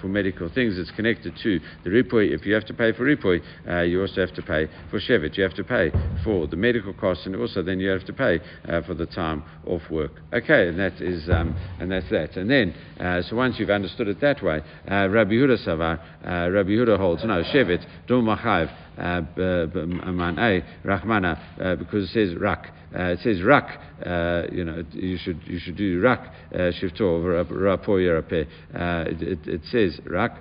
for 0.00 0.06
medical 0.08 0.50
things. 0.52 0.78
It's 0.78 0.90
connected 0.90 1.34
to 1.42 1.60
the 1.84 1.90
Ripui. 1.90 2.34
If 2.34 2.44
you 2.44 2.52
have 2.54 2.66
to 2.66 2.74
pay 2.74 2.92
for 2.92 3.04
Ripui, 3.04 3.88
you 3.88 4.02
also 4.02 4.20
have 4.20 4.34
to 4.34 4.42
pay 4.42 4.68
for 4.90 5.00
Shevet. 5.00 5.36
You 5.36 5.44
have 5.44 5.54
to 5.54 5.64
pay 5.64 5.90
for 6.22 6.46
the 6.46 6.56
medical 6.56 6.92
costs, 6.92 7.24
and 7.26 7.34
also 7.36 7.62
then 7.62 7.80
you 7.80 7.88
have 7.88 8.04
to 8.04 8.12
pay 8.12 8.38
for 8.86 8.94
the 8.94 9.06
time 9.14 9.42
off 9.66 9.82
work. 9.90 10.12
Okay, 10.32 10.68
and 10.68 10.78
that 10.78 11.00
is 11.00 11.28
um, 11.30 11.56
and 11.80 11.90
that's 11.90 12.08
that. 12.10 12.36
And 12.36 12.50
then, 12.50 12.74
uh, 13.00 13.22
so 13.22 13.36
once 13.36 13.56
you've 13.58 13.70
understood 13.70 14.08
it 14.08 14.20
that 14.20 14.42
way, 14.42 14.60
uh, 14.90 15.08
Rabbi 15.08 15.32
Huda 15.32 15.66
Savar, 15.66 16.00
uh, 16.24 16.50
Rabbi 16.50 16.70
Huda 16.70 16.98
holds 16.98 17.24
no 17.24 17.42
Shevet 17.42 17.84
Dum 18.06 18.24
Machayev 18.24 18.70
Man 18.96 20.64
Rachmana 20.84 21.60
uh, 21.60 21.76
because 21.76 22.10
it 22.10 22.12
says 22.12 22.36
Rak. 22.38 22.72
Uh, 22.96 23.06
it 23.06 23.18
says 23.24 23.42
rak, 23.42 23.80
uh, 24.06 24.42
you 24.52 24.64
know, 24.64 24.84
you 24.92 25.18
should 25.18 25.40
you 25.46 25.58
should 25.58 25.76
do 25.76 26.00
rak 26.00 26.32
shifto 26.52 27.44
rapo 27.50 27.98
yerape. 27.98 28.46
It, 28.72 29.48
it 29.48 29.62
says 29.72 30.00
rak. 30.06 30.40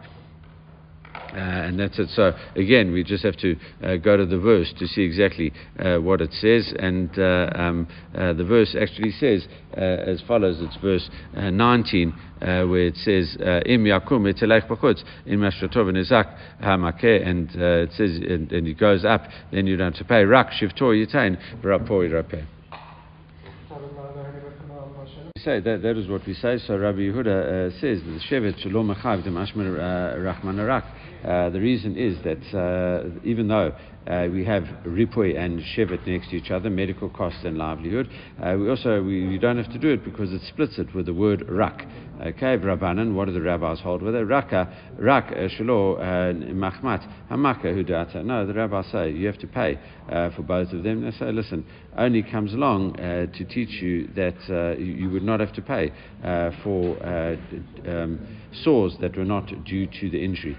Uh, 1.34 1.38
and 1.40 1.80
that's 1.80 1.98
it. 1.98 2.10
So 2.10 2.32
again, 2.56 2.92
we 2.92 3.04
just 3.04 3.24
have 3.24 3.36
to 3.38 3.56
uh, 3.84 3.96
go 3.96 4.16
to 4.16 4.26
the 4.26 4.38
verse 4.38 4.72
to 4.78 4.88
see 4.88 5.02
exactly 5.02 5.52
uh, 5.80 5.98
what 5.98 6.22
it 6.22 6.32
says. 6.34 6.72
And 6.78 7.10
uh, 7.18 7.50
um, 7.56 7.88
uh, 8.16 8.34
the 8.34 8.44
verse 8.44 8.76
actually 8.80 9.12
says 9.12 9.48
uh, 9.76 9.82
as 9.82 10.22
follows: 10.28 10.62
It's 10.62 10.76
verse 10.76 11.10
19, 11.34 12.14
where 12.40 12.86
it 12.86 12.98
says, 12.98 13.36
"Im 13.66 13.86
yakum 13.86 14.32
etelech 14.32 14.68
b'chutz 14.68 15.04
im 15.26 15.40
mashtotov 15.40 15.92
nizak 15.92 16.38
hamakeh," 16.62 17.28
and 17.28 17.50
it 17.56 17.92
says, 17.94 18.18
and, 18.18 18.52
and, 18.52 18.68
it 18.68 18.78
goes 18.78 19.04
up. 19.04 19.24
Then 19.52 19.66
you 19.66 19.76
don't 19.76 19.94
have 19.94 20.00
to 20.00 20.06
pay 20.06 20.26
rak 20.26 20.52
shivtor 20.52 20.94
yitain 20.94 21.40
yirapeh 21.64 22.46
say 25.44 25.60
that 25.60 25.82
that 25.82 25.98
is 25.98 26.08
what 26.08 26.26
we 26.26 26.34
say. 26.36 26.58
So 26.66 26.78
Rabbi 26.78 27.00
Yehuda 27.00 27.28
uh, 27.28 27.80
says 27.82 28.00
the 28.02 28.20
shevet 28.30 28.60
shalom 28.60 28.94
achav 28.94 29.28
demashmer 29.28 29.78
rachman 30.18 30.60
arak. 30.60 30.86
Uh, 31.24 31.50
the 31.50 31.60
reason 31.60 31.98
is 31.98 32.18
that 32.24 32.58
uh, 32.58 33.10
even 33.24 33.48
though 33.48 33.74
uh, 34.08 34.28
we 34.32 34.44
have 34.44 34.64
Ripoy 34.86 35.38
and 35.38 35.62
Shevet 35.62 36.06
next 36.06 36.30
to 36.30 36.36
each 36.36 36.52
other, 36.52 36.70
medical 36.70 37.10
costs 37.10 37.40
and 37.46 37.58
livelihood. 37.58 38.10
Uh, 38.42 38.56
we 38.60 38.70
also 38.70 39.02
we, 39.02 39.28
we, 39.28 39.38
don't 39.38 39.58
have 39.58 39.72
to 39.72 39.80
do 39.80 39.90
it 39.90 40.04
because 40.04 40.32
it 40.34 40.42
splits 40.48 40.78
it 40.78 40.94
with 40.94 41.06
the 41.06 41.14
word 41.14 41.46
rak. 41.48 41.86
Okay, 42.22 42.58
Rabbanan, 42.58 43.16
what 43.16 43.26
do 43.26 43.34
the 43.34 43.42
rabbis 43.42 43.80
hold 43.80 44.02
with 44.02 44.16
it? 44.16 44.24
Raka, 44.26 44.72
rak, 44.98 45.32
uh, 45.32 45.48
shalo, 45.48 45.98
uh, 45.98 46.34
machmat, 46.54 47.06
hamaka, 47.30 47.66
hudata. 47.66 48.24
No, 48.24 48.46
the 48.46 48.54
rabbis 48.54 48.86
say 48.92 49.12
you 49.12 49.26
have 49.28 49.40
to 49.40 49.48
pay 49.48 49.80
uh, 50.10 50.30
for 50.32 50.44
both 50.44 50.72
of 50.74 50.84
them. 50.84 51.04
They 51.04 51.12
say, 51.12 51.32
listen, 51.32 51.66
only 51.98 52.24
comes 52.24 52.54
along 52.54 53.00
uh, 53.00 53.26
to 53.38 53.46
teach 53.46 53.82
you 53.82 54.08
that 54.16 54.78
you, 54.80 55.10
would 55.10 55.24
not 55.24 55.40
have 55.40 55.54
to 55.54 55.62
pay 55.62 55.92
for 56.64 56.98
um, 57.88 58.20
sores 58.64 58.96
that 59.02 59.18
were 59.18 59.26
not 59.26 59.48
due 59.66 59.88
to 59.88 60.10
the 60.10 60.24
injury. 60.24 60.58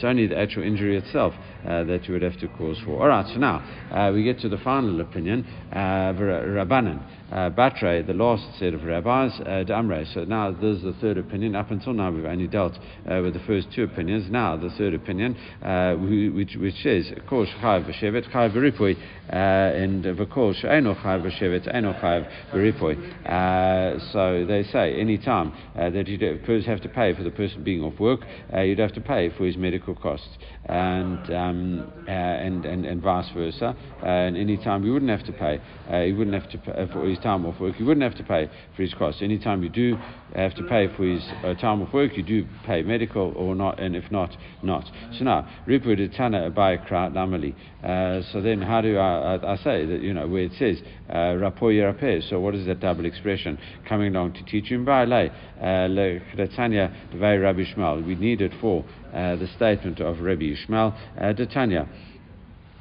It's 0.00 0.06
only 0.06 0.26
the 0.26 0.38
actual 0.38 0.62
injury 0.62 0.96
itself 0.96 1.34
that 1.62 2.08
you 2.08 2.14
would 2.14 2.22
have 2.22 2.40
to 2.40 2.48
cause 2.48 2.78
for. 2.86 3.02
All 3.02 3.08
right, 3.08 3.26
so 3.26 3.38
now 3.38 3.56
uh, 3.92 4.10
we 4.10 4.24
get 4.24 4.38
to 4.40 4.48
the 4.48 4.56
final 4.56 4.98
opinion, 5.02 5.44
uh, 5.70 6.14
Rabbanan. 6.16 7.19
Uh, 7.30 7.48
Batre, 7.48 8.04
the 8.04 8.12
last 8.12 8.42
set 8.58 8.74
of 8.74 8.82
rabbis, 8.82 9.30
uh, 9.40 9.62
Damre. 9.64 10.04
So 10.12 10.24
now 10.24 10.50
this 10.50 10.78
is 10.78 10.82
the 10.82 10.96
third 11.00 11.16
opinion. 11.16 11.54
Up 11.54 11.70
until 11.70 11.92
now, 11.92 12.10
we've 12.10 12.24
only 12.24 12.48
dealt 12.48 12.72
uh, 13.08 13.20
with 13.22 13.34
the 13.34 13.42
first 13.46 13.68
two 13.72 13.84
opinions. 13.84 14.28
Now 14.28 14.56
the 14.56 14.70
third 14.70 14.94
opinion, 14.94 15.36
uh, 15.62 15.94
which, 15.94 16.56
which 16.56 16.74
says, 16.82 17.12
"Kol 17.28 17.46
shchav 17.46 17.88
b'shevet 17.88 18.32
chav 18.32 18.52
b'ripui," 18.52 18.96
uh, 19.32 19.36
and 19.36 20.04
"V'kol 20.04 20.56
she'eno 20.56 20.94
chav 20.96 21.22
b'shevet 21.22 21.72
eno 21.72 21.92
chav 21.92 22.28
b'ripui." 22.52 22.98
Uh, 23.24 24.12
so 24.12 24.44
they 24.44 24.64
say 24.64 25.00
any 25.00 25.16
time 25.16 25.52
that 25.76 26.08
you 26.08 26.62
have 26.66 26.80
to 26.80 26.88
pay 26.88 27.14
for 27.14 27.22
the 27.22 27.30
person 27.30 27.62
being 27.62 27.84
off 27.84 28.00
work, 28.00 28.22
you'd 28.58 28.80
have 28.80 28.92
to 28.94 29.00
pay 29.00 29.30
for 29.38 29.46
his 29.46 29.56
medical 29.56 29.94
costs, 29.94 30.36
and 30.66 31.32
um, 31.32 31.92
and, 32.08 32.64
and 32.64 32.84
and 32.84 33.00
vice 33.00 33.30
versa. 33.34 33.76
and 34.02 34.36
any 34.36 34.56
time 34.56 34.84
you 34.84 34.92
wouldn't 34.92 35.10
have 35.12 35.24
to 35.24 35.32
pay, 35.32 35.60
you 36.08 36.16
wouldn't 36.16 36.34
have 36.34 36.50
to 36.50 36.58
pay 36.58 36.88
for 36.92 37.08
his 37.08 37.19
time 37.22 37.46
off 37.46 37.60
work, 37.60 37.78
you 37.78 37.86
wouldn't 37.86 38.02
have 38.02 38.16
to 38.16 38.24
pay 38.24 38.48
for 38.76 38.82
his 38.82 38.94
costs. 38.94 39.22
Anytime 39.22 39.62
you 39.62 39.68
do 39.68 39.96
have 40.34 40.54
to 40.54 40.62
pay 40.64 40.88
for 40.96 41.04
his 41.04 41.22
uh, 41.44 41.54
time 41.54 41.82
off 41.82 41.92
work, 41.92 42.16
you 42.16 42.22
do 42.22 42.46
pay 42.66 42.82
medical 42.82 43.32
or 43.36 43.54
not, 43.54 43.80
and 43.80 43.96
if 43.96 44.10
not, 44.10 44.36
not. 44.62 44.84
So 45.18 45.24
now, 45.24 45.48
Ripu 45.66 46.16
Tana 46.16 46.50
Krat 46.50 47.12
Namali. 47.12 47.54
Uh, 47.82 48.22
so 48.32 48.40
then, 48.40 48.60
how 48.60 48.80
do 48.80 48.98
I, 48.98 49.36
I, 49.36 49.52
I, 49.52 49.56
say 49.56 49.86
that, 49.86 50.02
you 50.02 50.12
know, 50.12 50.26
where 50.26 50.42
it 50.42 50.52
says, 50.58 50.80
uh, 51.08 51.34
Rapo 51.38 51.62
Yerapeh, 51.62 52.28
so 52.28 52.38
what 52.38 52.54
is 52.54 52.66
that 52.66 52.80
double 52.80 53.06
expression 53.06 53.58
coming 53.88 54.14
along 54.14 54.34
to 54.34 54.44
teach 54.44 54.66
him? 54.66 54.84
By 54.84 55.04
lay, 55.04 55.30
uh, 55.60 55.88
Letanya 55.88 56.94
Rabbi 57.14 57.64
Shmuel. 57.74 58.06
We 58.06 58.14
need 58.14 58.40
it 58.42 58.52
for 58.60 58.84
uh, 59.12 59.36
the 59.36 59.48
statement 59.56 60.00
of 60.00 60.20
Rabbi 60.20 60.54
Shmuel, 60.66 60.96
uh, 61.18 61.32
Detanya. 61.32 61.88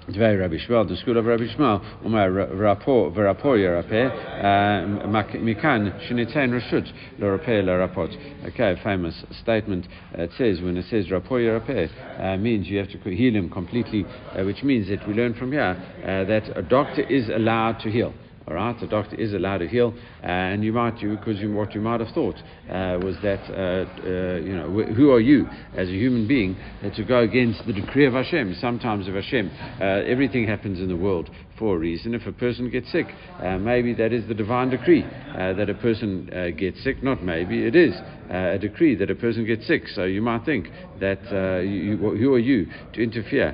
Dvei 0.10 0.40
Rabbi 0.40 0.56
Shmuel, 0.56 0.88
the 0.88 0.98
school 0.98 1.18
of 1.18 1.26
Rabbi 1.26 1.44
Shmuel, 1.56 2.06
Umar 2.06 2.30
Rapor, 2.30 3.14
Verapor 3.16 3.58
Yerapeh, 3.58 4.10
uh, 4.44 5.08
Mikan 5.08 6.10
Shinitain 6.10 6.50
Rashut, 6.50 6.92
Lorapeh 7.20 7.64
Larapot. 7.64 8.10
Okay, 8.48 8.80
famous 8.84 9.24
statement. 9.42 9.86
Uh, 10.18 10.24
it 10.24 10.32
says, 10.38 10.62
when 10.62 10.78
it 10.78 10.86
says 10.90 11.08
Rapor 11.08 11.40
Yerapeh, 11.40 11.90
uh, 12.20 12.38
means 12.38 12.68
you 12.68 12.80
have 12.80 12.90
to 12.90 12.98
heal 12.98 13.36
him 13.36 13.50
completely, 13.50 14.04
which 14.38 14.64
means 14.64 14.90
that 14.90 15.08
we 15.08 15.14
learn 15.14 15.36
from 15.36 15.52
here 15.52 15.76
that 16.04 16.58
a 16.58 16.62
doctor 16.62 17.02
is 17.04 17.30
allowed 17.30 17.80
to 17.80 17.92
heal. 17.92 18.14
All 18.50 18.56
right, 18.56 18.76
the 18.80 18.88
doctor 18.88 19.16
is 19.16 19.34
allowed 19.34 19.60
to 19.60 19.68
heal, 19.68 19.94
and 20.24 20.64
you 20.64 20.74
might, 20.74 21.00
you, 21.04 21.18
because 21.18 21.40
you, 21.40 21.54
what 21.54 21.76
you 21.76 21.82
might 21.82 22.00
have 22.00 22.10
thought 22.16 22.36
uh, 22.68 22.98
was 23.00 23.16
that, 23.22 23.42
uh, 23.48 23.86
uh 24.02 24.40
you 24.42 24.56
know, 24.56 24.72
wh- 24.74 24.92
who 24.96 25.12
are 25.12 25.20
you 25.20 25.48
as 25.76 25.88
a 25.88 25.92
human 25.92 26.28
being 26.28 26.58
to 26.96 27.04
go 27.04 27.20
against 27.20 27.64
the 27.68 27.74
decree 27.74 28.08
of 28.08 28.14
Hashem? 28.14 28.56
Sometimes 28.60 29.08
of 29.08 29.14
Hashem, 29.14 29.52
uh, 29.80 29.84
everything 29.84 30.48
happens 30.48 30.80
in 30.80 30.88
the 30.88 30.98
world 30.98 31.30
for 31.60 31.76
a 31.76 31.78
reason. 31.78 32.16
If 32.16 32.26
a 32.26 32.32
person 32.32 32.70
gets 32.70 32.92
sick, 32.92 33.08
uh, 33.44 33.58
maybe 33.58 33.94
that 33.96 34.14
is 34.14 34.28
the 34.28 34.34
divine 34.34 34.70
decree 34.70 35.04
uh, 35.04 35.54
that 35.54 35.70
a 35.70 35.76
person 35.76 36.30
uh, 36.34 36.58
gets 36.58 36.82
sick. 36.84 37.04
Not 37.04 37.22
maybe, 37.22 37.68
it 37.68 37.76
is 37.76 37.94
a 38.30 38.58
decree 38.58 38.96
that 38.96 39.12
a 39.12 39.16
person 39.16 39.46
gets 39.46 39.68
sick. 39.68 39.88
So 39.90 40.06
you 40.06 40.22
might 40.22 40.46
think 40.46 40.68
that 41.00 41.20
you, 41.66 41.98
who 41.98 42.34
are 42.34 42.40
you 42.40 42.68
to 42.94 43.04
interfere 43.04 43.50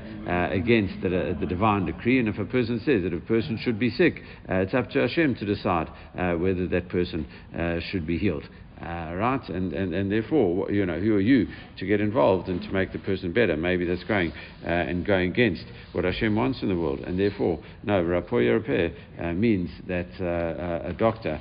against 0.52 1.02
the, 1.02 1.36
the, 1.40 1.46
divine 1.46 1.86
decree? 1.86 2.20
And 2.20 2.28
if 2.28 2.38
a 2.38 2.46
person 2.46 2.80
says 2.86 3.04
that 3.04 3.14
a 3.14 3.22
person 3.22 3.58
should 3.62 3.80
be 3.80 3.90
sick, 3.90 4.22
it's 4.48 4.74
up 4.74 4.90
to 4.92 5.00
Hashem 5.00 5.36
to 5.36 5.46
decide 5.46 5.88
whether 6.14 6.68
that 6.68 6.90
person 6.90 7.26
uh, 7.58 7.80
should 7.90 8.06
be 8.06 8.18
healed. 8.18 8.44
Uh, 8.82 9.16
right? 9.16 9.50
And, 9.50 9.72
and, 9.72 9.94
and 9.94 10.12
therefore, 10.12 10.70
you 10.70 10.86
know, 10.86 11.00
who 11.00 11.16
are 11.16 11.22
you 11.22 11.48
to 11.78 11.86
get 11.86 12.02
involved 12.02 12.50
and 12.50 12.62
to 12.62 12.70
make 12.72 12.92
the 12.92 13.00
person 13.00 13.32
better? 13.32 13.56
Maybe 13.56 13.86
that's 13.86 14.04
going 14.04 14.34
uh, 14.66 14.68
and 14.68 15.06
going 15.06 15.32
against 15.32 15.64
what 15.94 16.04
Hashem 16.04 16.36
wants 16.36 16.62
in 16.62 16.68
the 16.68 16.76
world. 16.76 17.00
And 17.00 17.18
therefore, 17.18 17.64
no, 17.84 18.04
Rapoya 18.04 18.54
Repair 18.56 18.92
uh, 19.18 19.32
means 19.32 19.70
that 19.88 20.10
uh, 20.20 20.26
uh, 20.26 20.90
a 20.90 20.94
doctor, 20.94 21.40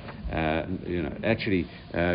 you 0.87 1.03
know, 1.03 1.13
actually 1.25 1.67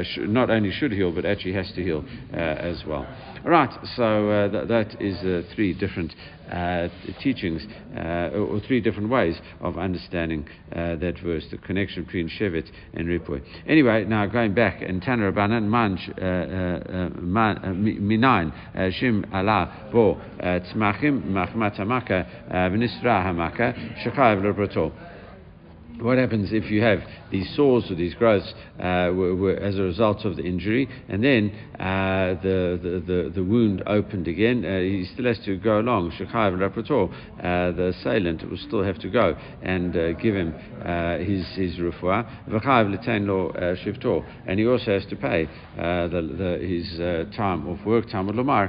sh- 0.04 0.20
not 0.20 0.48
only 0.48 0.72
should 0.72 0.92
heal, 0.92 1.12
but 1.12 1.26
actually 1.26 1.52
has 1.52 1.70
to 1.72 1.83
heal 1.83 2.02
as 2.33 2.83
well. 2.87 3.06
Right, 3.42 3.70
so 3.96 4.29
uh, 4.29 4.48
th- 4.50 4.68
that 4.68 5.00
is 5.00 5.16
uh, 5.24 5.42
three 5.55 5.72
different 5.72 6.14
uh, 6.53 6.88
teachings, 7.22 7.66
uh, 7.96 8.37
or 8.37 8.61
three 8.61 8.83
different 8.83 9.09
ways 9.09 9.35
of 9.62 9.79
understanding 9.79 10.46
uh, 10.72 10.96
that 10.96 11.14
verse, 11.24 11.46
the 11.50 11.57
connection 11.57 12.05
between 12.05 12.29
Shevet 12.29 12.70
and 12.92 13.09
Ripoy. 13.09 13.42
Anyway, 13.66 14.05
now 14.05 14.26
going 14.26 14.53
back, 14.53 14.83
in 14.83 15.00
Tanner 15.00 15.33
Rabbanan, 15.33 15.68
Manj, 15.68 16.11
uh, 16.18 17.18
Minain, 17.72 18.53
Shim 19.00 19.33
Allah, 19.33 19.88
Bo, 19.90 20.20
Tzmachim, 20.38 21.31
Machmat 21.31 21.79
Hamaka, 21.79 22.50
V'nisra 22.50 23.24
Hamaka, 23.24 24.05
Shechayev 24.05 24.42
Lebrato 24.42 24.92
what 26.02 26.18
happens 26.18 26.50
if 26.52 26.70
you 26.70 26.82
have 26.82 27.00
these 27.30 27.54
sores 27.54 27.90
or 27.90 27.94
these 27.94 28.14
growths 28.14 28.52
uh, 28.78 29.12
were, 29.14 29.34
were 29.34 29.56
as 29.56 29.78
a 29.78 29.82
result 29.82 30.24
of 30.24 30.36
the 30.36 30.42
injury, 30.42 30.88
and 31.08 31.22
then 31.22 31.52
uh, 31.78 32.40
the, 32.42 32.78
the, 32.82 33.02
the, 33.06 33.30
the, 33.34 33.44
wound 33.44 33.82
opened 33.86 34.26
again? 34.26 34.64
Uh, 34.64 34.80
he 34.80 35.08
still 35.12 35.26
has 35.26 35.38
to 35.44 35.56
go 35.58 35.80
along. 35.80 36.10
Shekhav 36.12 36.56
Rapator, 36.56 37.12
uh, 37.38 37.76
the 37.76 37.88
assailant, 37.88 38.48
will 38.48 38.58
still 38.58 38.82
have 38.82 38.98
to 39.00 39.08
go 39.08 39.36
and 39.62 39.96
uh, 39.96 40.12
give 40.12 40.34
him 40.34 40.54
uh, 40.84 41.18
his 41.18 41.46
his 41.54 41.76
refuah. 41.76 42.26
V'chav 42.48 42.90
l'tein 42.90 43.26
lo 43.26 43.52
shiftor, 43.84 44.24
and 44.46 44.58
he 44.58 44.66
also 44.66 44.92
has 44.92 45.06
to 45.06 45.16
pay 45.16 45.48
the, 45.76 46.08
the, 46.38 46.66
his 46.66 47.36
time 47.36 47.66
of 47.66 47.84
work, 47.84 48.08
time 48.10 48.28
of 48.28 48.34
lomar. 48.34 48.68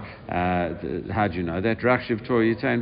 How 1.12 1.28
do 1.28 1.36
you 1.36 1.44
know 1.44 1.62
that? 1.62 1.84
Rak 1.84 2.02
shiftor 2.02 2.42
yitain 2.42 2.82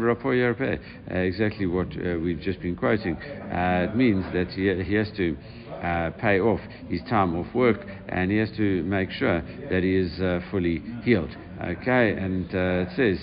Exactly 1.08 1.66
what 1.66 1.88
we've 2.22 2.42
just 2.42 2.62
been 2.62 2.76
quoting. 2.76 3.18
it 3.22 3.96
means 3.96 4.26
that 4.34 4.39
he, 4.48 4.84
he 4.84 4.94
has 4.96 5.12
to 5.18 5.38
uh, 5.82 6.12
pay 6.20 6.40
off 6.40 6.60
his 6.90 7.02
time 7.10 7.36
off 7.36 7.54
work 7.54 7.86
and 8.10 8.32
he 8.32 8.38
has 8.38 8.52
to 8.58 8.84
make 8.84 9.12
sure 9.12 9.42
that 9.70 9.84
he 9.84 9.96
is 9.96 10.20
uh, 10.20 10.40
fully 10.52 10.82
healed. 11.04 11.36
Okay, 11.62 12.14
and 12.14 12.46
uh, 12.56 12.88
it 12.88 12.90
says, 12.96 13.20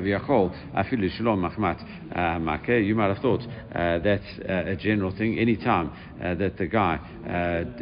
we 0.00 0.10
"V'yachol 0.10 0.54
afilu 0.76 1.10
shalom 1.10 1.42
machmat 1.42 2.86
You 2.86 2.94
might 2.94 3.08
have 3.08 3.18
thought 3.18 3.40
uh, 3.74 3.98
that's 3.98 4.22
uh, 4.48 4.70
a 4.70 4.76
general 4.76 5.10
thing. 5.10 5.36
Any 5.40 5.56
time 5.56 5.90
uh, 6.22 6.36
that 6.36 6.56
the 6.56 6.68
guy, 6.68 7.00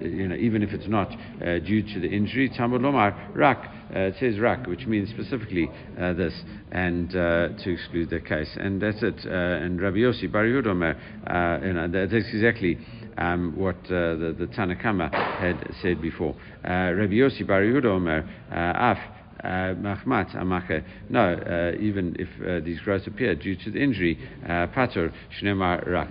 you 0.00 0.28
know, 0.28 0.34
even 0.34 0.62
if 0.62 0.70
it's 0.70 0.88
not 0.88 1.10
due 1.40 1.82
to 1.82 2.00
the 2.00 2.08
injury, 2.08 2.48
tamud 2.48 2.80
lomar 2.80 3.36
rak. 3.36 3.70
it 3.90 4.14
says 4.18 4.40
rak, 4.40 4.66
which 4.66 4.86
means 4.86 5.10
specifically 5.10 5.68
this, 5.96 6.32
and 6.72 7.10
to 7.10 7.70
exclude 7.70 8.08
the 8.08 8.20
case. 8.20 8.48
And 8.58 8.80
that's 8.80 9.02
it. 9.02 9.26
and 9.26 9.78
Rabbi 9.78 9.98
Yossi 9.98 10.32
Bar 10.32 10.44
Yehuda, 10.44 11.66
you 11.66 11.72
know, 11.74 11.86
that's 11.86 12.14
exactly 12.32 12.78
um, 13.18 13.52
what 13.56 13.76
uh, 13.86 14.16
the, 14.16 14.36
the 14.38 14.46
Tanna 14.54 14.76
Kamma 14.76 15.12
had 15.12 15.74
said 15.82 16.00
before. 16.00 16.34
Uh, 16.64 16.92
Rabbi 16.94 17.14
Yossi 17.14 17.46
Bar 17.46 17.60
Yehuda 17.60 17.86
Omer, 17.86 18.26
Af, 18.50 18.98
uh, 19.42 19.74
Mahmat 19.74 20.34
Amache. 20.36 20.84
No, 21.08 21.34
uh, 21.34 21.80
even 21.80 22.16
if 22.18 22.28
uh, 22.46 22.64
these 22.64 22.80
growths 22.80 23.06
appear 23.06 23.34
due 23.34 23.56
to 23.56 23.70
the 23.70 23.80
injury, 23.80 24.18
Pater 24.42 25.12
Shnemar 25.40 25.86
Rak. 25.86 26.08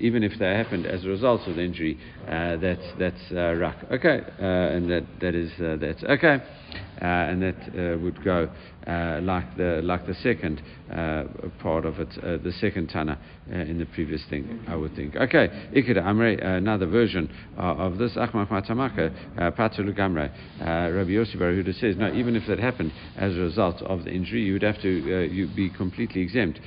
Even 0.00 0.22
if 0.22 0.38
they 0.38 0.54
happened 0.54 0.86
as 0.86 1.04
a 1.04 1.08
result 1.08 1.46
of 1.46 1.56
the 1.56 1.62
injury, 1.62 1.98
that's 2.26 2.86
that's 2.98 3.30
Rak. 3.30 3.76
Okay, 3.90 4.20
and 4.38 4.90
that 4.90 5.04
that 5.20 5.34
is 5.34 5.52
that's 5.58 6.02
okay. 6.04 6.42
Uh, 6.74 7.04
and 7.04 7.42
that 7.42 7.56
uh, 7.74 7.98
would 7.98 8.22
go 8.22 8.48
uh, 8.86 9.20
like 9.22 9.56
the 9.56 9.80
like 9.82 10.06
the 10.06 10.14
second 10.14 10.62
uh, 10.92 11.24
part 11.60 11.84
of 11.84 11.98
it, 11.98 12.08
uh, 12.22 12.36
the 12.42 12.52
second 12.60 12.88
Tana 12.88 13.18
uh, 13.50 13.56
in 13.56 13.78
the 13.78 13.86
previous 13.86 14.24
thing, 14.30 14.64
I 14.68 14.76
would 14.76 14.94
think. 14.94 15.16
Okay, 15.16 15.48
Ikeda 15.74 16.02
Amre, 16.02 16.40
another 16.44 16.86
version 16.86 17.28
of 17.56 17.98
this 17.98 18.12
Achmach 18.12 18.48
Matamaka, 18.48 19.54
Patul 19.56 19.92
Gamre. 19.96 20.30
Rabbi 20.60 21.10
Yossi 21.10 21.38
Bar 21.38 21.52
Yehuda 21.52 21.78
says, 21.80 21.96
no, 21.96 22.12
even 22.12 22.36
if 22.36 22.46
that 22.46 22.58
happened 22.58 22.92
as 23.16 23.36
a 23.36 23.40
result 23.40 23.82
of 23.82 24.04
the 24.04 24.10
injury, 24.10 24.42
you 24.42 24.52
would 24.52 24.62
have 24.62 24.80
to 24.82 24.88
you 25.26 25.48
be 25.48 25.70
completely 25.70 26.20
exempt 26.20 26.60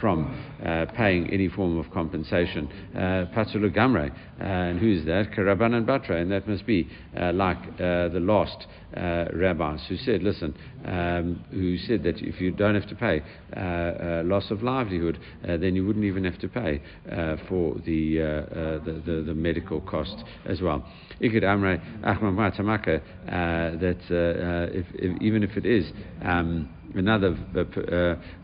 from 0.00 0.34
paying 0.96 1.30
any 1.30 1.48
form 1.48 1.78
of 1.78 1.90
compensation. 1.92 2.68
Patul 2.94 3.74
Gamre, 3.74 4.10
and 4.40 4.78
who 4.78 4.92
is 4.92 5.04
that? 5.06 5.30
Karaban 5.32 5.74
and 5.74 5.86
Batra, 5.86 6.20
and 6.20 6.30
that 6.30 6.48
must 6.48 6.66
be 6.66 6.88
like 7.14 7.78
the 7.78 8.20
last 8.20 8.66
uh, 8.96 9.26
rabbis 9.32 9.80
who 9.88 9.96
said, 9.96 10.22
listen, 10.22 10.54
um, 10.84 11.44
who 11.50 11.76
said 11.78 12.02
that 12.04 12.18
if 12.18 12.40
you 12.40 12.50
don't 12.50 12.74
have 12.74 12.88
to 12.88 12.94
pay 12.94 13.22
uh, 13.56 13.60
uh, 13.60 14.22
loss 14.24 14.50
of 14.50 14.62
livelihood, 14.62 15.18
uh, 15.48 15.56
then 15.56 15.74
you 15.74 15.84
wouldn't 15.86 16.04
even 16.04 16.24
have 16.24 16.38
to 16.38 16.48
pay 16.48 16.80
uh, 17.10 17.36
for 17.48 17.74
the, 17.86 18.20
uh, 18.20 18.84
the, 18.84 19.02
the, 19.04 19.22
the, 19.26 19.34
medical 19.34 19.80
costs 19.80 20.22
as 20.46 20.60
well. 20.60 20.86
Ikid 21.20 21.42
Amre 21.42 21.80
Ahmad 22.04 22.54
Tamaka, 22.54 23.00
that 23.26 24.70
if, 24.72 24.86
if, 24.94 25.22
even 25.22 25.42
if 25.42 25.56
it 25.56 25.66
is 25.66 25.90
um, 26.22 26.68
another 26.94 27.36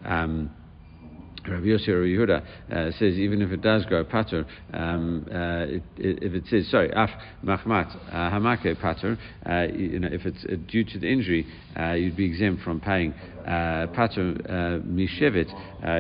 um, 0.05 0.51
Rabbi 1.49 1.67
Yossi 1.67 1.89
Yehuda 1.89 2.43
uh, 2.71 2.91
says 2.93 3.15
even 3.15 3.43
if 3.43 3.51
it 3.51 3.63
does 3.63 3.85
go 3.87 4.05
pater, 4.05 4.45
um, 4.73 5.27
uh, 5.31 5.65
if 5.97 6.35
it 6.35 6.45
says 6.49 6.69
sorry 6.71 6.91
af 6.93 7.11
machmat 7.45 7.95
uh, 8.13 8.31
hamake 8.31 8.81
pater, 8.81 9.19
uh, 9.47 9.67
you 9.75 9.99
know 9.99 10.09
if 10.11 10.27
it's 10.27 10.45
uh, 10.45 10.57
due 10.69 10.85
to 10.85 10.99
the 10.99 11.09
injury, 11.09 11.47
uh, 11.79 11.93
you'd 11.93 12.17
be 12.17 12.27
exempt 12.27 12.63
from 12.63 12.81
paying 12.81 13.13
pater 13.45 14.35
mishevet. 14.87 15.51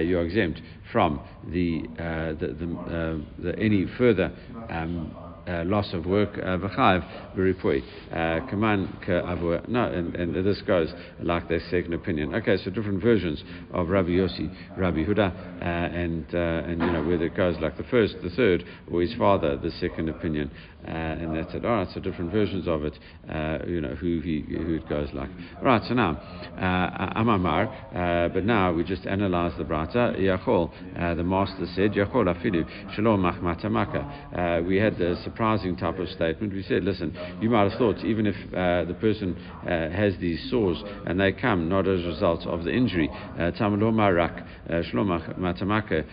you're 0.06 0.24
exempt 0.24 0.60
from 0.92 1.20
the 1.48 1.82
the, 1.96 2.46
the, 2.58 3.24
the, 3.42 3.58
any 3.58 3.86
further. 3.96 4.32
Um, 4.68 5.14
uh, 5.50 5.64
loss 5.64 5.92
of 5.92 6.06
work, 6.06 6.38
uh, 6.38 6.56
v'chayiv 6.58 7.34
b'ripui. 7.36 7.82
Uh, 8.10 8.46
Kaman 8.48 8.98
ka'avua. 9.06 9.68
No, 9.68 9.84
and, 9.84 10.14
and 10.14 10.46
this 10.46 10.62
goes 10.62 10.92
like 11.20 11.48
their 11.48 11.60
second 11.70 11.94
opinion. 11.94 12.34
Okay, 12.34 12.56
so 12.56 12.70
different 12.70 13.02
versions 13.02 13.42
of 13.72 13.88
Rabbi 13.88 14.10
Yossi, 14.10 14.48
Rabbi 14.76 15.04
Huda, 15.04 15.32
and 15.62 16.32
and 16.32 16.80
you 16.80 16.90
know 16.92 17.02
whether 17.02 17.26
it 17.26 17.36
goes 17.36 17.56
like 17.60 17.76
the 17.76 17.84
first, 17.84 18.16
the 18.22 18.30
third, 18.30 18.64
or 18.90 19.00
his 19.00 19.14
father, 19.14 19.56
the 19.56 19.70
second 19.72 20.08
opinion. 20.08 20.50
Uh, 20.86 20.90
and 20.90 21.36
that's 21.36 21.54
it. 21.54 21.64
All 21.64 21.72
right, 21.72 21.88
so 21.92 22.00
different 22.00 22.32
versions 22.32 22.66
of 22.66 22.84
it, 22.84 22.98
uh, 23.28 23.58
you 23.66 23.80
know, 23.80 23.94
who 23.94 24.20
he 24.20 24.44
who 24.48 24.74
it 24.76 24.88
goes 24.88 25.08
like. 25.12 25.28
Right, 25.62 25.82
so 25.86 25.94
now, 25.94 26.12
uh, 26.56 27.20
Amamar, 27.20 27.68
uh, 27.94 28.28
but 28.32 28.44
now 28.44 28.72
we 28.72 28.82
just 28.84 29.06
analyze 29.06 29.52
the 29.58 29.64
Braita. 29.64 30.18
Yachol, 30.18 30.70
uh, 30.98 31.14
the 31.14 31.22
master 31.22 31.66
said, 31.74 31.92
Yachol 31.92 32.34
afidu 32.34 32.66
shalom 32.94 33.22
machmatamaka. 33.22 34.66
We 34.66 34.76
had 34.76 34.96
the 34.98 35.16
surprising 35.22 35.76
type 35.76 35.98
of 35.98 36.08
statement. 36.08 36.52
We 36.52 36.62
said, 36.62 36.84
listen, 36.84 37.16
you 37.40 37.50
might 37.50 37.70
have 37.70 37.78
thought, 37.78 37.98
even 38.04 38.26
if 38.26 38.36
the 38.50 38.96
person 39.00 39.36
has 39.62 40.16
these 40.18 40.50
sores 40.50 40.82
and 41.06 41.20
they 41.20 41.32
come 41.32 41.68
not 41.68 41.86
as 41.86 42.00
a 42.04 42.08
result 42.08 42.46
of 42.46 42.64
the 42.64 42.72
injury, 42.72 43.10
tamalom 43.38 43.98
rak, 44.14 44.84
shalom 44.90 45.08
matamaka, 45.38 46.04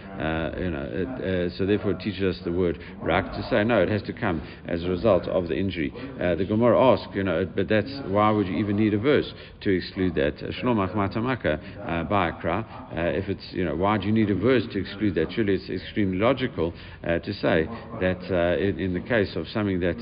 you 0.59 0.71
know, 0.71 1.49
so 1.57 1.65
therefore 1.65 1.91
it 1.91 1.99
teaches 1.99 2.37
us 2.37 2.43
the 2.43 2.51
word 2.51 2.77
rak 3.01 3.31
to 3.33 3.43
say, 3.49 3.63
no, 3.63 3.81
it 3.81 3.89
has 3.89 4.01
to 4.03 4.13
come 4.13 4.41
as 4.67 4.83
a 4.83 4.89
result 4.89 5.27
of 5.27 5.47
the 5.47 5.57
injury. 5.57 5.93
Uh, 6.19 6.35
the 6.35 6.45
Gemara 6.45 6.79
asks, 6.79 7.07
you 7.13 7.23
know, 7.23 7.45
but 7.55 7.67
that's 7.67 8.01
why 8.05 8.29
would 8.31 8.47
you 8.47 8.55
even 8.55 8.75
need 8.75 8.93
a 8.93 8.97
verse 8.97 9.31
to 9.61 9.69
exclude 9.69 10.15
that? 10.15 10.35
Uh, 10.41 10.51
Shlomach 10.51 10.93
matamaka 10.93 11.59
uh, 11.85 12.03
ba'akra. 12.03 12.63
Uh, 12.63 12.99
if 13.17 13.29
it's, 13.29 13.47
you 13.51 13.63
know, 13.63 13.75
why 13.75 13.97
do 13.97 14.07
you 14.07 14.13
need 14.13 14.29
a 14.29 14.35
verse 14.35 14.63
to 14.71 14.79
exclude 14.79 15.15
that? 15.15 15.31
Surely 15.31 15.55
it's 15.55 15.69
extremely 15.69 16.17
logical 16.17 16.73
to 17.03 17.33
say 17.33 17.69
that 17.99 18.21
in, 18.59 18.79
in, 18.79 18.93
the 18.93 19.01
case 19.01 19.35
of 19.35 19.47
something 19.47 19.79
that 19.79 19.97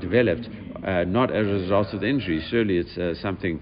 developed 0.00 0.48
not 1.06 1.30
as 1.30 1.46
a 1.46 1.50
result 1.50 1.92
of 1.92 2.00
the 2.00 2.08
injury, 2.08 2.44
surely 2.50 2.78
it's 2.78 3.20
something 3.20 3.60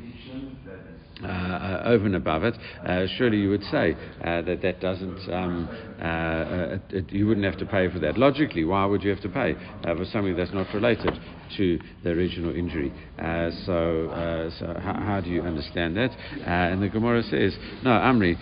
uh, 1.23 1.27
uh, 1.27 1.83
over 1.87 2.07
and 2.07 2.17
above 2.17 2.43
it, 2.43 2.55
uh, 2.85 3.07
surely 3.17 3.39
you 3.39 3.49
would 3.49 3.63
say 3.65 3.97
uh, 4.25 4.43
that 4.43 4.61
that 4.63 4.81
doesn't, 4.81 5.17
um, 5.33 5.71
uh, 6.01 6.05
uh, 6.05 6.79
it, 6.91 7.13
you 7.13 7.27
wouldn't 7.27 7.45
have 7.47 7.59
to 7.59 7.67
pay 7.67 7.91
for 7.91 7.99
that. 8.01 8.19
Logically, 8.19 8.65
why 8.65 8.85
would 8.85 9.03
you 9.03 9.11
have 9.11 9.21
to 9.23 9.29
pay 9.29 9.55
uh, 9.55 9.95
for 9.95 10.05
something 10.07 10.37
that's 10.37 10.53
not 10.53 10.67
related 10.75 11.13
to 11.57 11.79
the 12.03 12.11
original 12.11 12.55
injury? 12.55 12.93
Uh, 13.19 13.51
so, 13.65 14.09
uh, 14.09 14.51
so 14.59 14.81
how, 14.81 14.95
how, 14.95 15.21
do 15.21 15.31
you 15.31 15.43
understand 15.43 15.97
that? 15.97 16.11
and 16.45 16.83
the 16.83 16.89
Gemara 16.89 17.23
says, 17.23 17.57
no, 17.83 17.91
Amri, 17.91 18.37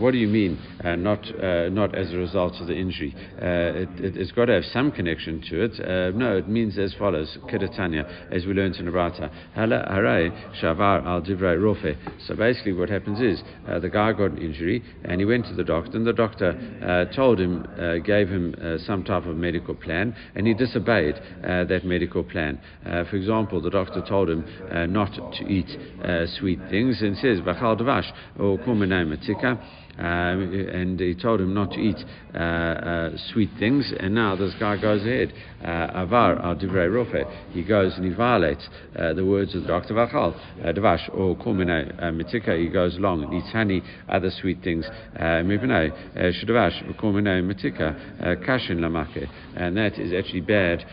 What 0.00 0.10
do 0.10 0.18
you 0.18 0.28
mean, 0.28 0.58
not, 0.84 1.24
not 1.72 1.94
as 1.94 2.12
a 2.12 2.16
result 2.16 2.54
of 2.60 2.66
the 2.66 2.76
injury? 2.76 3.14
it, 3.38 4.16
has 4.16 4.32
got 4.32 4.46
to 4.46 4.54
have 4.54 4.64
some 4.72 4.92
connection 4.92 5.42
to 5.48 5.64
it. 5.64 6.14
no, 6.16 6.36
it 6.36 6.48
means 6.48 6.78
as 6.78 6.94
follows, 6.98 7.38
Kedatanya, 7.50 8.32
as 8.32 8.44
we 8.44 8.52
learned 8.52 8.76
in 8.76 8.86
the 8.86 8.92
Braita. 8.92 9.30
Shavar 10.60 11.04
al 11.04 11.22
Divrei 11.22 11.56
Rofe. 11.58 11.96
So 12.26 12.34
basically, 12.34 12.72
what 12.72 12.88
happens 12.88 13.20
is 13.20 13.42
uh, 13.66 13.78
the 13.78 13.88
guy 13.88 14.12
got 14.12 14.32
an 14.32 14.38
injury 14.38 14.82
and 15.04 15.20
he 15.20 15.24
went 15.24 15.37
to 15.44 15.54
the 15.54 15.64
doctor, 15.64 15.96
and 15.96 16.06
the 16.06 16.12
doctor 16.12 16.50
uh, 16.82 17.14
told 17.14 17.40
him, 17.40 17.66
uh, 17.78 17.96
gave 17.98 18.28
him 18.28 18.54
uh, 18.60 18.78
some 18.78 19.04
type 19.04 19.26
of 19.26 19.36
medical 19.36 19.74
plan, 19.74 20.14
and 20.34 20.46
he 20.46 20.54
disobeyed 20.54 21.14
uh, 21.16 21.64
that 21.64 21.84
medical 21.84 22.24
plan. 22.24 22.60
Uh, 22.84 23.04
for 23.04 23.16
example, 23.16 23.60
the 23.60 23.70
doctor 23.70 24.02
told 24.08 24.28
him 24.28 24.44
not 24.92 25.12
to 25.32 25.44
eat 25.44 25.68
sweet 26.38 26.58
things 26.70 27.02
and 27.02 27.16
says, 27.16 27.40
Davash 27.76 28.10
or 28.38 28.58
Matika. 29.06 29.58
Um, 29.98 30.52
and 30.72 31.00
he 31.00 31.14
told 31.14 31.40
him 31.40 31.54
not 31.54 31.72
to 31.72 31.78
eat 31.80 31.96
uh, 32.34 32.38
uh, 32.38 33.10
sweet 33.32 33.50
things. 33.58 33.92
And 33.98 34.14
now 34.14 34.36
this 34.36 34.54
guy 34.60 34.80
goes 34.80 35.02
ahead, 35.02 35.32
uh, 35.64 36.02
avar 36.02 36.38
al 36.38 36.54
divrei 36.54 36.88
rofe. 36.88 37.24
He 37.52 37.64
goes 37.64 37.94
and 37.96 38.04
he 38.04 38.12
violates 38.12 38.68
uh, 38.96 39.14
the 39.14 39.24
words 39.24 39.54
of 39.54 39.62
the 39.62 39.68
doctor 39.68 39.94
vachal 39.94 40.38
devash 40.62 41.12
or 41.12 41.36
kulmine 41.36 41.98
mitika. 42.14 42.56
He 42.56 42.68
goes 42.68 42.96
along 42.96 43.24
and 43.24 43.34
eats 43.34 43.50
honey, 43.50 43.82
other 44.08 44.30
sweet 44.40 44.62
things. 44.62 44.86
Mibnei 45.18 45.90
shudavash 46.16 46.96
kulmine 46.96 47.42
mitika 47.42 48.38
kashin 48.46 48.78
lamake, 48.78 49.28
and 49.56 49.76
that 49.76 49.98
is 49.98 50.12
actually 50.12 50.42
bad 50.42 50.84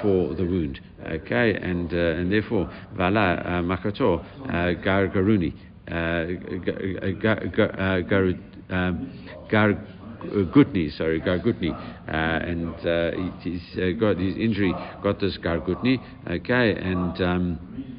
for 0.00 0.34
the 0.34 0.44
wound. 0.44 0.80
Okay, 1.06 1.54
and 1.54 1.92
and 1.92 2.32
therefore 2.32 2.70
vala 2.96 3.62
makato 3.62 4.24
gargaruni. 4.82 5.52
Uh, 5.88 6.26
Gargutni, 9.48 10.90
sorry, 10.96 11.20
Gargutni, 11.20 11.72
uh, 12.08 12.12
and 12.12 12.74
uh, 12.86 13.12
he's 13.40 13.62
uh, 13.76 13.90
got 13.98 14.16
his 14.18 14.36
injury, 14.36 14.74
got 15.02 15.20
this 15.20 15.38
Gargutni, 15.38 16.00
okay, 16.28 16.74
and 16.74 17.20
um, 17.20 17.95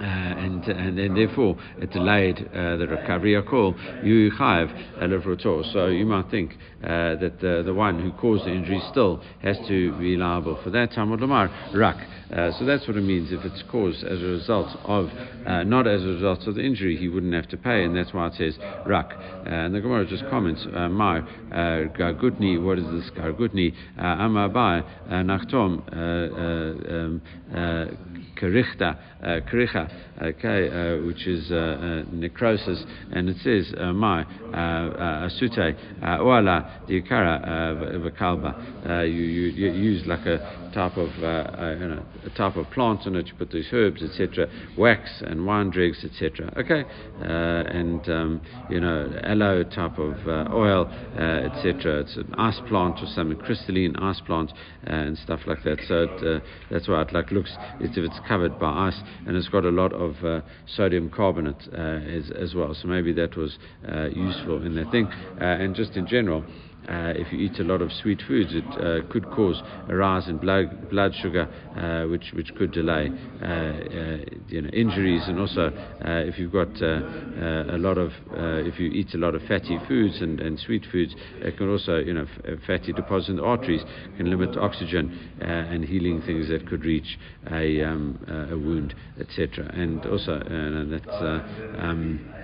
uh, 0.00 0.04
and, 0.04 0.64
and 0.64 0.98
then 0.98 1.14
therefore 1.14 1.56
it 1.78 1.90
delayed 1.90 2.38
uh, 2.38 2.76
the 2.76 2.86
recovery. 2.88 3.36
I 3.36 3.42
call 3.42 3.74
you 4.02 4.30
elevrotor. 4.30 5.62
So 5.72 5.86
you 5.86 6.06
might 6.06 6.30
think 6.30 6.56
uh, 6.82 7.16
that 7.16 7.40
the, 7.40 7.62
the 7.64 7.74
one 7.74 8.00
who 8.00 8.12
caused 8.12 8.44
the 8.44 8.52
injury 8.52 8.80
still 8.90 9.22
has 9.42 9.56
to 9.68 9.96
be 9.98 10.16
liable 10.16 10.60
for 10.62 10.70
that. 10.70 10.92
Talmud 10.92 11.20
Lamar 11.20 11.50
rak. 11.74 11.96
Uh, 12.32 12.50
so 12.58 12.64
that's 12.64 12.86
what 12.88 12.96
it 12.96 13.02
means. 13.02 13.30
If 13.30 13.44
it's 13.44 13.62
caused 13.70 14.02
as 14.02 14.20
a 14.20 14.26
result 14.26 14.76
of, 14.84 15.08
uh, 15.46 15.62
not 15.62 15.86
as 15.86 16.02
a 16.02 16.08
result 16.08 16.46
of 16.48 16.56
the 16.56 16.62
injury, 16.62 16.96
he 16.96 17.08
wouldn't 17.08 17.32
have 17.34 17.48
to 17.50 17.56
pay, 17.56 17.84
and 17.84 17.96
that's 17.96 18.12
why 18.12 18.26
it 18.26 18.34
says 18.34 18.58
rak. 18.84 19.12
Uh, 19.14 19.48
and 19.48 19.74
the 19.74 19.80
Gemara 19.80 20.04
just 20.06 20.24
comments, 20.28 20.66
gargutni. 20.66 22.60
What 22.62 22.78
is 22.78 22.84
this 22.86 23.10
gargutni? 23.16 23.74
Nachtom. 25.08 25.82
Uh, 28.36 29.40
kericha, 29.48 29.88
okay, 30.22 30.68
uh, 30.68 31.06
which 31.06 31.26
is 31.26 31.50
uh, 31.50 31.54
uh 31.54 32.02
necrosis, 32.12 32.84
and 33.12 33.28
it 33.28 33.36
says 33.42 33.72
uh, 33.78 33.92
my 33.92 34.22
uh, 34.22 35.28
asute 35.28 35.76
oala 36.02 36.86
diukara 36.88 37.44
vakalba. 38.00 39.06
You 39.06 39.22
use 39.22 40.06
like 40.06 40.26
a 40.26 40.70
type 40.74 40.96
of 40.96 41.08
you 41.80 41.88
know 41.88 42.02
a 42.24 42.30
type 42.30 42.56
of 42.56 42.70
plant 42.70 43.06
in 43.06 43.16
it. 43.16 43.26
You 43.28 43.34
put 43.34 43.50
these 43.50 43.68
herbs, 43.72 44.02
etc., 44.02 44.48
wax 44.76 45.22
and 45.22 45.46
wine 45.46 45.70
dregs, 45.70 46.04
etc. 46.04 46.52
Okay, 46.56 46.84
and 47.20 48.08
um, 48.08 48.40
you 48.70 48.80
know 48.80 49.20
aloe 49.24 49.64
type 49.64 49.98
of 49.98 50.16
oil, 50.52 50.86
etc. 51.16 52.00
It's 52.00 52.16
an 52.16 52.34
ice 52.38 52.60
plant 52.68 52.98
or 53.00 53.06
something 53.06 53.38
crystalline 53.38 53.96
ice 53.96 54.20
plant 54.20 54.52
and 54.84 55.18
stuff 55.18 55.40
like 55.46 55.62
that. 55.64 55.78
So 55.88 56.04
it, 56.04 56.42
that's 56.70 56.88
why 56.88 57.02
it 57.02 57.12
like 57.12 57.30
looks. 57.30 57.52
It's, 57.80 57.96
if 57.96 58.04
it's 58.04 58.20
covered 58.26 58.58
by 58.58 58.88
ice, 58.88 59.00
and 59.26 59.36
it's 59.36 59.48
got 59.48 59.64
a 59.64 59.70
lot 59.70 59.92
of 59.92 60.05
uh, 60.24 60.40
sodium 60.66 61.10
carbonate 61.10 61.68
uh, 61.72 61.76
as, 61.76 62.30
as, 62.30 62.54
well. 62.54 62.74
So 62.74 62.88
maybe 62.88 63.12
that 63.14 63.36
was 63.36 63.58
uh, 63.88 64.06
useful 64.06 64.64
in 64.64 64.74
that 64.76 64.90
thing. 64.90 65.06
Uh, 65.40 65.44
and 65.44 65.74
just 65.74 65.96
in 65.96 66.06
general, 66.06 66.44
uh, 66.88 67.12
if 67.16 67.32
you 67.32 67.38
eat 67.38 67.58
a 67.58 67.64
lot 67.64 67.82
of 67.82 67.90
sweet 67.92 68.22
foods, 68.26 68.52
it 68.54 68.64
uh, 68.80 69.02
could 69.10 69.30
cause 69.30 69.62
a 69.88 69.94
rise 69.94 70.28
in 70.28 70.38
blood, 70.38 70.88
blood 70.88 71.12
sugar, 71.14 71.48
uh, 71.76 72.04
which, 72.08 72.32
which 72.32 72.54
could 72.54 72.72
delay 72.72 73.10
uh, 73.42 73.72
you 74.48 74.62
know, 74.62 74.68
injuries. 74.70 75.28
And 75.28 75.38
also, 75.38 75.72
if 76.00 76.38
you've 76.38 76.52
got 76.52 76.80
a 76.80 77.76
lot 77.78 77.98
of, 77.98 78.12
if 78.32 78.78
you 78.78 78.88
eat 78.88 79.14
a 79.14 79.18
lot 79.18 79.34
of 79.34 79.42
fatty 79.42 79.78
foods 79.86 80.20
and, 80.20 80.40
and 80.40 80.58
sweet 80.58 80.86
foods, 80.90 81.14
it 81.40 81.56
can 81.56 81.68
also, 81.70 81.98
you 81.98 82.14
know, 82.14 82.26
f- 82.44 82.58
fatty 82.66 82.92
deposits 82.92 83.30
in 83.30 83.36
the 83.36 83.42
arteries 83.44 83.84
can 84.16 84.30
limit 84.30 84.56
oxygen 84.56 85.12
and 85.38 85.84
healing 85.84 86.20
things 86.22 86.48
that 86.48 86.66
could 86.66 86.84
reach 86.84 87.18
a, 87.50 87.82
um, 87.82 88.18
a 88.50 88.56
wound, 88.56 88.94
etc. 89.18 89.70
And 89.74 90.04
also, 90.06 90.40
that's. 90.90 91.42
Um, 91.74 92.35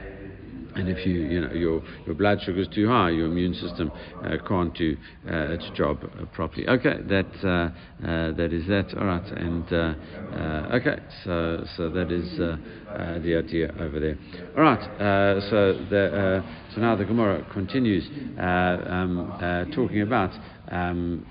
and 0.75 0.89
if 0.89 1.05
you, 1.05 1.13
you 1.13 1.41
know, 1.41 1.53
your, 1.53 1.83
your 2.07 2.15
blood 2.15 2.41
sugar 2.43 2.61
is 2.61 2.69
too 2.69 2.89
high, 2.89 3.11
your 3.11 3.27
immune 3.27 3.55
system 3.55 3.93
uh, 4.25 4.37
can't 4.47 4.75
do 4.75 4.97
uh, 5.27 5.53
its 5.53 5.69
job 5.75 5.99
uh, 6.05 6.25
properly. 6.27 6.69
Okay, 6.69 6.97
that, 7.09 7.27
uh, 7.45 8.07
uh, 8.07 8.33
that 8.33 8.53
is 8.53 8.67
that. 8.69 8.95
All 8.99 9.07
right, 9.07 9.27
and 9.33 9.73
uh, 9.73 10.77
okay, 10.77 10.99
so, 11.25 11.65
so 11.77 11.91
that 11.91 12.11
is 12.11 12.37
the 12.37 13.37
idea 13.37 13.73
over 13.81 14.01
there. 14.01 14.19
All 14.57 14.63
right, 14.63 15.43
so, 15.51 15.73
the, 15.91 16.45
so 16.75 16.81
now 16.81 16.97
the 16.97 17.05
Gemara 17.05 17.47
continues 17.53 18.09
um, 18.39 19.37
talking 19.75 20.03
about 20.03 20.31
um, 20.71 21.27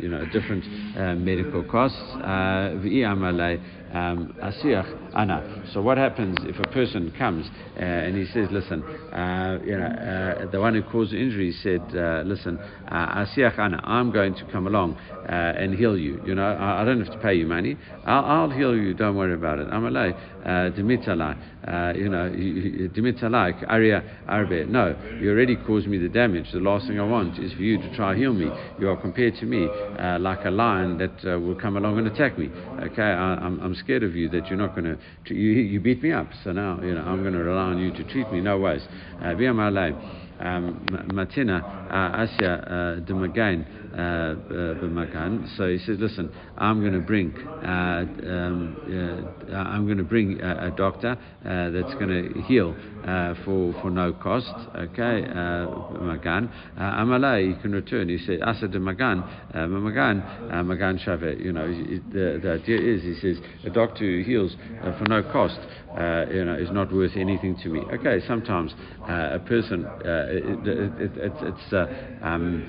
you 0.00 0.08
know, 0.08 0.24
different 0.32 0.64
medical 1.20 1.62
costs. 1.64 1.98
Uh, 3.92 3.98
um, 4.00 4.34
ana. 5.14 5.64
So 5.72 5.82
what 5.82 5.98
happens 5.98 6.38
if 6.42 6.58
a 6.58 6.68
person 6.70 7.12
comes 7.18 7.46
uh, 7.76 7.80
and 7.80 8.16
he 8.16 8.26
says, 8.32 8.48
listen, 8.50 8.82
uh, 8.82 9.58
you 9.64 9.76
know, 9.76 9.86
uh, 9.86 10.50
the 10.50 10.60
one 10.60 10.74
who 10.74 10.82
caused 10.82 11.12
the 11.12 11.20
injury 11.20 11.52
said, 11.62 11.82
uh, 11.96 12.22
listen, 12.24 12.58
asiach 12.90 13.58
ana, 13.58 13.80
I'm 13.84 14.12
going 14.12 14.34
to 14.34 14.44
come 14.52 14.66
along 14.66 14.96
and 15.26 15.74
heal 15.74 15.96
you. 15.96 16.20
You 16.24 16.34
know, 16.34 16.44
I, 16.44 16.82
I, 16.82 16.84
don't 16.84 17.04
have 17.04 17.12
to 17.12 17.18
pay 17.20 17.34
you 17.34 17.46
money. 17.46 17.76
I'll, 18.04 18.24
I'll 18.24 18.50
heal 18.50 18.74
you. 18.74 18.94
Don't 18.94 19.16
worry 19.16 19.34
about 19.34 19.58
it. 19.58 19.68
I'm 19.70 19.82
Amalei, 19.82 20.14
dimitalai. 20.76 21.96
You 21.96 22.08
know, 22.08 22.30
dimitalai, 22.30 23.64
aria 23.68 24.02
arbe. 24.26 24.66
No, 24.68 24.96
you 25.20 25.30
already 25.30 25.56
caused 25.56 25.86
me 25.86 25.98
the 25.98 26.08
damage. 26.08 26.50
The 26.52 26.58
last 26.58 26.86
thing 26.88 26.98
I 26.98 27.04
want 27.04 27.38
is 27.38 27.52
for 27.52 27.62
you 27.62 27.78
to 27.78 27.96
try 27.96 28.16
heal 28.16 28.32
me. 28.32 28.50
You 28.80 28.88
are 28.88 28.96
compared 28.96 29.36
to 29.36 29.46
me 29.46 29.68
like 30.18 30.44
a 30.44 30.50
lion 30.50 30.98
that 30.98 31.40
will 31.40 31.54
come 31.54 31.76
along 31.76 31.98
and 31.98 32.06
attack 32.08 32.38
me. 32.38 32.50
Okay, 32.80 33.02
I, 33.02 33.34
I'm 33.34 33.74
scared 33.80 34.02
of 34.02 34.14
you 34.14 34.28
that 34.30 34.46
you're 34.46 34.58
not 34.58 34.74
going 34.74 34.84
to, 34.84 35.34
you, 35.34 35.50
you 35.50 35.80
beat 35.80 36.02
me 36.02 36.12
up, 36.12 36.28
so 36.44 36.52
now, 36.52 36.80
you 36.82 36.94
know, 36.94 37.02
I'm 37.02 37.22
going 37.22 37.34
to 37.34 37.40
rely 37.40 37.62
on 37.62 37.78
you 37.78 37.90
to 37.92 38.04
treat 38.04 38.30
me. 38.32 38.40
No 38.40 38.58
ways. 38.58 38.86
Uh, 39.20 39.34
um, 40.40 41.06
Matina 41.08 41.64
uh, 41.90 42.24
Asya 42.24 42.62
uh, 42.66 43.00
Demagain 43.00 43.66
uh, 43.92 43.98
uh 43.98 45.46
So 45.56 45.68
he 45.68 45.78
says, 45.78 45.98
listen, 45.98 46.32
I'm 46.56 46.80
going 46.80 46.92
to 46.92 47.00
bring, 47.00 47.34
uh, 47.36 48.04
um, 48.26 48.76
uh, 49.50 49.54
I'm 49.54 49.86
going 49.86 49.98
to 49.98 50.04
bring 50.04 50.40
a, 50.40 50.68
a 50.68 50.70
doctor 50.70 51.16
that's 51.42 51.94
going 51.94 52.08
to 52.08 52.42
heal 52.42 52.74
for 53.44 53.74
for 53.80 53.90
no 53.90 54.12
cost. 54.12 54.52
Okay, 54.74 55.22
Magan 56.00 56.50
Amalai, 56.78 57.48
you 57.48 57.56
can 57.60 57.72
return. 57.72 58.08
He 58.08 58.18
said, 58.18 58.42
Asa 58.42 58.68
de 58.68 58.78
Magan, 58.78 59.24
Magan, 59.54 60.66
Magan 60.66 60.98
Shave. 60.98 61.40
You 61.40 61.52
know, 61.52 61.66
the, 61.68 62.40
the 62.42 62.52
idea 62.52 62.78
is, 62.78 63.02
he 63.02 63.14
says, 63.20 63.38
a 63.64 63.70
doctor 63.70 64.04
who 64.04 64.22
heals 64.22 64.56
for 64.98 65.04
no 65.08 65.22
cost, 65.22 65.58
you 66.32 66.44
know, 66.44 66.56
is 66.58 66.70
not 66.70 66.92
worth 66.92 67.16
anything 67.16 67.56
to 67.62 67.68
me. 67.68 67.80
Okay, 67.92 68.20
sometimes 68.26 68.74
a 69.08 69.40
person 69.46 69.86
it, 70.04 70.66
it, 70.66 71.18
it, 71.18 71.32
it's 71.42 71.72
uh, 71.72 71.86
um, 72.22 72.68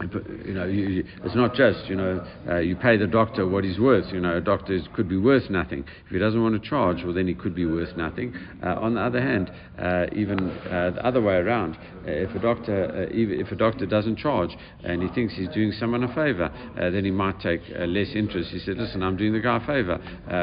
you 0.00 0.54
know, 0.54 0.64
you, 0.64 1.04
it's 1.24 1.34
not 1.34 1.54
just, 1.54 1.86
you 1.88 1.96
know, 1.96 2.24
uh, 2.48 2.58
you 2.58 2.76
pay 2.76 2.96
the 2.96 3.06
doctor 3.06 3.46
what 3.48 3.64
he's 3.64 3.80
worth. 3.80 4.12
You 4.12 4.20
know, 4.20 4.36
a 4.36 4.40
doctor 4.40 4.72
is, 4.72 4.86
could 4.94 5.08
be 5.08 5.16
worth 5.16 5.50
nothing. 5.50 5.84
If 6.06 6.12
he 6.12 6.18
doesn't 6.18 6.40
want 6.40 6.60
to 6.60 6.68
charge, 6.68 7.02
well, 7.04 7.12
then 7.12 7.26
he 7.26 7.34
could 7.34 7.54
be 7.54 7.66
worth 7.66 7.96
nothing. 7.96 8.34
Uh, 8.62 8.74
on 8.74 8.94
the 8.94 9.00
other 9.00 9.20
hand, 9.20 9.50
uh, 9.78 10.06
even 10.12 10.38
uh, 10.38 10.92
the 10.94 11.04
other 11.04 11.20
way 11.20 11.34
around, 11.34 11.74
uh, 11.76 12.10
if 12.10 12.34
a 12.34 12.38
doctor, 12.38 12.84
uh, 12.84 13.06
if 13.10 13.50
a 13.50 13.56
doctor 13.56 13.86
doesn't 13.86 14.16
charge 14.16 14.50
and 14.84 15.02
he 15.02 15.08
thinks 15.14 15.34
he's 15.34 15.48
doing 15.48 15.72
someone 15.72 16.04
a 16.04 16.14
favor, 16.14 16.50
then 16.76 17.04
he 17.04 17.10
might 17.10 17.40
take 17.40 17.60
less 17.78 18.08
interest. 18.14 18.50
He 18.50 18.60
said, 18.60 18.76
listen, 18.76 19.02
I'm 19.02 19.16
doing 19.16 19.32
the 19.32 19.40
guy 19.40 19.56
a 19.56 19.66
favor. 19.66 19.98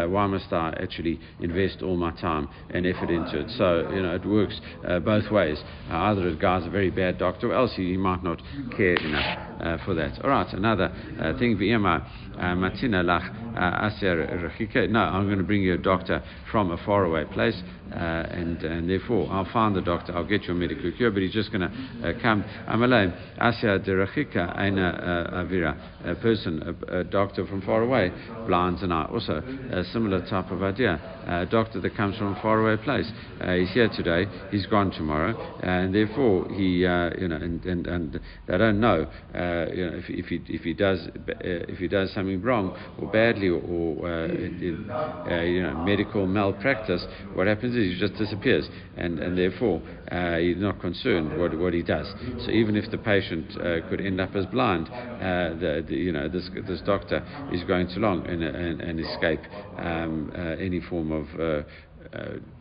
why 0.10 0.28
must 0.28 0.51
I 0.51 0.76
actually 0.82 1.20
invest 1.39 1.82
all 1.82 1.95
my 1.95 2.12
time 2.12 2.49
and 2.72 2.86
effort 2.86 3.10
into 3.10 3.39
it? 3.39 3.49
So, 3.51 3.89
you 3.93 4.01
know, 4.01 4.16
it 4.16 4.26
works 4.26 4.60
both 5.03 5.32
ways. 5.32 5.64
either 5.89 6.30
the 6.30 6.38
guy's 6.38 6.66
a 6.66 6.70
very 6.70 6.91
bad 6.91 7.18
doctor, 7.18 7.51
or 7.51 7.56
else 7.56 7.74
he, 7.76 7.91
he 7.91 7.97
might 7.97 8.24
not 8.24 8.41
care 8.76 8.95
enough 8.95 9.45
for 9.78 9.93
that. 9.96 10.24
All 10.24 10.30
right, 10.30 10.52
another 10.54 10.91
uh, 11.20 11.34
thing. 11.34 11.56
Uh, 11.86 12.02
Uh, 12.38 12.54
matina 12.56 13.04
lach 13.04 13.46
uh, 13.56 13.88
aser 13.88 14.88
No, 14.88 15.00
I'm 15.00 15.26
going 15.28 15.38
to 15.38 15.44
bring 15.44 15.62
you 15.62 15.76
a 15.76 15.78
doctor 15.78 16.22
from 16.52 16.72
a 16.72 16.78
faraway 16.86 17.26
place, 17.26 17.56
uh, 17.92 17.96
and 17.96 18.64
uh, 18.64 18.68
and 18.68 18.90
therefore 18.90 19.28
I'll 19.32 19.48
find 19.52 19.76
the 19.76 19.82
doctor. 19.82 20.16
I'll 20.16 20.28
get 20.28 20.44
you 20.44 20.52
a 20.52 20.56
medical 20.56 20.92
cure, 20.92 21.12
but 21.12 21.22
he's 21.22 21.34
just 21.34 21.52
going 21.52 21.62
to 21.62 22.10
uh, 22.10 22.22
come. 22.22 22.44
Amalei 22.68 23.14
aser 23.42 23.80
derachika 23.80 24.58
aina 24.60 25.32
uh, 25.32 25.44
avira. 25.44 25.78
A 26.06 26.16
person, 26.16 26.62
a, 26.62 27.00
a, 27.00 27.04
doctor 27.04 27.48
from 27.48 27.62
far 27.62 27.82
away, 27.82 28.12
blinds 28.46 28.84
an 28.84 28.92
eye. 28.92 29.06
Also, 29.06 29.42
a 29.72 29.84
similar 29.92 30.22
type 30.30 30.52
of 30.52 30.62
idea. 30.62 31.00
A 31.28 31.46
doctor 31.46 31.80
that 31.82 31.96
comes 31.96 32.18
from 32.18 32.36
a 32.36 32.42
faraway 32.42 32.78
place. 32.84 33.10
he's 33.40 33.72
here 33.72 33.90
today. 33.96 34.26
He's 34.52 34.66
gone 34.68 34.92
tomorrow, 34.92 35.34
and 35.64 35.96
therefore 35.96 36.48
he, 36.50 36.80
you 36.80 36.88
know, 36.88 37.38
and, 37.42 37.64
and, 37.66 37.88
and 37.88 38.20
they 38.48 38.58
don't 38.58 38.80
know, 38.80 39.08
you 39.34 39.86
know, 39.86 39.98
if, 39.98 40.10
if 40.10 40.26
he 40.28 40.42
if 40.48 40.62
he 40.62 40.74
does 40.74 41.08
if 41.40 41.78
he 41.80 41.88
does 41.88 42.14
something 42.14 42.25
something 42.26 42.42
wrong 42.42 42.76
or 43.00 43.08
badly 43.08 43.50
or, 43.50 43.62
or 43.62 44.10
uh, 44.10 44.26
in, 44.26 44.94
uh, 45.30 45.42
you 45.42 45.62
know, 45.62 45.74
medical 45.74 46.28
malpractice, 46.28 47.06
what 47.34 47.48
happens 47.48 47.76
is 47.76 47.94
he 47.94 48.00
just 48.00 48.16
disappears, 48.16 48.68
and, 48.98 49.20
and 49.20 49.38
therefore 49.38 49.82
uh, 50.12 50.38
he's 50.38 50.58
not 50.58 50.80
concerned 50.80 51.38
what, 51.38 51.58
what 51.58 51.74
he 51.74 51.82
does. 51.82 52.08
So 52.46 52.52
even 52.52 52.76
if 52.76 52.90
the 52.92 52.98
patient 52.98 53.46
uh, 53.58 53.88
could 53.90 54.02
end 54.02 54.20
up 54.20 54.36
as 54.36 54.46
blind, 54.48 54.88
uh, 54.88 55.56
the, 55.60 55.86
the, 55.88 55.96
you 55.96 56.12
know, 56.12 56.28
this, 56.28 56.50
this 56.68 56.82
doctor 56.82 57.26
is 57.52 57.64
going 57.64 57.88
to 57.90 58.00
long 58.00 58.26
and, 58.28 58.44
and, 58.44 58.82
and 58.82 59.00
escape 59.00 59.42
um, 59.78 60.32
uh, 60.36 60.40
any 60.42 60.82
form 60.82 61.12
of 61.12 61.66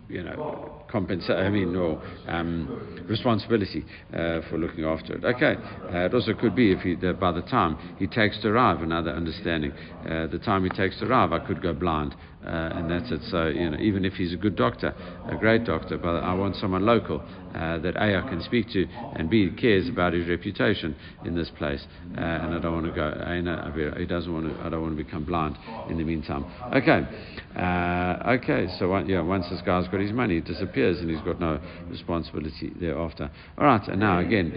you 0.09 0.22
know, 0.22 0.82
compensation, 0.90 1.36
I 1.36 1.50
mean, 1.50 1.72
no 1.72 2.00
um, 2.28 3.05
responsibility 3.09 3.84
uh, 4.12 4.40
for 4.48 4.59
looking 4.59 4.84
after 4.84 5.14
it. 5.14 5.24
Okay, 5.24 5.57
uh, 5.92 6.07
it 6.07 6.14
also 6.14 6.34
could 6.34 6.55
be 6.55 6.72
if 6.72 6.80
he, 6.80 6.94
by 6.94 7.32
the 7.32 7.42
time 7.42 7.76
he 7.98 8.07
takes 8.07 8.40
to 8.42 8.48
arrive, 8.48 8.82
another 8.82 9.11
understanding. 9.11 9.72
Uh, 10.05 10.26
the 10.26 10.40
time 10.44 10.64
he 10.64 10.70
takes 10.70 10.98
to 10.98 11.07
arrive, 11.07 11.32
I 11.32 11.38
could 11.38 11.62
go 11.62 11.72
blind, 11.72 12.14
uh, 12.47 12.70
and 12.74 12.90
that's 12.90 13.11
it. 13.11 13.22
So, 13.30 13.47
you 13.47 13.70
know, 13.70 13.78
even 13.78 14.05
if 14.05 14.14
he's 14.14 14.32
a 14.32 14.36
good 14.36 14.57
doctor, 14.57 14.95
a 15.26 15.36
great 15.36 15.64
doctor, 15.64 15.99
but 15.99 16.16
I 16.22 16.34
want 16.34 16.57
someone 16.57 16.84
local 16.84 17.22
uh, 17.55 17.78
that 17.78 17.97
A, 17.97 18.18
I 18.18 18.22
can 18.28 18.42
speak 18.42 18.70
to, 18.72 18.86
and 19.12 19.30
B, 19.30 19.51
cares 19.59 19.88
about 19.88 20.12
his 20.12 20.28
reputation 20.28 20.97
in 21.24 21.34
this 21.34 21.51
place, 21.51 21.86
uh, 22.16 22.20
and 22.20 22.55
I 22.55 22.59
don't 22.59 22.74
want 22.74 22.86
to 22.86 22.92
go, 22.92 23.07
A, 23.07 23.99
he 23.99 24.07
doesn't 24.07 24.32
want 24.32 24.57
to, 24.57 24.64
I 24.64 24.68
don't 24.68 24.82
want 24.82 24.97
to 24.97 25.05
become 25.05 25.24
blind 25.24 25.57
in 25.88 25.99
the 25.99 26.05
meantime. 26.05 26.45
Okay, 26.72 27.07
okay, 27.57 28.68
so 28.78 28.88
one, 28.88 29.09
yeah, 29.09 29.20
once 29.20 29.49
this 29.51 29.62
guy's 29.62 29.86
got 29.88 30.01
his 30.01 30.12
money, 30.12 30.38
it 30.38 30.45
disappears 30.45 30.99
and 31.01 31.11
he's 31.11 31.20
got 31.20 31.38
no 31.38 31.61
responsibility 31.88 32.72
thereafter. 32.80 33.30
All 33.57 33.64
right, 33.66 33.86
and 33.88 34.01
now 34.01 34.18
again, 34.18 34.53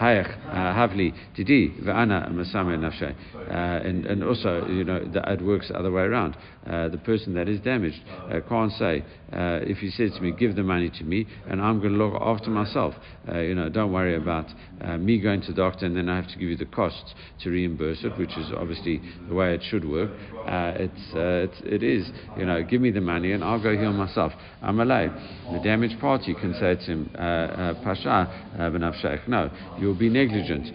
havli 0.00 1.12
didi 1.34 1.70
v'ana 1.82 2.30
nafshay, 2.30 3.14
and 3.48 4.06
and 4.06 4.22
also 4.22 4.64
you 4.66 4.84
know 4.84 5.00
it 5.12 5.42
works 5.42 5.68
the 5.68 5.78
other 5.78 5.90
way 5.90 6.02
around. 6.02 6.36
Uh, 6.66 6.88
the 6.88 6.98
person 6.98 7.34
that 7.34 7.48
is 7.48 7.60
damaged. 7.60 8.00
Uh, 8.30 8.40
can't 8.48 8.72
say 8.72 9.04
uh, 9.32 9.60
if 9.62 9.78
he 9.78 9.90
says 9.90 10.12
to 10.14 10.20
me, 10.20 10.32
"Give 10.32 10.54
the 10.54 10.62
money 10.62 10.90
to 10.90 11.04
me," 11.04 11.26
and 11.48 11.60
I'm 11.60 11.80
going 11.80 11.92
to 11.92 12.04
look 12.04 12.20
after 12.20 12.50
myself. 12.50 12.94
Uh, 13.28 13.38
you 13.38 13.54
know, 13.54 13.68
don't 13.68 13.92
worry 13.92 14.16
about 14.16 14.46
uh, 14.80 14.98
me 14.98 15.20
going 15.20 15.40
to 15.42 15.48
the 15.48 15.54
doctor 15.54 15.86
and 15.86 15.96
then 15.96 16.08
I 16.08 16.16
have 16.16 16.28
to 16.28 16.38
give 16.38 16.48
you 16.48 16.56
the 16.56 16.66
costs 16.66 17.14
to 17.42 17.50
reimburse 17.50 17.98
it, 18.02 18.18
which 18.18 18.36
is 18.36 18.50
obviously 18.56 19.00
the 19.28 19.34
way 19.34 19.54
it 19.54 19.62
should 19.62 19.88
work. 19.88 20.10
Uh, 20.46 20.72
it's, 20.76 21.14
uh, 21.14 21.46
it's 21.48 21.60
it 21.64 21.82
is. 21.82 22.10
You 22.36 22.46
know, 22.46 22.62
give 22.62 22.80
me 22.80 22.90
the 22.90 23.00
money 23.00 23.32
and 23.32 23.42
I'll 23.44 23.62
go 23.62 23.76
heal 23.76 23.92
myself. 23.92 24.32
I'm 24.60 24.76
alay. 24.76 25.08
The 25.52 25.60
damaged 25.60 26.00
party 26.00 26.34
can 26.34 26.54
say 26.54 26.74
to 26.74 26.92
him, 26.92 27.10
"Pasha 27.14 28.50
b'nafshech." 28.58 29.28
No, 29.28 29.50
you'll 29.78 29.98
be 29.98 30.08
negligent 30.08 30.66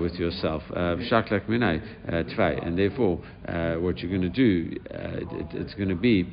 with 0.00 0.14
yourself. 0.14 0.62
Shaklek 0.70 1.46
minay 1.48 1.82
and 2.06 2.78
therefore, 2.78 3.18
what 3.80 3.98
you're 3.98 4.10
going 4.10 4.22
to 4.22 4.28
do 4.28 4.70
it, 4.90 5.46
it's 5.54 5.74
going 5.74 5.88
to 5.88 5.94
be 5.94 6.26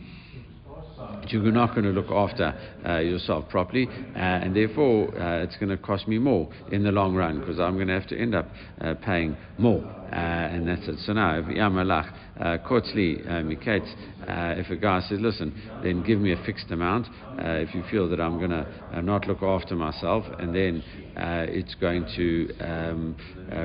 you're 1.27 1.51
not 1.51 1.71
going 1.71 1.85
to 1.85 1.91
look 1.91 2.11
after 2.11 2.53
uh, 2.85 2.99
yourself 2.99 3.47
properly, 3.49 3.87
uh, 3.87 4.19
and 4.19 4.55
therefore 4.55 5.07
uh, 5.19 5.43
it's 5.43 5.55
going 5.57 5.69
to 5.69 5.77
cost 5.77 6.07
me 6.07 6.17
more 6.17 6.49
in 6.71 6.83
the 6.83 6.91
long 6.91 7.15
run 7.15 7.39
because 7.39 7.59
I'm 7.59 7.75
going 7.75 7.87
to 7.87 7.99
have 7.99 8.07
to 8.09 8.17
end 8.17 8.35
up 8.35 8.47
uh, 8.81 8.95
paying 9.03 9.37
more, 9.57 9.83
uh, 9.83 10.15
and 10.15 10.67
that's 10.67 10.87
it. 10.87 10.99
So 11.05 11.13
now, 11.13 11.37
if 11.39 11.45
Yamalach, 11.45 12.11
Kotzli, 12.65 13.25
Miket, 13.27 13.87
if 14.59 14.69
a 14.69 14.75
guy 14.75 15.01
says, 15.01 15.19
listen, 15.21 15.53
then 15.83 16.03
give 16.03 16.19
me 16.19 16.33
a 16.33 16.43
fixed 16.45 16.71
amount 16.71 17.07
if 17.37 17.73
you 17.73 17.83
feel 17.89 18.09
that 18.09 18.19
I'm 18.19 18.37
going 18.37 18.51
to 18.51 19.01
not 19.01 19.27
look 19.27 19.43
after 19.43 19.75
myself, 19.75 20.25
and 20.39 20.53
then 20.53 20.83
it's 21.15 21.75
going 21.75 22.05
to 22.15 22.49
um, 22.59 23.15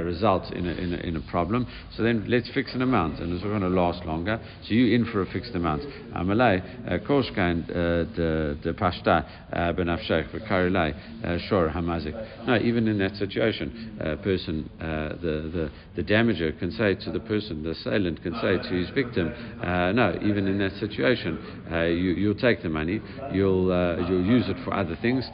result 0.04 0.52
in 0.52 0.66
a, 0.66 0.72
in, 0.72 0.94
a, 0.94 0.96
in 0.98 1.16
a, 1.16 1.20
problem, 1.30 1.66
so 1.96 2.02
then 2.02 2.24
let's 2.28 2.50
fix 2.52 2.74
an 2.74 2.82
amount, 2.82 3.20
and 3.20 3.32
it's 3.32 3.42
going 3.42 3.60
to 3.60 3.68
last 3.68 4.04
longer. 4.04 4.40
So 4.64 4.74
you 4.74 4.94
in 4.94 5.04
for 5.06 5.22
a 5.22 5.26
fixed 5.26 5.54
amount. 5.54 5.82
Amalei, 6.14 7.06
Koshka, 7.06 7.66
the 7.66 8.58
the 8.62 8.72
pashta 8.72 9.26
benafshech 9.52 10.30
v'karilai 10.30 11.48
shor 11.48 11.68
hamazik. 11.68 12.46
No, 12.46 12.56
even 12.56 12.88
in 12.88 12.98
that 12.98 13.16
situation, 13.16 13.98
a 14.00 14.16
person, 14.16 14.70
uh, 14.80 15.10
the, 15.20 15.50
the 15.52 15.70
the 15.96 16.02
damager 16.02 16.56
can 16.58 16.70
say 16.70 16.94
to 16.94 17.10
the 17.10 17.20
person, 17.20 17.62
the 17.62 17.70
assailant 17.70 18.22
can 18.22 18.34
say 18.34 18.56
to 18.56 18.74
his 18.74 18.90
victim, 18.90 19.32
uh, 19.62 19.92
no, 19.92 20.18
even 20.22 20.46
in 20.46 20.58
that 20.58 20.72
situation, 20.78 21.38
uh, 21.70 21.82
you, 21.84 22.12
you'll 22.12 22.34
take 22.34 22.62
the 22.62 22.68
money, 22.68 23.00
you'll 23.32 23.68
you'll 24.08 24.24
use 24.24 24.48
it 24.48 24.56
for 24.64 24.74
other 24.74 24.96
things. 25.00 25.24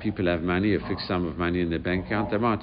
people 0.00 0.26
have 0.26 0.42
money, 0.42 0.74
a 0.74 0.80
fixed 0.88 1.06
sum 1.08 1.26
of 1.26 1.36
money 1.36 1.51
in 1.56 1.70
their 1.70 1.78
bank 1.78 2.06
account, 2.06 2.30
they 2.30 2.38
might 2.38 2.60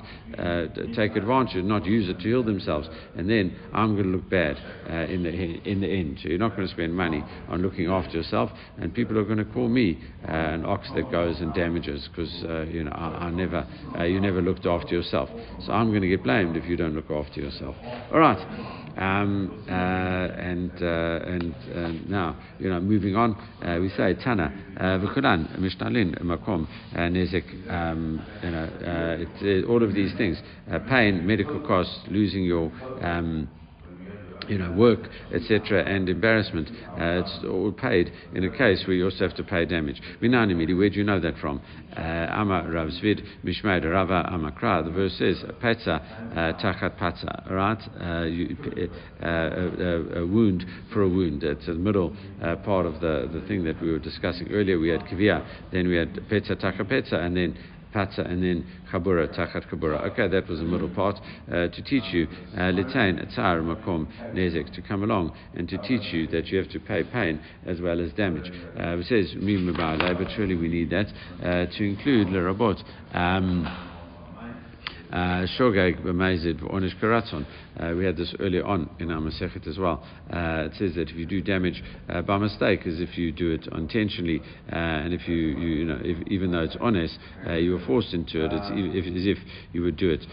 take 0.95 1.15
advantage, 1.15 1.55
and 1.55 1.67
not 1.67 1.85
use 1.85 2.09
it 2.09 2.19
to 2.19 2.23
heal 2.23 2.43
themselves, 2.43 2.87
and 3.15 3.29
then 3.29 3.57
I'm 3.73 3.93
going 3.95 4.11
to 4.11 4.17
look 4.17 4.29
bad 4.29 4.57
in 5.09 5.23
the 5.23 5.29
in 5.29 5.81
the 5.81 5.87
end. 5.87 6.19
So 6.21 6.29
you're 6.29 6.39
not 6.39 6.55
going 6.55 6.67
to 6.67 6.73
spend 6.73 6.95
money 6.95 7.23
on 7.47 7.61
looking 7.61 7.87
after 7.87 8.17
yourself, 8.17 8.51
and 8.77 8.93
people 8.93 9.17
are 9.17 9.23
going 9.23 9.37
to 9.37 9.45
call 9.45 9.67
me 9.67 9.99
uh, 10.27 10.31
an 10.31 10.65
ox 10.65 10.89
that 10.95 11.11
goes 11.11 11.39
and 11.39 11.53
damages 11.53 12.07
because 12.09 12.43
uh, 12.43 12.63
you 12.63 12.83
know 12.83 12.91
I, 12.91 13.25
I 13.25 13.29
never 13.31 13.67
uh, 13.97 14.03
you 14.03 14.19
never 14.19 14.41
looked 14.41 14.65
after 14.65 14.93
yourself. 14.95 15.29
So 15.65 15.71
I'm 15.71 15.89
going 15.89 16.01
to 16.01 16.07
get 16.07 16.23
blamed 16.23 16.55
if 16.57 16.65
you 16.65 16.75
don't 16.75 16.93
look 16.93 17.11
after 17.11 17.41
yourself. 17.41 17.75
All 18.11 18.19
right. 18.19 18.79
Um, 18.97 19.63
uh, 19.69 19.71
and, 19.71 20.71
uh, 20.81 21.19
and 21.23 21.55
uh, 21.73 22.09
now, 22.09 22.35
you 22.59 22.69
know, 22.69 22.81
moving 22.81 23.15
on, 23.15 23.33
we 23.81 23.89
say 23.89 24.13
Tana, 24.21 24.51
V'chulan, 24.77 25.57
Mishnalin, 25.57 26.21
Makom, 26.21 26.67
Nezek, 26.93 27.71
um, 27.71 28.21
you 28.43 28.51
know, 28.51 28.69
all 29.67 29.83
of 29.83 29.93
these 29.93 30.13
things, 30.17 30.37
pain, 30.89 31.25
medical 31.25 31.59
costs, 31.61 31.99
losing 32.09 32.43
your 32.43 32.71
um, 33.01 33.49
you 34.49 34.57
know, 34.57 34.71
work, 34.71 34.99
etc., 35.33 35.83
and 35.85 36.09
embarrassment. 36.09 36.67
Uh, 36.69 37.21
it's 37.21 37.39
all 37.47 37.71
paid 37.71 38.11
in 38.33 38.43
a 38.43 38.49
case 38.49 38.83
where 38.87 38.95
you 38.95 39.05
also 39.05 39.27
have 39.27 39.35
to 39.35 39.43
pay 39.43 39.65
damage. 39.65 40.01
Minanimidi, 40.21 40.75
where 40.75 40.89
do 40.89 40.95
you 40.95 41.03
know 41.03 41.19
that 41.19 41.37
from? 41.37 41.61
Uh, 41.95 41.99
Ama 42.01 42.67
Rav 42.67 42.89
Zvid, 42.89 43.23
Mishmaid 43.45 43.89
Rava 43.89 44.27
Amakra. 44.31 44.83
The 44.83 44.91
verse 44.91 45.13
says, 45.17 45.43
uh, 45.43 45.53
Tachat 46.59 46.97
Patza, 46.97 47.49
right? 47.51 47.77
Uh, 48.01 48.25
a, 50.19 50.25
wound 50.25 50.65
for 50.91 51.03
a 51.03 51.09
wound. 51.09 51.43
It's 51.43 51.67
the 51.67 51.73
middle 51.73 52.15
part 52.65 52.85
of 52.85 52.99
the, 52.99 53.29
the 53.31 53.41
thing 53.47 53.63
that 53.65 53.79
we 53.81 53.91
were 53.91 53.99
discussing 53.99 54.49
earlier. 54.51 54.79
We 54.79 54.89
had 54.89 55.01
Kivia, 55.01 55.45
then 55.71 55.87
we 55.87 55.95
had 55.95 56.13
Petza 56.29 56.55
Tachat 56.55 56.89
Petza, 56.89 57.15
and 57.15 57.37
then 57.37 57.57
Patza 57.93 58.29
and 58.29 58.43
then 58.43 58.65
Chabura, 58.91 59.27
Tachat 59.27 59.69
Chabura. 59.69 60.01
Okay, 60.11 60.27
that 60.27 60.47
was 60.47 60.59
the 60.59 60.65
middle 60.65 60.89
part. 60.89 61.15
Uh, 61.47 61.67
to 61.67 61.81
teach 61.83 62.13
you, 62.13 62.27
uh, 62.55 62.71
Litain, 62.71 63.25
Atzar, 63.25 63.61
Makom, 63.61 64.07
Nezek, 64.33 64.73
to 64.73 64.81
come 64.81 65.03
along 65.03 65.35
and 65.55 65.67
to 65.69 65.77
teach 65.79 66.13
you 66.13 66.27
that 66.27 66.47
you 66.47 66.57
have 66.57 66.69
to 66.69 66.79
pay 66.79 67.03
pain 67.03 67.39
as 67.65 67.81
well 67.81 67.99
as 67.99 68.11
damage. 68.13 68.51
Uh, 68.77 68.97
it 68.97 69.05
says, 69.05 69.33
but 70.17 70.27
surely 70.35 70.55
we 70.55 70.67
need 70.67 70.89
that 70.89 71.07
uh, 71.43 71.65
to 71.77 71.83
include 71.83 72.27
Lerabot. 72.27 72.81
Um, 73.13 73.88
Shogeg 75.11 76.03
b'meizid 76.03 76.59
v'onish 76.61 76.95
karatzon. 76.99 77.45
Uh, 77.79 77.95
we 77.95 78.05
had 78.05 78.17
this 78.17 78.33
earlier 78.39 78.65
on 78.65 78.89
in 78.99 79.11
our 79.11 79.21
Masechet 79.21 79.67
as 79.67 79.77
well. 79.77 80.05
Uh, 80.31 80.67
it 80.67 80.73
says 80.77 80.95
that 80.95 81.09
if 81.09 81.15
you 81.15 81.25
do 81.25 81.41
damage 81.41 81.83
uh, 82.09 82.21
by 82.21 82.37
mistake, 82.37 82.85
as 82.85 82.99
if 82.99 83.17
you 83.17 83.31
do 83.31 83.51
it 83.51 83.67
intentionally, 83.73 84.41
uh, 84.71 84.75
and 84.75 85.13
if 85.13 85.27
you, 85.27 85.35
you, 85.35 85.67
you 85.67 85.85
know, 85.85 85.99
if, 86.03 86.27
even 86.27 86.51
though 86.51 86.61
it's 86.61 86.77
honest, 86.79 87.17
uh, 87.47 87.53
you 87.53 87.71
were 87.73 87.85
forced 87.85 88.13
into 88.13 88.45
it, 88.45 88.51
it's 88.53 88.67
if, 88.71 89.05
as 89.15 89.25
if 89.25 89.37
you 89.73 89.81
would 89.81 89.97
do 89.97 90.09
it 90.09 90.25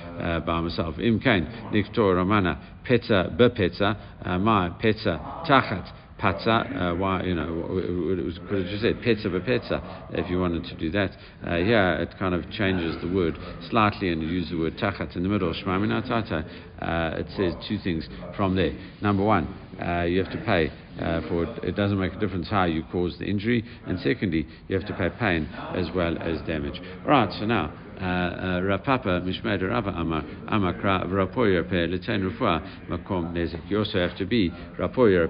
by 0.45 0.61
myself. 0.61 0.99
Im 0.99 1.21
kain 1.21 1.47
niktor 1.73 2.15
ramana 2.17 2.59
petza 2.85 3.35
bepetza 3.37 3.97
ma 4.41 4.79
petza 4.79 5.47
tachat 5.47 5.93
patza, 6.19 6.93
uh, 6.93 6.95
why, 6.95 7.23
you 7.23 7.35
know, 7.35 7.79
it 8.19 8.25
was, 8.25 8.39
could 8.49 8.63
have 8.63 8.71
just 8.71 8.83
said 8.83 8.97
petza 8.97 9.29
petza 9.41 9.83
if 10.19 10.31
you 10.31 10.41
wanted 10.41 10.65
to 10.65 10.75
do 10.77 10.91
that. 10.91 11.11
Uh, 11.47 11.57
yeah, 11.57 12.01
it 12.01 12.15
kind 12.19 12.35
of 12.35 12.49
changes 12.51 12.97
the 13.03 13.09
word 13.09 13.37
slightly 13.71 14.11
and 14.11 14.23
you 14.23 14.29
use 14.29 14.49
the 14.51 14.59
word 14.59 14.77
tachat 14.77 15.15
in 15.17 15.23
the 15.23 15.29
middle. 15.29 15.53
Shmamina 15.53 16.07
tata. 16.07 16.45
Uh, 16.81 17.19
it 17.19 17.27
says 17.37 17.55
two 17.69 17.79
things 17.79 18.09
from 18.37 18.57
there. 18.57 18.73
Number 19.01 19.25
one, 19.25 19.55
uh, 19.81 20.03
you 20.03 20.23
have 20.23 20.33
to 20.33 20.43
pay 20.45 20.71
uh, 21.01 21.21
for 21.29 21.45
it. 21.45 21.65
It 21.65 21.77
doesn't 21.77 21.99
make 21.99 22.15
a 22.15 22.19
difference 22.19 22.49
how 22.49 22.65
you 22.65 22.85
cause 22.91 23.17
the 23.19 23.27
injury. 23.27 23.65
And 23.87 23.99
secondly, 24.01 24.47
you 24.69 24.79
have 24.79 24.87
to 24.89 24.95
pay 24.95 25.11
pain 25.19 25.49
as 25.75 25.89
well 25.95 26.17
as 26.19 26.41
damage. 26.47 26.81
Right, 27.05 27.33
so 27.39 27.47
now. 27.47 27.73
Uh, 27.99 28.05
uh, 28.05 28.61
Rav 28.63 28.85
Papa 28.85 29.23
Mishmed 29.25 29.67
Rava 29.67 29.89
Amar 29.89 30.23
Amakra 30.53 31.07
Rapoyer 31.07 31.65
Litain 31.71 32.23
Rufua 32.23 32.61
Makom 32.91 33.33
Nezik. 33.33 33.71
You 33.71 33.79
also 33.79 33.99
have 33.99 34.15
to 34.19 34.27
be 34.27 34.51
Rapoyer 34.79 35.27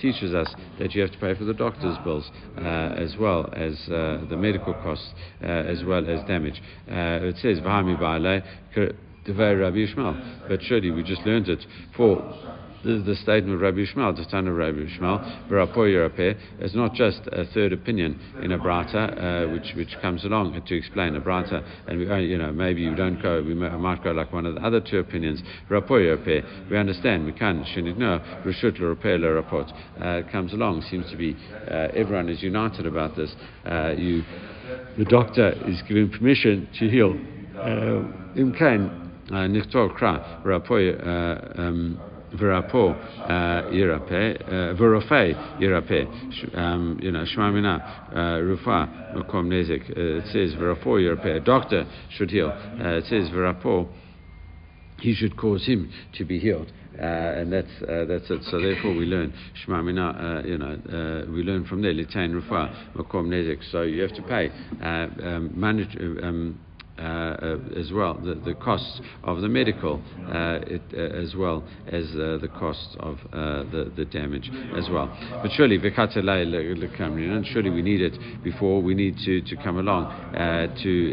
teaches 0.00 0.32
us 0.32 0.48
that 0.78 0.94
you 0.94 1.02
have 1.02 1.12
to 1.12 1.18
pay 1.18 1.34
for 1.34 1.44
the 1.44 1.52
doctor's 1.52 1.98
bills 2.04 2.30
uh, 2.56 2.60
as 2.62 3.14
well 3.20 3.52
as 3.54 3.74
uh, 3.88 4.24
the 4.30 4.36
medical 4.36 4.72
costs 4.72 5.12
uh, 5.42 5.46
as 5.46 5.84
well 5.84 6.08
as 6.08 6.26
damage. 6.26 6.62
Uh, 6.90 7.28
it 7.28 7.36
says 7.36 7.58
Vahami 7.58 7.98
Baale 8.00 8.42
Rabbi 9.28 9.76
Ishmael, 9.76 10.44
but 10.48 10.62
surely 10.62 10.90
we 10.90 11.02
just 11.02 11.20
learned 11.26 11.50
it 11.50 11.66
for 11.96 12.16
the, 12.86 13.02
the 13.04 13.16
statement 13.16 13.54
of 13.54 13.60
Rabbi 13.60 13.78
Yishmael, 13.78 14.16
the 14.16 14.38
of 14.38 14.56
Rabbi 14.56 14.78
Yishmael, 14.78 15.48
V'rapoy 15.50 16.36
is 16.60 16.74
not 16.74 16.94
just 16.94 17.20
a 17.32 17.44
third 17.46 17.72
opinion 17.72 18.18
in 18.42 18.52
a 18.52 18.58
braita, 18.58 19.48
uh, 19.48 19.52
which 19.52 19.72
which 19.76 19.96
comes 20.00 20.24
along 20.24 20.60
to 20.66 20.74
explain 20.74 21.16
a 21.16 21.20
braita, 21.20 21.64
and 21.88 21.98
we, 21.98 22.10
uh, 22.10 22.16
you 22.16 22.38
know 22.38 22.52
maybe 22.52 22.80
you 22.80 22.94
don't 22.94 23.20
go, 23.20 23.42
we 23.42 23.54
might 23.54 24.02
go 24.02 24.12
like 24.12 24.32
one 24.32 24.46
of 24.46 24.54
the 24.54 24.60
other 24.60 24.80
two 24.80 24.98
opinions. 24.98 25.42
V'rapoy 25.68 26.70
we 26.70 26.78
understand 26.78 27.26
we 27.26 27.32
can 27.32 27.64
shinit 27.64 27.98
no 27.98 28.20
reshut 28.44 28.78
l'rapeh 28.78 29.18
l'rapot. 29.18 29.72
Uh, 30.00 30.22
comes 30.30 30.52
along, 30.52 30.82
seems 30.82 31.10
to 31.10 31.16
be 31.16 31.36
uh, 31.70 31.88
everyone 31.94 32.28
is 32.28 32.42
united 32.42 32.86
about 32.86 33.16
this. 33.16 33.34
Uh, 33.64 33.90
you, 33.96 34.22
the 34.96 35.04
doctor 35.04 35.52
is 35.66 35.82
given 35.88 36.08
permission 36.10 36.68
to 36.78 36.88
heal. 36.88 37.18
Uh, 37.58 38.36
Imkain. 38.36 39.02
Nichtor 39.28 39.92
kra 39.98 40.40
rapoy 40.44 40.94
v'rapo 42.34 42.94
yirape, 43.72 44.76
v'rofe 44.76 45.34
yirape, 45.60 46.56
um, 46.56 46.98
you 47.02 47.10
know, 47.12 47.24
shmamina 47.24 48.42
rufa 48.42 49.12
makom 49.14 49.48
nezik. 49.48 49.88
It 49.90 50.26
says 50.26 50.54
v'rapo 50.58 50.98
yirape. 51.00 51.36
A 51.36 51.40
doctor 51.40 51.86
should 52.10 52.30
heal. 52.30 52.52
it 52.78 53.04
says 53.04 53.28
v'rapo 53.30 53.88
he 55.00 55.14
should 55.14 55.36
cause 55.36 55.66
him 55.66 55.92
to 56.14 56.24
be 56.24 56.38
healed. 56.38 56.72
Uh, 56.98 57.02
and 57.02 57.52
that's 57.52 57.68
uh, 57.82 58.06
that's 58.06 58.30
it. 58.30 58.42
So 58.44 58.58
therefore, 58.58 58.94
we 58.94 59.04
learn 59.04 59.34
Shema 59.54 59.80
uh, 59.80 60.42
you 60.46 60.56
know, 60.56 60.72
uh, 60.72 61.30
we 61.30 61.42
learn 61.42 61.66
from 61.66 61.82
there 61.82 61.92
Litain 61.92 62.32
Rufa 62.32 62.90
Makom. 62.96 63.30
So 63.70 63.82
you 63.82 64.00
have 64.00 64.14
to 64.14 64.22
pay 64.22 64.48
uh, 64.82 64.86
um, 64.86 65.52
manage, 65.54 65.94
um, 66.22 66.58
uh, 66.98 67.02
uh, 67.02 67.58
as 67.78 67.92
well, 67.92 68.14
the, 68.14 68.34
the 68.34 68.54
costs 68.54 69.00
of 69.22 69.40
the 69.42 69.48
medical, 69.48 70.02
uh, 70.28 70.60
it, 70.66 70.82
uh, 70.94 71.00
as 71.16 71.34
well 71.36 71.62
as 71.88 72.04
uh, 72.14 72.38
the 72.40 72.48
cost 72.58 72.96
of 73.00 73.18
uh, 73.32 73.64
the, 73.70 73.92
the 73.96 74.04
damage 74.06 74.50
as 74.76 74.88
well. 74.88 75.06
But 75.42 75.50
surely, 75.52 75.76
and 75.76 77.46
surely 77.46 77.70
we 77.70 77.82
need 77.82 78.00
it 78.00 78.42
before 78.42 78.80
we 78.80 78.94
need 78.94 79.18
to, 79.24 79.42
to 79.42 79.56
come 79.56 79.78
along 79.78 80.06
to 80.82 81.12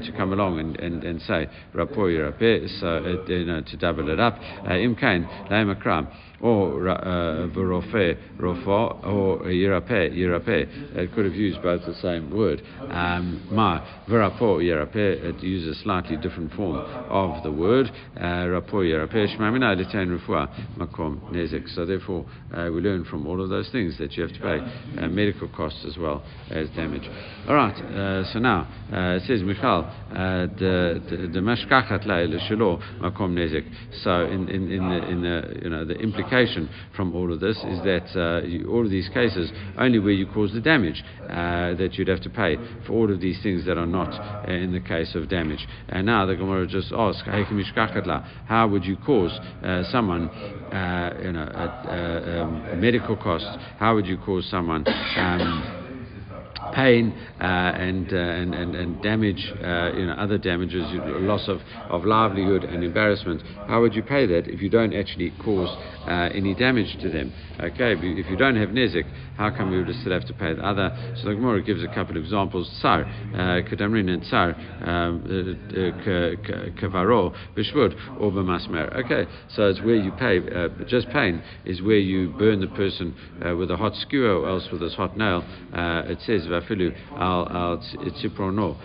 to 0.00 0.12
come 0.12 0.32
along 0.32 0.58
and, 0.58 0.78
and, 0.78 1.04
and 1.04 1.22
say 1.22 1.48
rapor 1.74 2.08
so 2.80 3.24
you 3.28 3.44
know 3.44 3.62
to 3.62 3.76
double 3.76 4.08
it 4.10 4.20
up. 4.20 4.38
Imkain 4.66 5.50
laim 5.50 5.70
akram 5.70 6.08
or 6.40 6.70
v'rofe, 7.54 8.16
rofa, 8.38 9.04
or 9.04 9.40
yirape, 9.44 10.14
yirape. 10.14 10.96
It 10.96 11.12
could 11.14 11.24
have 11.24 11.34
used 11.34 11.60
both 11.62 11.84
the 11.84 11.94
same 11.94 12.30
word. 12.30 12.62
Um, 12.90 13.46
ma, 13.50 13.80
v'rapo, 14.08 14.62
yirape, 14.62 14.94
it 14.94 15.42
uses 15.42 15.78
a 15.78 15.82
slightly 15.82 16.16
different 16.16 16.52
form 16.52 16.76
of 16.76 17.42
the 17.42 17.50
word. 17.50 17.90
Uh, 18.16 18.46
rapo, 18.46 18.74
yirape, 18.74 19.36
shmamina, 19.36 19.76
litain 19.76 20.08
rufua, 20.08 20.48
makom, 20.76 21.20
nezek. 21.32 21.68
So 21.74 21.84
therefore, 21.84 22.24
uh, 22.54 22.70
we 22.72 22.80
learn 22.80 23.04
from 23.04 23.26
all 23.26 23.42
of 23.42 23.48
those 23.48 23.68
things 23.70 23.98
that 23.98 24.12
you 24.12 24.22
have 24.22 24.32
to 24.32 24.40
pay 24.40 25.02
uh, 25.02 25.08
medical 25.08 25.48
costs 25.48 25.84
as 25.86 25.96
well 25.98 26.22
as 26.50 26.68
damage. 26.70 27.08
All 27.48 27.54
right, 27.54 27.74
uh, 27.74 28.32
so 28.32 28.38
now, 28.38 28.68
uh, 28.92 29.16
it 29.16 29.22
says, 29.26 29.42
Michal, 29.42 29.82
the 30.10 31.40
mashkachat 31.42 32.06
la 32.06 32.16
makom 33.02 33.34
nezek. 33.34 33.68
So 34.04 34.26
in, 34.26 34.48
in, 34.48 34.70
in, 34.70 34.88
the, 34.88 35.08
in 35.08 35.22
the, 35.22 35.60
you 35.62 35.70
know, 35.70 35.84
the 35.84 35.94
implication 35.94 36.27
implication 36.28 36.68
from 36.94 37.14
all 37.14 37.32
of 37.32 37.40
this 37.40 37.56
is 37.56 37.82
that 37.84 38.06
uh, 38.16 38.46
you, 38.46 38.70
all 38.70 38.84
of 38.84 38.90
these 38.90 39.08
cases, 39.08 39.50
only 39.78 39.98
where 39.98 40.12
you 40.12 40.26
cause 40.26 40.52
the 40.52 40.60
damage, 40.60 41.02
uh, 41.28 41.74
that 41.74 41.94
you'd 41.94 42.08
have 42.08 42.20
to 42.20 42.30
pay 42.30 42.56
for 42.86 42.92
all 42.92 43.12
of 43.12 43.20
these 43.20 43.38
things 43.42 43.64
that 43.66 43.78
are 43.78 43.86
not 43.86 44.08
uh, 44.46 44.50
in 44.50 44.72
the 44.72 44.80
case 44.80 45.14
of 45.14 45.28
damage. 45.28 45.66
And 45.88 46.06
now 46.06 46.26
the 46.26 46.36
Gemara 46.36 46.66
just 46.66 46.92
asks, 46.92 47.26
how 48.46 48.68
would 48.68 48.84
you 48.84 48.96
cause 48.96 49.38
uh, 49.62 49.82
someone, 49.90 50.28
uh, 50.28 51.14
you 51.22 51.32
know, 51.32 51.48
a, 51.54 52.42
um, 52.42 52.80
medical 52.80 53.16
costs? 53.16 53.48
How 53.78 53.94
would 53.94 54.06
you 54.06 54.18
cause 54.18 54.46
someone? 54.50 54.84
Um, 55.16 55.77
pain 56.72 57.14
uh, 57.40 57.44
and, 57.44 58.12
uh, 58.12 58.16
and, 58.16 58.54
and, 58.54 58.74
and 58.74 59.02
damage, 59.02 59.52
uh, 59.62 59.92
you 59.94 60.06
know, 60.06 60.14
other 60.18 60.38
damages, 60.38 60.84
loss 61.20 61.48
of, 61.48 61.60
of 61.88 62.04
livelihood 62.04 62.64
and 62.64 62.82
embarrassment, 62.82 63.42
how 63.66 63.80
would 63.80 63.94
you 63.94 64.02
pay 64.02 64.26
that 64.26 64.48
if 64.48 64.60
you 64.60 64.68
don't 64.68 64.94
actually 64.94 65.32
cause 65.44 65.68
uh, 66.06 66.28
any 66.34 66.54
damage 66.54 66.96
to 67.00 67.10
them? 67.10 67.32
Okay, 67.60 67.94
if 67.98 68.30
you 68.30 68.36
don't 68.36 68.56
have 68.56 68.70
nezik, 68.70 69.04
how 69.36 69.50
come 69.50 69.70
we 69.70 69.82
would 69.82 69.94
still 69.96 70.12
have 70.12 70.26
to 70.26 70.34
pay 70.34 70.54
the 70.54 70.64
other? 70.64 70.90
So 71.16 71.28
the 71.28 71.34
Gemara 71.34 71.62
gives 71.62 71.82
a 71.82 71.88
couple 71.88 72.16
of 72.16 72.22
examples. 72.22 72.68
Tsar, 72.80 73.04
kadamrin 73.34 74.08
and 74.10 74.22
tsar, 74.22 74.54
um, 74.84 75.22
kavaro, 76.80 77.34
bishvud, 77.56 78.20
or 78.20 78.30
b'masmer. 78.30 79.04
Okay, 79.04 79.30
so 79.50 79.68
it's 79.68 79.80
where 79.82 79.96
you 79.96 80.12
pay, 80.12 80.38
uh, 80.38 80.68
just 80.86 81.08
pain 81.10 81.42
is 81.64 81.82
where 81.82 81.98
you 81.98 82.30
burn 82.38 82.60
the 82.60 82.68
person 82.68 83.14
uh, 83.44 83.56
with 83.56 83.70
a 83.70 83.76
hot 83.76 83.94
skewer 83.96 84.36
or 84.36 84.48
else 84.48 84.68
with 84.70 84.80
this 84.80 84.94
hot 84.94 85.16
nail. 85.16 85.44
it 85.74 86.18
says, 86.20 86.47
vafilu 86.48 86.92
al 87.16 87.78
tziprono, 87.78 88.76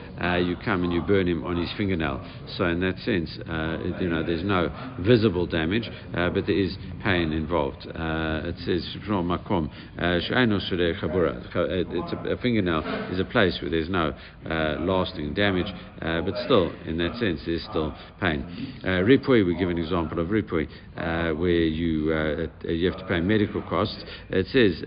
you 0.46 0.56
come 0.64 0.84
and 0.84 0.94
you 0.94 1.02
burn 1.02 1.28
him 1.28 1.44
on 1.44 1.58
his 1.58 1.72
fingernail. 1.78 2.22
So 2.58 2.66
in 2.66 2.80
that 2.82 2.98
sense, 3.00 3.38
uh, 3.48 3.78
you 4.00 4.10
know, 4.10 4.24
there's 4.24 4.44
no 4.44 4.70
visible 5.00 5.46
damage, 5.46 5.90
uh, 6.16 6.30
but 6.30 6.46
there 6.46 6.58
is 6.58 6.76
pain 7.04 7.32
involved. 7.32 7.86
Uh, 7.88 8.42
it 8.46 8.56
says 8.66 8.98
from 9.06 9.28
makom 9.30 9.70
uh, 9.98 10.20
It's 10.20 12.14
a, 12.14 12.18
a, 12.30 12.38
fingernail 12.38 13.10
is 13.12 13.20
a 13.20 13.26
place 13.26 13.58
where 13.62 13.72
there's 13.72 13.90
no 13.90 14.14
uh, 14.50 14.78
lasting 14.80 15.34
damage, 15.34 15.68
uh, 16.02 16.22
but 16.22 16.36
still, 16.46 16.72
in 16.86 16.98
that 16.98 17.16
sense, 17.18 17.42
there's 17.46 17.64
still 17.70 17.94
pain. 18.20 18.46
ripui, 18.84 19.46
we 19.46 19.56
give 19.58 19.70
an 19.70 19.78
example 19.78 20.20
of 20.20 20.28
ripui, 20.28 20.68
where 21.38 21.50
you 21.50 22.14
you 22.64 22.90
have 22.90 23.00
to 23.00 23.06
pay 23.08 23.20
medical 23.20 23.62
costs. 23.64 24.04
It 24.30 24.48
says 24.48 24.84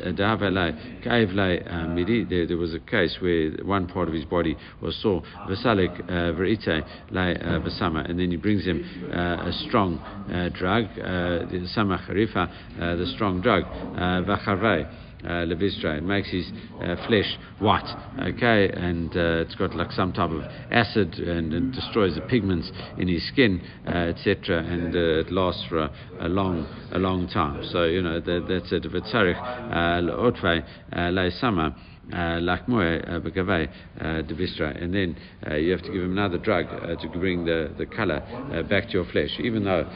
there, 2.29 2.47
there 2.47 2.56
was 2.57 2.75
a 2.75 2.81
case 2.81 3.17
where 3.21 3.51
one 3.65 3.87
part 3.87 4.09
of 4.09 4.15
his 4.15 4.25
body 4.25 4.57
was 4.81 4.97
sore, 5.03 5.23
Vasalik 5.49 6.01
uh, 6.09 6.33
Verite 6.33 6.69
uh, 6.69 7.61
Vasama, 7.61 8.09
and 8.09 8.19
then 8.19 8.31
he 8.31 8.37
brings 8.37 8.65
him 8.65 8.85
uh, 9.13 9.49
a 9.49 9.53
strong 9.69 9.99
drug, 10.55 10.85
the 10.97 11.67
Sama 11.75 12.05
Kharifa, 12.09 12.49
the 12.99 13.07
strong 13.15 13.41
drug, 13.41 13.65
Vacharvei 14.27 14.87
uh, 15.25 15.45
It 15.49 16.05
makes 16.05 16.31
his 16.31 16.51
uh, 16.81 16.97
flesh 17.07 17.39
white, 17.59 17.89
okay, 18.21 18.71
and 18.73 19.11
uh, 19.11 19.43
it's 19.45 19.55
got 19.55 19.75
like 19.75 19.91
some 19.93 20.13
type 20.13 20.31
of 20.31 20.43
acid 20.71 21.15
and 21.15 21.53
it 21.53 21.73
destroys 21.73 22.15
the 22.15 22.21
pigments 22.23 22.71
in 22.99 23.09
his 23.09 23.27
skin, 23.29 23.61
uh, 23.87 24.13
etc., 24.13 24.59
and 24.59 24.95
uh, 24.95 25.21
it 25.21 25.33
lasts 25.33 25.65
for 25.69 25.79
a, 25.79 25.91
a, 26.21 26.29
long, 26.29 26.67
a 26.93 26.99
long 26.99 27.29
time. 27.29 27.65
So 27.73 27.85
you 27.85 28.03
know 28.03 28.21
that, 28.21 28.47
that's 28.49 28.73
it. 28.73 28.85
V'tzarich 28.85 29.41
le'otvei 30.03 30.65
le'sama. 30.95 31.75
Uh, 31.75 31.96
uh, 32.13 33.21
begavei 33.21 33.69
uh, 34.01 34.05
uh 34.05 34.23
devistra, 34.23 34.81
and 34.83 34.95
then 34.95 35.17
uh, 35.51 35.55
you 35.55 35.73
have 35.73 35.83
to 35.83 35.91
give 35.91 36.03
him 36.03 36.13
another 36.13 36.39
drug 36.39 36.67
uh, 36.73 36.97
to 36.97 37.09
bring 37.09 37.45
the, 37.45 37.73
the 37.79 37.87
color 37.87 38.23
back 38.69 38.87
to 38.87 38.93
your 38.93 39.05
flesh. 39.07 39.39
Even 39.39 39.65
though 39.65 39.87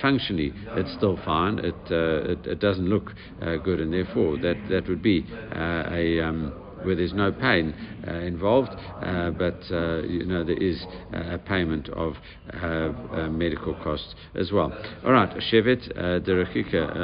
functionally 0.00 0.52
it's 0.74 0.92
still 0.92 1.18
fine, 1.24 1.58
it, 1.58 1.74
it, 1.90 2.46
it, 2.46 2.60
doesn't 2.60 2.88
look 2.88 3.14
good, 3.62 3.80
and 3.80 3.92
therefore 3.92 4.36
that, 4.38 4.56
that 4.68 4.88
would 4.88 5.02
be 5.02 5.26
a. 5.52 6.20
Um, 6.20 6.54
where 6.86 6.94
there's 6.94 7.12
no 7.12 7.32
pain 7.32 7.74
uh, 8.06 8.12
involved, 8.12 8.70
uh, 9.02 9.30
but 9.30 9.58
uh, 9.70 10.02
you 10.02 10.24
know 10.24 10.44
there 10.44 10.56
is 10.56 10.86
uh, 11.12 11.34
a 11.34 11.38
payment 11.38 11.88
of 11.90 12.14
uh, 12.54 12.66
uh, 12.66 13.28
medical 13.28 13.74
costs 13.82 14.14
as 14.36 14.52
well. 14.52 14.72
All 15.04 15.12
right, 15.12 15.28
shevet 15.52 15.92
derechika 16.24 16.94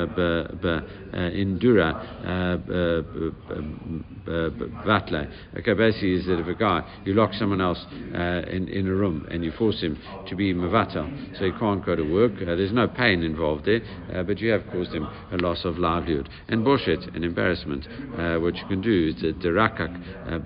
indura 1.13 1.97
vatle. 4.87 5.29
Okay, 5.59 5.75
basically 5.75 6.15
is 6.15 6.27
that 6.27 6.39
if 6.39 6.47
a 6.47 6.55
guy 6.55 6.83
you 7.05 7.15
lock 7.15 7.35
someone 7.35 7.61
else 7.61 7.85
in 8.13 8.69
in 8.69 8.87
a 8.87 8.95
room 8.95 9.27
and 9.31 9.45
you 9.45 9.51
force 9.51 9.81
him 9.81 9.99
to 10.29 10.37
be 10.37 10.55
mavatal, 10.55 11.11
so 11.37 11.45
he 11.45 11.53
can't 11.53 11.85
go 11.85 11.97
to 11.97 12.05
work. 12.05 12.33
there's 12.39 12.73
no 12.73 12.87
pain 12.87 13.23
involved 13.25 13.65
there, 13.67 13.81
but 14.25 14.39
you 14.39 14.51
have 14.51 14.63
caused 14.71 14.93
him 14.93 15.09
a 15.33 15.37
loss 15.37 15.65
of 15.65 15.77
livelihood 15.79 16.29
and 16.49 16.65
boshet, 16.65 17.15
an 17.17 17.25
embarrassment. 17.25 17.87
what 18.41 18.57
you 18.57 18.67
can 18.69 18.81
do 18.81 19.09
is 19.09 19.21
the 19.23 19.49
rakak 19.49 19.72
uh, 19.81 20.39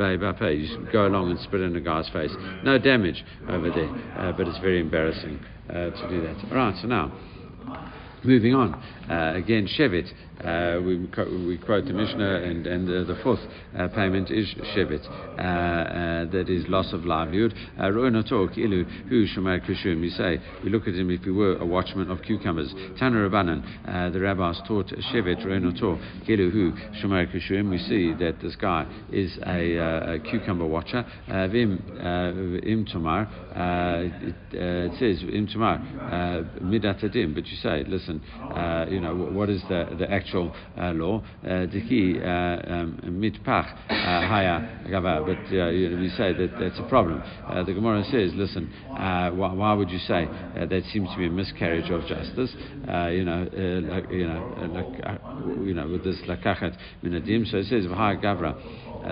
You 0.53 0.87
go 0.93 1.07
along 1.07 1.31
and 1.31 1.41
spit 1.41 1.61
in 1.61 1.77
a 1.77 1.81
guy's 1.81 2.09
face. 2.11 2.33
No 2.65 2.79
damage 2.79 3.25
over 3.49 3.71
there, 3.71 3.91
uh, 4.17 4.33
but 4.33 4.47
it's 4.49 4.59
very 4.59 4.81
embarrassing 4.81 5.41
uh, 5.69 5.91
to 5.91 6.09
do 6.09 6.21
that. 6.23 6.37
All 6.51 6.57
right, 6.57 6.75
so 6.81 6.87
now 6.89 7.13
moving 8.25 8.55
on. 8.55 8.83
Uh, 9.09 9.35
again, 9.37 9.69
Shevet. 9.79 10.13
Uh, 10.45 10.81
we, 10.83 10.97
we 11.47 11.57
quote 11.57 11.87
the 11.87 11.93
Mishnah, 11.95 12.43
and, 12.43 12.67
and 12.67 12.89
uh, 12.89 13.05
the 13.05 13.19
fourth 13.23 13.41
uh, 13.77 13.89
payment 13.89 14.31
is 14.31 14.47
Shevet. 14.75 15.03
Uh, 15.39 15.41
uh, 15.41 16.25
that 16.31 16.51
is 16.51 16.69
loss 16.69 16.93
of 16.93 17.07
livelihood. 17.07 17.55
ilu 17.79 18.85
hu 19.09 19.27
We 20.01 20.11
say, 20.11 20.41
we 20.63 20.71
look 20.71 20.87
at 20.87 20.95
him 20.95 21.11
if 21.11 21.23
he 21.23 21.31
were 21.31 21.57
a 21.57 21.65
watchman 21.65 22.11
of 22.11 22.21
cucumbers. 22.23 22.73
Tana 22.99 23.29
Rabbanan, 23.29 24.13
the 24.13 24.21
rabbis 24.21 24.61
taught 24.69 24.89
Shevet 24.89 25.45
ro'enotor 25.45 25.99
ilu 26.29 26.51
hu 26.51 26.73
shumar 27.01 27.27
kishuim. 27.33 27.71
We 27.71 27.79
see 27.79 28.13
that 28.15 28.41
this 28.43 28.57
guy 28.57 28.87
is 29.11 29.39
a, 29.47 29.77
a 30.17 30.19
cucumber 30.19 30.67
watcher. 30.67 31.05
Vim 31.51 31.83
im 32.63 32.85
tomar. 32.93 33.27
It 34.53 34.93
says 34.99 35.23
im 35.33 35.47
tomar 35.47 35.79
midatadim. 36.63 37.35
But 37.35 37.47
you 37.47 37.57
say, 37.57 37.85
listen, 37.89 38.21
you 38.97 39.03
know, 39.03 39.15
what 39.15 39.51
is 39.51 39.63
the, 39.69 39.95
the 39.99 40.11
actual 40.11 40.55
uh, 40.79 40.93
law? 40.93 41.23
Uh, 41.45 41.69
Diki 41.69 42.17
uh, 42.19 42.73
um, 42.73 42.99
mitpach 43.05 43.71
uh, 43.91 44.27
haya 44.27 44.63
gava. 44.89 45.23
But 45.23 45.55
uh, 45.55 45.69
you 45.69 46.09
say 46.11 46.33
that 46.33 46.53
that's 46.59 46.79
a 46.81 46.83
problem. 46.89 47.23
Uh, 47.47 47.63
the 47.63 47.75
Gemara 47.75 48.03
says, 48.05 48.33
listen, 48.35 48.73
why, 48.95 49.53
why, 49.53 49.75
would 49.75 49.91
you 49.91 49.99
say 49.99 50.31
that 50.55 50.83
seems 50.93 51.11
to 51.11 51.19
be 51.19 51.27
a 51.27 51.31
miscarriage 51.31 51.91
of 51.91 52.07
justice? 52.07 52.55
you 53.13 53.25
know, 53.25 53.47
like, 53.93 54.11
you 54.11 54.27
know, 54.27 54.43
like, 54.71 55.21
you 55.61 55.75
know, 55.75 55.89
with 55.89 56.03
this 56.03 56.17
lakachat 56.27 56.75
minadim. 57.05 57.51
So 57.51 57.59
it 57.59 57.67
says 57.67 57.85
v'haya 57.85 58.23
gavra. 58.23 58.57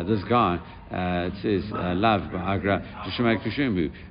This 0.03 0.23
guy, 0.29 0.59
uh, 0.91 1.31
it 1.31 1.35
says, 1.43 1.71
Lav 1.73 2.21
Ba'agra 2.31 2.83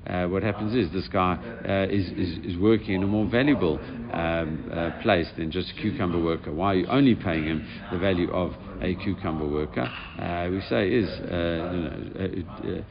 uh, 0.06 0.28
What 0.28 0.44
happens 0.44 0.76
is 0.76 0.92
this 0.92 1.08
guy 1.08 1.38
uh, 1.68 1.88
is, 1.90 2.08
is, 2.12 2.54
is, 2.54 2.58
working 2.58 2.96
in 2.96 3.04
a 3.04 3.08
more 3.08 3.26
valuable 3.30 3.80
um, 4.12 4.70
uh, 4.72 4.92
place 5.02 5.28
than 5.38 5.52
just 5.52 5.72
a 5.72 5.82
cucumber 5.82 6.20
worker. 6.22 6.52
Why 6.52 6.74
are 6.74 6.76
you 6.76 6.88
only 6.88 7.16
paying 7.16 7.46
him 7.46 7.68
the 7.92 7.98
value 7.98 8.32
of 8.32 8.54
a 8.82 8.96
cucumber 8.96 9.48
worker? 9.48 9.90
Uh, 10.20 10.50
we 10.52 10.62
say 10.70 10.90
is, 10.90 11.10
you 11.20 12.78
know, 12.78 12.84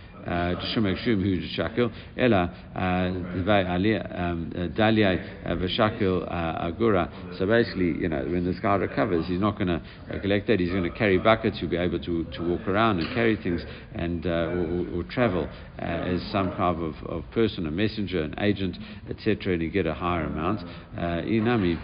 Agura. 6.71 7.11
So 7.39 7.47
basically, 7.47 7.99
you 8.01 8.09
know, 8.09 8.23
when 8.25 8.45
this 8.45 8.59
guy 8.61 8.77
recovers, 8.77 9.27
he's 9.27 9.41
not 9.41 9.59
going 9.59 9.69
to 9.69 9.83
collect 10.21 10.47
that, 10.47 10.61
he's 10.61 10.71
going 10.71 10.85
to 10.85 10.91
carry 10.91 11.19
buckets, 11.19 11.59
he'll 11.59 11.69
be 11.69 11.77
able 11.77 11.99
to, 12.01 12.25
to 12.25 12.43
walk 12.43 12.67
around 12.69 13.01
and 13.01 13.15
carry 13.15 13.37
things 13.37 13.65
and 13.95 14.27
uh, 14.27 14.31
or, 14.31 15.01
or, 15.01 15.03
travel 15.05 15.49
uh, 15.79 15.83
as 15.83 16.23
some 16.31 16.51
kind 16.53 16.83
of, 16.83 16.95
of 17.07 17.25
person, 17.33 17.67
a 17.67 17.71
messenger, 17.71 18.23
an 18.23 18.35
agent, 18.39 18.79
etc., 19.11 19.55
and 19.55 19.63
you 19.63 19.71
get 19.71 19.87
a 19.87 19.95
higher 19.95 20.25
amount. 20.25 20.61
Uh, 20.97 21.23
Inami 21.23 21.79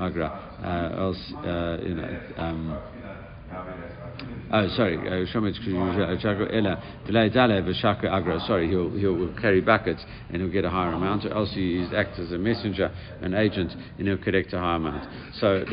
agra. 0.00 0.94
Else, 0.96 1.32
you 1.84 1.94
know. 1.94 2.20
Um, 2.36 3.01
Oh, 4.54 4.68
sorry, 4.76 4.98
uh, 5.08 5.24
sorry, 8.46 8.68
he'll, 8.68 8.90
he'll 8.90 9.34
carry 9.40 9.62
buckets 9.62 10.04
and 10.28 10.42
he'll 10.42 10.50
get 10.50 10.66
a 10.66 10.70
higher 10.70 10.92
amount, 10.92 11.24
or 11.24 11.32
else 11.32 11.54
he 11.54 11.88
acts 11.96 12.18
as 12.18 12.32
a 12.32 12.38
messenger, 12.38 12.90
an 13.22 13.32
agent, 13.32 13.74
and 13.96 14.06
he'll 14.06 14.18
collect 14.18 14.52
a 14.52 14.58
higher 14.58 14.76
amount. 14.76 15.06
So 15.40 15.56
uh, 15.56 15.64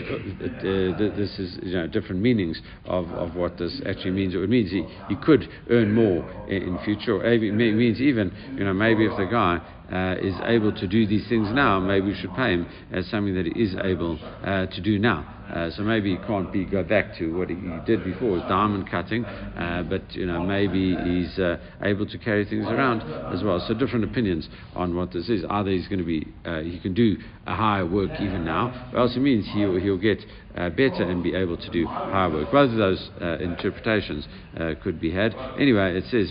this 0.64 1.38
is 1.40 1.60
you 1.62 1.74
know, 1.74 1.88
different 1.88 2.22
meanings 2.22 2.62
of, 2.86 3.12
of 3.16 3.36
what 3.36 3.58
this 3.58 3.82
actually 3.86 4.12
means. 4.12 4.34
It 4.34 4.50
means 4.50 4.72
he, 4.72 4.88
he 5.10 5.18
could 5.18 5.50
earn 5.70 5.92
more 5.94 6.24
in, 6.48 6.62
in 6.64 6.80
future, 6.80 7.18
or 7.18 7.26
it 7.26 7.42
means 7.42 8.00
even, 8.00 8.32
you 8.56 8.64
know, 8.64 8.74
maybe 8.74 9.06
if 9.06 9.18
the 9.18 9.26
guy 9.26 9.60
uh, 9.92 10.16
is 10.22 10.40
able 10.46 10.72
to 10.72 10.88
do 10.88 11.06
these 11.06 11.28
things 11.28 11.52
now, 11.52 11.82
maybe 11.82 12.08
we 12.08 12.16
should 12.16 12.34
pay 12.34 12.54
him 12.54 12.66
as 12.94 13.08
something 13.10 13.36
that 13.36 13.46
he 13.46 13.62
is 13.62 13.76
able 13.84 14.18
uh, 14.46 14.68
to 14.68 14.80
do 14.80 14.98
now. 15.00 15.39
Uh, 15.54 15.70
so 15.72 15.82
maybe 15.82 16.16
he 16.16 16.28
can't 16.28 16.52
be 16.52 16.66
go 16.66 16.84
back 16.84 17.18
to 17.18 17.36
what 17.38 17.50
he, 17.50 17.56
did 17.86 18.04
before, 18.04 18.32
was 18.32 18.43
diamond 18.47 18.89
cutting, 18.89 19.26
uh, 19.26 19.84
but 19.84 20.02
you 20.14 20.26
know 20.26 20.39
maybe 20.39 20.95
he's 20.95 21.39
uh, 21.39 21.58
able 21.82 22.06
to 22.06 22.18
carry 22.18 22.45
things 22.45 22.66
around 22.68 23.02
as 23.34 23.43
well. 23.43 23.60
So 23.68 23.74
different 23.74 24.06
opinions 24.06 24.47
on 24.76 24.95
what 24.95 25.12
this 25.12 25.30
is. 25.30 25.43
Either 25.50 25.72
he's 25.72 25.88
going 25.88 26.00
to 26.00 26.06
be 26.06 26.28
uh, 26.45 26.62
he 26.62 26.80
can 26.80 26.93
do 26.93 27.18
a 27.50 27.56
higher 27.56 27.86
work 27.86 28.12
even 28.22 28.45
now, 28.45 28.91
or 28.93 29.00
else 29.00 29.16
it 29.16 29.22
means 29.22 29.45
he'll 29.54 29.80
he'll 29.80 29.97
get 29.97 30.20
uh, 30.56 30.70
better 30.70 31.04
and 31.04 31.24
be 31.24 31.34
able 31.34 31.56
to 31.58 31.70
do 31.70 31.86
higher 31.86 32.30
work. 32.30 32.52
Both 32.52 32.72
of 32.72 32.78
those 32.78 33.10
uh, 33.22 33.38
interpretations 33.38 34.28
uh, 34.60 34.74
could 34.84 35.00
be 35.00 35.12
had. 35.12 35.34
Anyway, 35.60 35.95
it 35.95 36.04
says. 36.12 36.30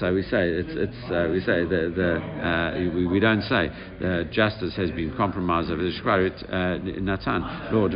So 0.00 0.14
we 0.14 0.22
say 0.22 0.48
it's, 0.48 0.72
it's 0.72 1.10
uh, 1.10 1.28
we 1.30 1.40
say 1.40 1.64
the, 1.64 1.92
the 1.94 2.16
uh, 2.16 2.94
we, 2.94 3.06
we, 3.06 3.20
don't 3.20 3.42
say 3.42 3.70
the 4.00 4.28
justice 4.32 4.74
has 4.76 4.90
been 4.90 5.14
compromised 5.16 5.70
over 5.70 5.82
the 5.82 5.92
shvarit 6.00 6.42
uh, 6.52 6.78
natan 7.00 7.42
or 7.74 7.88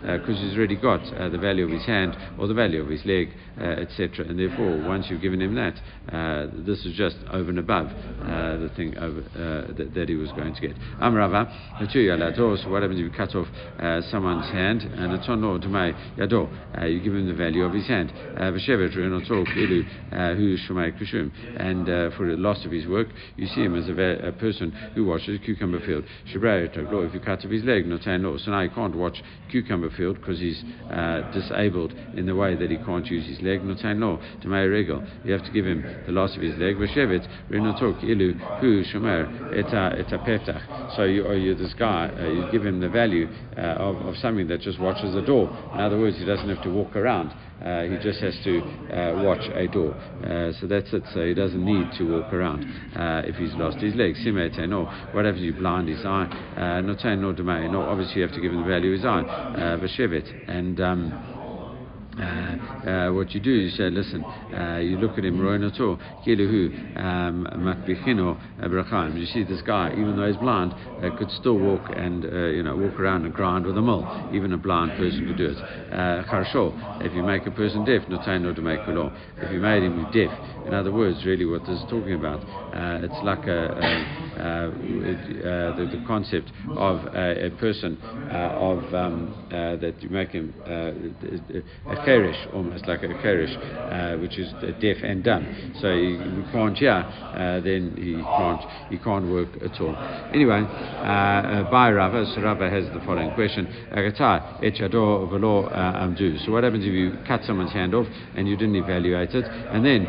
because 0.00 0.38
he's 0.40 0.56
already 0.56 0.76
got 0.76 1.02
the 1.30 1.38
value 1.38 1.64
of 1.64 1.70
his 1.70 1.84
hand 1.84 2.16
or 2.38 2.46
the 2.46 2.54
value 2.54 2.80
of 2.80 2.88
his 2.88 3.04
leg, 3.04 3.28
etc. 3.58 4.26
And 4.26 4.38
therefore, 4.38 4.86
once 4.86 5.06
you've 5.10 5.22
given 5.22 5.40
him 5.42 5.54
that, 5.56 5.74
this 6.66 6.84
is 6.86 6.96
just 6.96 7.16
over 7.30 7.50
and 7.50 7.58
above 7.58 7.88
the 7.88 8.70
thing 8.76 8.96
over, 8.98 9.22
that, 9.76 9.92
that, 9.94 10.08
he 10.08 10.14
was 10.14 10.30
going 10.32 10.54
to 10.54 10.60
get. 10.60 10.76
Amrava, 11.00 11.48
so 11.92 12.70
what 12.70 12.82
happens 12.82 13.00
if 13.00 13.04
you 13.04 13.10
cut 13.10 13.34
off 13.34 13.46
uh, 13.78 14.00
someone's 14.10 14.50
hand 14.50 14.82
and 14.82 15.12
it's 15.12 15.28
on 15.28 15.40
to 15.60 15.68
my 15.68 15.92
yado? 16.16 16.48
Uh, 16.76 16.86
you 16.86 17.00
give 17.00 17.14
him 17.14 17.26
the 17.26 17.34
value 17.34 17.64
of 17.64 17.72
his 17.72 17.86
hand. 17.86 18.12
Uh, 18.38 18.44
uh, 18.44 18.54
and 21.56 21.88
uh, 21.88 22.10
for 22.16 22.26
the 22.26 22.36
loss 22.36 22.64
of 22.64 22.70
his 22.70 22.86
work, 22.86 23.08
you 23.36 23.46
see 23.48 23.62
him 23.62 23.76
as 23.76 23.88
a, 23.88 24.28
a 24.28 24.32
person 24.32 24.70
who 24.94 25.04
watches 25.06 25.38
cucumber 25.44 25.80
field. 25.80 26.04
If 26.26 27.14
you 27.14 27.20
cut 27.20 27.44
off 27.44 27.50
his 27.50 27.64
leg, 27.64 27.84
So 27.84 28.50
now 28.50 28.62
he 28.62 28.68
can't 28.68 28.96
watch 28.96 29.22
cucumber 29.50 29.90
field 29.90 30.16
because 30.20 30.38
he's 30.38 30.62
uh, 30.90 31.30
disabled 31.32 31.92
in 32.16 32.26
the 32.26 32.34
way 32.34 32.54
that 32.54 32.70
he 32.70 32.76
can't 32.78 33.06
use 33.06 33.26
his 33.26 33.40
leg. 33.40 33.60
To 33.64 34.48
my 34.48 34.62
regal. 34.62 35.02
You 35.24 35.32
have 35.32 35.44
to 35.44 35.50
give 35.50 35.66
him 35.66 35.84
the 36.06 36.12
loss 36.12 36.36
of 36.36 36.42
his 36.42 36.56
leg. 36.56 36.76
So 40.96 41.04
you, 41.04 41.30
you 41.32 41.54
this 41.54 41.74
guy, 41.74 42.10
uh, 42.18 42.28
you 42.28 42.52
give 42.52 42.64
him 42.64 42.80
the 42.80 42.88
value 42.88 43.28
uh, 43.56 43.60
of, 43.60 43.96
of 44.06 44.16
something 44.16 44.46
that 44.48 44.60
just 44.60 44.78
watches 44.80 45.14
a 45.14 45.22
door. 45.22 45.48
In 45.74 45.80
other 45.80 45.98
words, 45.98 46.16
he 46.18 46.24
doesn't 46.24 46.48
have 46.48 46.62
to 46.64 46.70
walk 46.70 46.96
around. 46.96 47.32
Uh, 47.64 47.84
he 47.84 47.96
just 48.02 48.20
has 48.20 48.36
to 48.44 48.60
uh, 48.60 49.22
watch 49.24 49.40
a 49.54 49.66
door. 49.68 49.94
Uh, 49.94 50.52
so 50.60 50.66
that's 50.66 50.92
it. 50.92 51.02
So 51.14 51.24
he 51.24 51.34
doesn't 51.34 51.64
need 51.64 51.86
to 51.98 52.04
walk 52.04 52.32
around 52.32 52.64
uh, 52.96 53.22
if 53.24 53.36
he's 53.36 53.54
lost 53.54 53.78
his 53.78 53.94
leg. 53.94 54.14
No, 54.68 54.84
whatever 55.12 55.38
you 55.38 55.52
blind 55.54 55.88
his 55.88 56.04
eye. 56.04 56.28
Not 56.84 57.00
saying 57.00 57.22
no 57.22 57.32
domain. 57.32 57.72
No, 57.72 57.82
obviously 57.82 58.16
you 58.16 58.22
have 58.22 58.34
to 58.34 58.40
give 58.40 58.52
him 58.52 58.62
the 58.62 58.68
value 58.68 58.92
of 58.92 58.98
his 58.98 59.04
eye. 59.06 59.22
Uh, 59.22 59.78
and 60.48 60.80
um, 60.80 61.33
uh, 62.18 62.88
uh, 62.88 63.12
what 63.12 63.32
you 63.32 63.40
do 63.40 63.50
you 63.50 63.70
say, 63.70 63.90
listen, 63.90 64.22
uh, 64.22 64.78
you 64.78 64.98
look 64.98 65.18
at 65.18 65.24
him, 65.24 65.38
Roinato, 65.40 65.98
um, 66.96 67.46
You 69.16 69.26
see 69.26 69.42
this 69.42 69.62
guy, 69.62 69.90
even 69.92 70.16
though 70.16 70.26
he's 70.26 70.36
blind, 70.36 70.74
could 71.18 71.30
still 71.30 71.58
walk 71.58 71.90
and, 71.94 72.22
you 72.22 72.62
know, 72.62 72.76
walk 72.76 72.98
around 73.00 73.24
and 73.24 73.34
grind 73.34 73.66
with 73.66 73.76
a 73.76 73.82
mill. 73.82 74.04
Even 74.32 74.52
a 74.52 74.58
blind 74.58 74.92
person 74.92 75.26
could 75.26 75.36
do 75.36 75.46
it. 75.46 75.58
If 77.04 77.14
you 77.14 77.22
make 77.22 77.46
a 77.46 77.50
person 77.50 77.84
deaf, 77.84 78.02
to 78.54 78.62
make. 78.62 78.80
If 78.84 79.52
you 79.52 79.58
made 79.58 79.82
him 79.82 80.04
deaf, 80.12 80.30
in 80.66 80.74
other 80.74 80.92
words, 80.92 81.24
really 81.24 81.44
what 81.44 81.66
this 81.66 81.78
is 81.78 81.84
talking 81.90 82.14
about, 82.14 82.40
it's 83.02 83.24
like 83.24 83.46
a, 83.46 83.68
a, 83.74 84.40
a 84.40 85.74
the, 85.76 85.98
the, 85.98 86.04
concept 86.06 86.50
of 86.76 87.04
a, 87.14 87.50
person 87.58 87.98
of 88.30 88.94
um, 88.94 89.34
that 89.50 89.94
you 90.00 90.08
make 90.08 90.30
him 90.30 90.54
a 90.66 92.03
cheresh, 92.04 92.54
almost 92.54 92.86
like 92.86 93.02
a 93.02 93.08
cheresh, 93.08 93.54
uh, 93.90 94.18
which 94.20 94.38
is 94.38 94.52
deaf 94.80 94.96
and 95.02 95.24
dumb. 95.24 95.44
So 95.80 95.92
he 95.92 96.18
can't 96.52 96.76
hear, 96.76 96.92
uh, 96.92 97.60
then 97.60 97.94
he 97.96 98.14
can't 98.14 98.60
he 98.90 98.98
can't 98.98 99.30
work 99.30 99.48
at 99.62 99.80
all. 99.80 99.96
Anyway, 100.32 100.60
uh, 100.60 101.64
uh 101.64 101.70
by 101.70 101.90
Rava, 101.90 102.24
so 102.34 102.42
Rava 102.42 102.70
has 102.70 102.84
the 102.92 103.00
following 103.04 103.32
question: 103.34 103.66
So 106.44 106.52
what 106.52 106.64
happens 106.64 106.84
if 106.84 106.92
you 106.92 107.12
cut 107.26 107.42
someone's 107.44 107.72
hand 107.72 107.94
off 107.94 108.06
and 108.36 108.48
you 108.48 108.56
didn't 108.56 108.76
evaluate 108.76 109.34
it, 109.34 109.44
and 109.44 109.84
then 109.84 110.06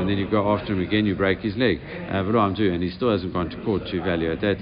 and 0.00 0.08
then 0.08 0.18
you 0.18 0.28
go 0.30 0.52
after 0.52 0.72
him 0.72 0.80
again, 0.80 1.06
you 1.06 1.14
break 1.14 1.40
his 1.40 1.56
leg, 1.56 1.78
uh, 2.10 2.24
and 2.24 2.82
he 2.82 2.90
still 2.90 3.10
hasn't 3.10 3.32
gone 3.32 3.48
to 3.50 3.56
court 3.64 3.82
to 3.86 4.00
evaluate 4.00 4.40
that. 4.40 4.56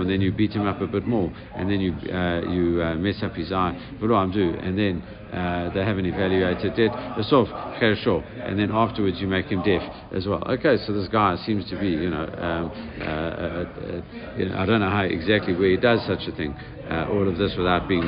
and 0.00 0.10
then 0.10 0.20
you 0.20 0.32
beat 0.32 0.52
him 0.52 0.66
up 0.66 0.80
a 0.80 0.86
bit 0.86 1.06
more, 1.06 1.32
and 1.56 1.70
then 1.70 1.80
you 1.80 1.92
uh, 2.12 2.40
you 2.42 2.82
mess 2.98 3.22
up 3.22 3.34
his 3.34 3.52
eye, 3.52 3.74
and 4.00 4.78
then 4.78 5.02
uh, 5.34 5.74
they 5.74 5.84
haven't 5.84 6.06
evaluated 6.06 6.78
it. 6.78 6.92
Sof 7.24 7.48
chersho, 7.80 8.22
and 8.46 8.58
then 8.58 8.70
afterwards 8.70 9.20
you 9.20 9.26
make 9.26 9.46
him 9.46 9.62
deaf 9.62 9.82
as 10.12 10.26
well. 10.26 10.42
Okay, 10.48 10.76
so 10.86 10.92
this 10.92 11.08
guy 11.08 11.36
seems 11.44 11.68
to 11.70 11.78
be, 11.80 11.88
you 11.88 12.10
know, 12.10 12.24
um, 12.38 12.70
uh, 13.00 13.04
uh, 13.04 13.64
uh 13.66 14.38
you 14.38 14.48
know 14.48 14.56
I 14.56 14.66
don't 14.66 14.80
know 14.80 14.90
how 14.90 15.02
exactly 15.02 15.54
where 15.54 15.70
he 15.70 15.76
does 15.76 16.04
such 16.06 16.26
a 16.28 16.32
thing. 16.32 16.54
Uh, 16.90 17.08
all 17.10 17.26
of 17.28 17.36
this 17.38 17.54
without 17.56 17.88
being 17.88 18.04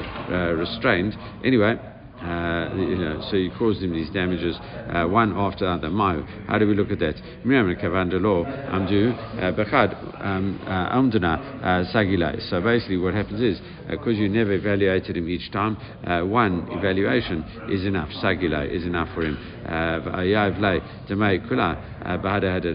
restrained. 0.57 1.16
Anyway. 1.45 1.96
Uh, 2.21 2.75
you 2.75 2.97
know, 2.97 3.21
so 3.31 3.37
you 3.37 3.51
caused 3.59 3.83
him 3.83 3.93
these 3.93 4.09
damages 4.11 4.57
uh, 4.91 5.05
one 5.07 5.37
after 5.37 5.67
the 5.67 5.71
other. 5.71 5.89
Mayu. 5.89 6.25
How 6.47 6.59
do 6.59 6.67
we 6.67 6.75
look 6.75 6.91
at 6.91 6.99
that? 7.01 7.17
So 12.49 12.61
basically, 12.62 12.97
what 12.97 13.14
happens 13.14 13.41
is 13.41 13.61
because 13.89 14.17
uh, 14.17 14.21
you 14.23 14.29
never 14.29 14.53
evaluated 14.53 15.17
him 15.17 15.29
each 15.29 15.51
time, 15.53 15.77
uh, 16.05 16.23
one 16.23 16.67
evaluation 16.71 17.45
is 17.69 17.85
enough. 17.85 18.09
Sagila 18.23 18.67
is 18.69 18.85
enough 18.85 19.09
for 19.14 19.23
him. 19.23 19.37
Uh, 19.67 20.01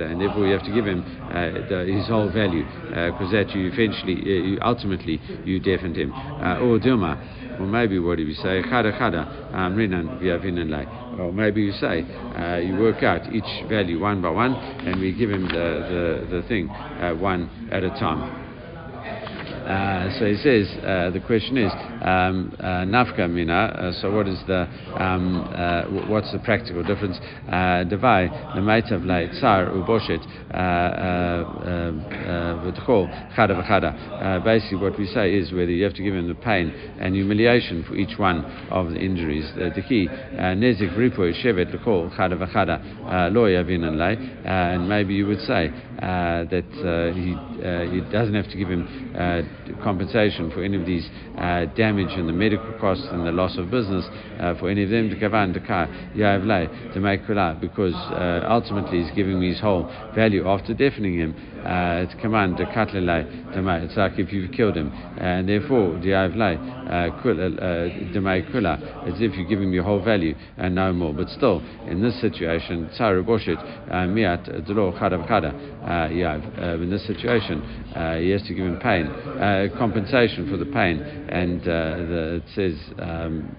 and 0.02 0.22
therefore 0.22 0.46
you 0.46 0.54
have 0.54 0.64
to 0.64 0.72
give 0.74 0.86
him 0.86 1.04
the, 1.30 1.86
his 1.92 2.08
whole 2.08 2.30
value 2.32 2.64
because 2.89 3.32
that 3.32 3.50
you 3.56 3.72
eventually, 3.72 4.14
you 4.24 4.60
ultimately, 4.62 5.20
you 5.46 5.60
deafened 5.60 5.96
him. 5.98 6.12
Or 6.12 6.80
Dilma. 6.80 7.18
Or 7.62 7.68
maybe 7.68 7.99
what 7.99 8.18
do 8.18 8.24
you 8.24 8.34
say? 8.34 8.64
Chada 8.64 8.91
chada, 8.97 9.53
amrinan 9.53 10.20
viavinan 10.20 11.20
Or 11.20 11.32
maybe 11.32 11.62
you 11.62 11.72
say, 11.74 12.01
uh, 12.36 12.57
you 12.57 12.76
work 12.80 13.03
out 13.03 13.32
each 13.32 13.70
value 13.70 13.99
one 13.99 14.20
by 14.20 14.32
one, 14.32 14.53
and 14.55 14.99
we 14.99 15.14
give 15.14 15.30
him 15.30 15.43
the, 15.43 16.26
the, 16.32 16.38
the 16.38 16.47
thing 16.47 16.70
uh, 16.70 17.14
one 17.14 17.47
at 17.72 17.84
a 17.84 17.89
time. 17.89 18.41
Uh, 19.62 20.20
so 20.20 20.26
he 20.26 20.36
says 20.38 20.68
uh, 20.84 21.12
the 21.12 21.20
question 21.20 21.57
is 21.57 21.72
um, 22.01 22.55
uh, 22.59 22.84
nafka 22.86 23.30
mina. 23.30 23.53
Uh, 23.53 23.91
so 24.01 24.12
what 24.12 24.28
is 24.28 24.39
the 24.47 24.68
um, 24.97 25.38
uh, 25.55 25.84
what's 26.09 26.32
the 26.32 26.39
practical 26.39 26.84
difference? 26.84 27.20
Devai 27.47 28.55
the 28.55 28.62
might 28.62 28.91
of 28.91 29.03
like 29.03 29.32
tsar 29.34 29.68
uboshet 29.68 30.22
basically, 34.43 34.78
what 34.78 34.97
we 34.97 35.05
say 35.07 35.34
is 35.34 35.51
whether 35.51 35.72
you 35.72 35.84
have 35.84 35.93
to 35.93 36.03
give 36.03 36.16
him 36.16 36.28
the 36.28 36.36
pain 36.36 36.70
and 36.99 37.16
humiliation 37.16 37.84
for 37.84 37.95
each 37.95 38.18
one 38.18 38.43
of 38.72 38.89
the 38.89 38.97
injuries. 38.99 39.45
The 39.55 39.82
key, 39.88 40.07
nezik 40.07 40.95
ripo 40.97 41.32
shevet 41.34 41.74
l'kol 41.74 42.09
chada 42.18 42.36
v'chada 42.38 43.32
lo 43.34 43.45
yavin 43.45 43.82
and 44.45 44.89
maybe 44.89 45.14
you 45.14 45.28
would 45.28 45.41
say 45.41 45.72
Uh, 46.02 46.45
that 46.45 46.66
uh, 46.82 47.14
he 47.14 47.36
uh, 47.62 47.86
he 47.93 48.02
doesn't 48.12 48.34
have 48.34 48.49
to 48.49 48.58
give 48.58 48.68
him 48.68 48.88
compensation 49.84 50.49
for 50.49 50.64
any 50.64 50.76
of 50.76 50.84
these 50.84 51.08
damage 51.78 52.10
and 52.18 52.28
the 52.28 52.34
medical 52.34 52.74
costs 52.80 53.06
and 53.12 53.24
the 53.24 53.32
loss 53.32 53.56
of 53.60 53.70
business 53.70 54.04
for 54.60 54.72
any 54.72 54.84
of 54.84 54.89
them 54.89 55.12
to 55.12 55.16
kavan 55.16 55.54
to 55.54 56.99
make 56.99 57.22
because 57.62 57.93
ultimately 58.49 59.04
he's 59.04 59.12
giving 59.16 59.39
me 59.39 59.49
his 59.49 59.60
whole 59.62 59.84
value 60.16 60.47
after 60.47 60.74
deafening 60.74 61.20
him 61.20 61.36
uh, 61.62 62.02
it's 62.04 62.20
command 62.20 62.58
katlelai 62.58 63.24
It's 63.86 63.95
like 63.95 64.18
if 64.18 64.34
you've 64.34 64.52
killed 64.52 64.76
him, 64.76 64.91
and 65.20 65.47
therefore 65.47 65.95
as 65.97 66.02
if 69.22 69.38
you 69.38 69.45
give 69.47 69.62
him 69.62 69.72
your 69.72 69.84
whole 69.84 70.02
value 70.04 70.34
and 70.58 70.74
no 70.74 70.91
more. 70.91 71.14
But 71.14 71.30
still, 71.30 71.62
in 71.88 72.02
this 72.02 72.20
situation, 72.20 72.89
tsaru 72.97 73.24
boshet 73.24 73.60
uh, 73.91 74.08
miat 74.08 74.66
delo 74.66 74.91
chadav 74.93 75.28
chada 75.92 76.12
yav. 76.12 76.82
In 76.82 76.89
this 76.89 77.06
situation, 77.06 77.62
uh, 77.96 78.18
he 78.18 78.30
has 78.30 78.42
to 78.44 78.54
give 78.54 78.66
him 78.66 78.80
pain, 78.80 79.06
uh, 79.06 79.68
compensation 79.78 80.50
for 80.50 80.58
the 80.58 80.66
pain, 80.66 81.02
and 81.02 81.62
the, 81.64 82.36
it 82.36 82.44
says 82.56 82.76
um, 83.00 83.56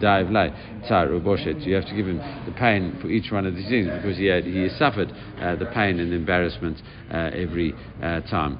diavlai 0.00 0.50
tsaru 0.88 1.20
boshet. 1.22 1.64
You 1.66 1.74
have 1.74 1.86
to 1.86 1.94
give 1.94 2.06
him 2.06 2.18
the 2.46 2.52
pain 2.52 2.98
for 3.00 3.08
each 3.08 3.30
one 3.30 3.46
of 3.46 3.54
these 3.54 3.68
things 3.68 3.88
because 3.88 4.16
he 4.16 4.26
had 4.26 4.44
he 4.44 4.68
suffered 4.78 5.08
the 5.08 5.70
pain 5.74 6.00
and 6.00 6.12
embarrassment 6.12 6.80
uh, 7.10 7.30
every 7.32 7.74
uh, 8.02 8.20
time. 8.22 8.58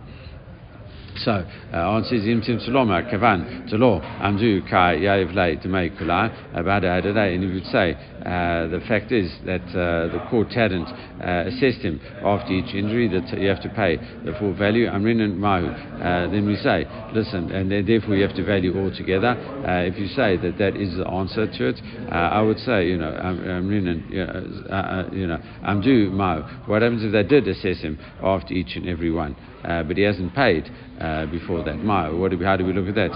So, 1.18 1.32
uh, 1.72 1.76
answer 1.76 2.16
is 2.16 2.24
imtim 2.24 2.60
saloma 2.60 3.08
kavan 3.10 3.68
talo 3.70 4.00
amdu 4.20 4.68
ka 4.68 4.92
yav 4.92 5.34
lay 5.34 5.56
to 5.56 5.68
make 5.68 5.96
kula 5.96 6.30
about 6.54 6.80
today. 7.02 7.34
And 7.34 7.44
he 7.44 7.50
would 7.52 7.66
say 7.66 7.94
uh, 7.94 8.68
the 8.68 8.80
fact 8.86 9.12
is 9.12 9.30
that 9.46 9.62
uh, 9.70 10.12
the 10.12 10.26
court 10.30 10.52
hadn't 10.52 10.86
uh, 10.86 11.48
assessed 11.48 11.82
him 11.82 12.00
after 12.24 12.52
each 12.52 12.74
injury 12.74 13.08
that 13.08 13.38
you 13.38 13.48
have 13.48 13.62
to 13.62 13.68
pay 13.70 13.96
the 13.96 14.34
full 14.38 14.52
value. 14.54 14.86
Amrin 14.86 15.20
and 15.20 15.38
mahu. 15.38 15.66
Uh, 15.66 16.28
then 16.30 16.46
we 16.46 16.56
say, 16.56 16.84
listen, 17.14 17.50
and 17.50 17.70
then 17.70 17.86
therefore 17.86 18.16
you 18.16 18.22
have 18.26 18.36
to 18.36 18.44
value 18.44 18.76
all 18.78 18.90
together. 18.94 19.28
Uh, 19.64 19.86
if 19.86 19.98
you 19.98 20.08
say 20.08 20.36
that 20.36 20.58
that 20.58 20.76
is 20.76 20.96
the 20.96 21.08
answer 21.08 21.46
to 21.46 21.68
it, 21.68 21.80
I 22.10 22.42
would 22.42 22.58
say, 22.58 22.88
you 22.88 22.98
know, 22.98 23.12
Amrin 23.12 23.88
and 23.88 25.14
you 25.14 25.26
know, 25.26 25.38
amdu 25.64 26.10
mahu. 26.10 26.42
What 26.66 26.82
happens 26.82 27.04
if 27.04 27.12
they 27.12 27.22
did 27.22 27.48
assess 27.48 27.80
him 27.80 27.98
after 28.22 28.52
each 28.52 28.76
and 28.76 28.88
every 28.88 29.10
one? 29.10 29.36
uh, 29.66 29.82
but 29.82 29.96
he 29.96 30.02
hasn't 30.02 30.34
paid 30.34 30.64
uh, 31.00 31.26
before 31.26 31.62
that. 31.64 31.76
Ma, 31.76 32.10
what 32.14 32.30
do 32.30 32.38
we, 32.38 32.44
how 32.44 32.56
do 32.56 32.64
we 32.64 32.72
look 32.72 32.88
at 32.88 32.94
that? 32.94 33.10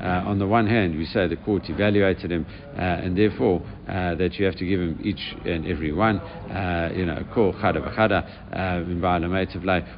Uh, 0.00 0.28
on 0.28 0.38
the 0.38 0.46
one 0.46 0.66
hand, 0.66 0.96
we 0.96 1.04
say 1.06 1.26
the 1.26 1.36
court 1.36 1.62
evaluated 1.68 2.30
him, 2.30 2.46
uh, 2.76 2.80
and 2.80 3.16
therefore 3.16 3.60
uh, 3.88 4.14
that 4.14 4.34
you 4.34 4.44
have 4.44 4.56
to 4.56 4.64
give 4.66 4.80
him 4.80 4.98
each 5.02 5.34
and 5.44 5.66
every 5.66 5.92
one. 5.92 6.18
Uh, 6.20 6.92
you 6.94 7.06
know, 7.06 7.24
ko 7.34 7.52
chada 7.52 7.80
v'chada 7.80 8.22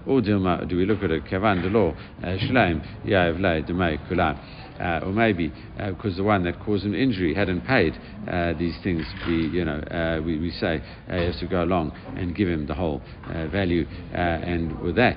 Or 0.06 0.20
do 0.20 0.76
we 0.76 0.86
look 0.86 1.02
at 1.02 1.10
it? 1.10 1.24
Kavan 1.24 1.62
de 1.62 1.68
law 1.68 1.92
shleim 2.22 2.80
yav 3.04 3.40
lay 3.40 3.62
demay 3.62 3.98
kulam 4.08 4.38
uh, 4.80 5.00
or 5.04 5.12
maybe 5.12 5.52
uh, 5.78 5.90
because 5.90 6.16
the 6.16 6.24
one 6.24 6.44
that 6.44 6.58
caused 6.60 6.84
him 6.84 6.94
injury 6.94 7.34
hadn't 7.34 7.62
paid 7.62 7.94
uh, 8.28 8.52
these 8.54 8.76
things, 8.82 9.04
we, 9.26 9.48
you 9.48 9.64
know, 9.64 9.78
uh, 9.78 10.20
we, 10.24 10.38
we 10.38 10.50
say 10.50 10.82
uh, 11.08 11.16
he 11.16 11.24
has 11.24 11.38
to 11.38 11.46
go 11.46 11.62
along 11.62 11.92
and 12.16 12.34
give 12.34 12.48
him 12.48 12.66
the 12.66 12.74
whole 12.74 13.02
uh, 13.26 13.46
value. 13.48 13.86
and 14.12 14.78
with 14.80 14.96
that, 14.96 15.16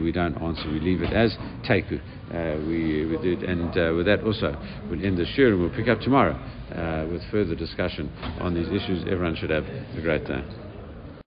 we 0.00 0.12
don't 0.12 0.40
answer, 0.40 0.68
we 0.70 0.80
leave 0.80 1.02
it 1.02 1.12
as 1.12 1.36
teku. 1.64 2.00
we, 2.66 3.06
we 3.06 3.16
did, 3.22 3.42
and 3.42 3.96
with 3.96 4.06
that 4.06 4.22
also, 4.22 4.56
we'll 4.90 5.04
end 5.04 5.18
the 5.18 5.24
shiur 5.24 5.48
and 5.48 5.60
we'll 5.60 5.70
pick 5.70 5.88
up 5.88 6.00
tomorrow 6.00 6.34
with 7.10 7.22
further 7.30 7.54
discussion 7.54 8.10
on 8.40 8.54
these 8.54 8.68
issues. 8.68 9.04
Everyone 9.04 9.36
should 9.36 9.50
have 9.50 9.64
a 9.64 10.00
great 10.00 10.26
day. 10.26 10.67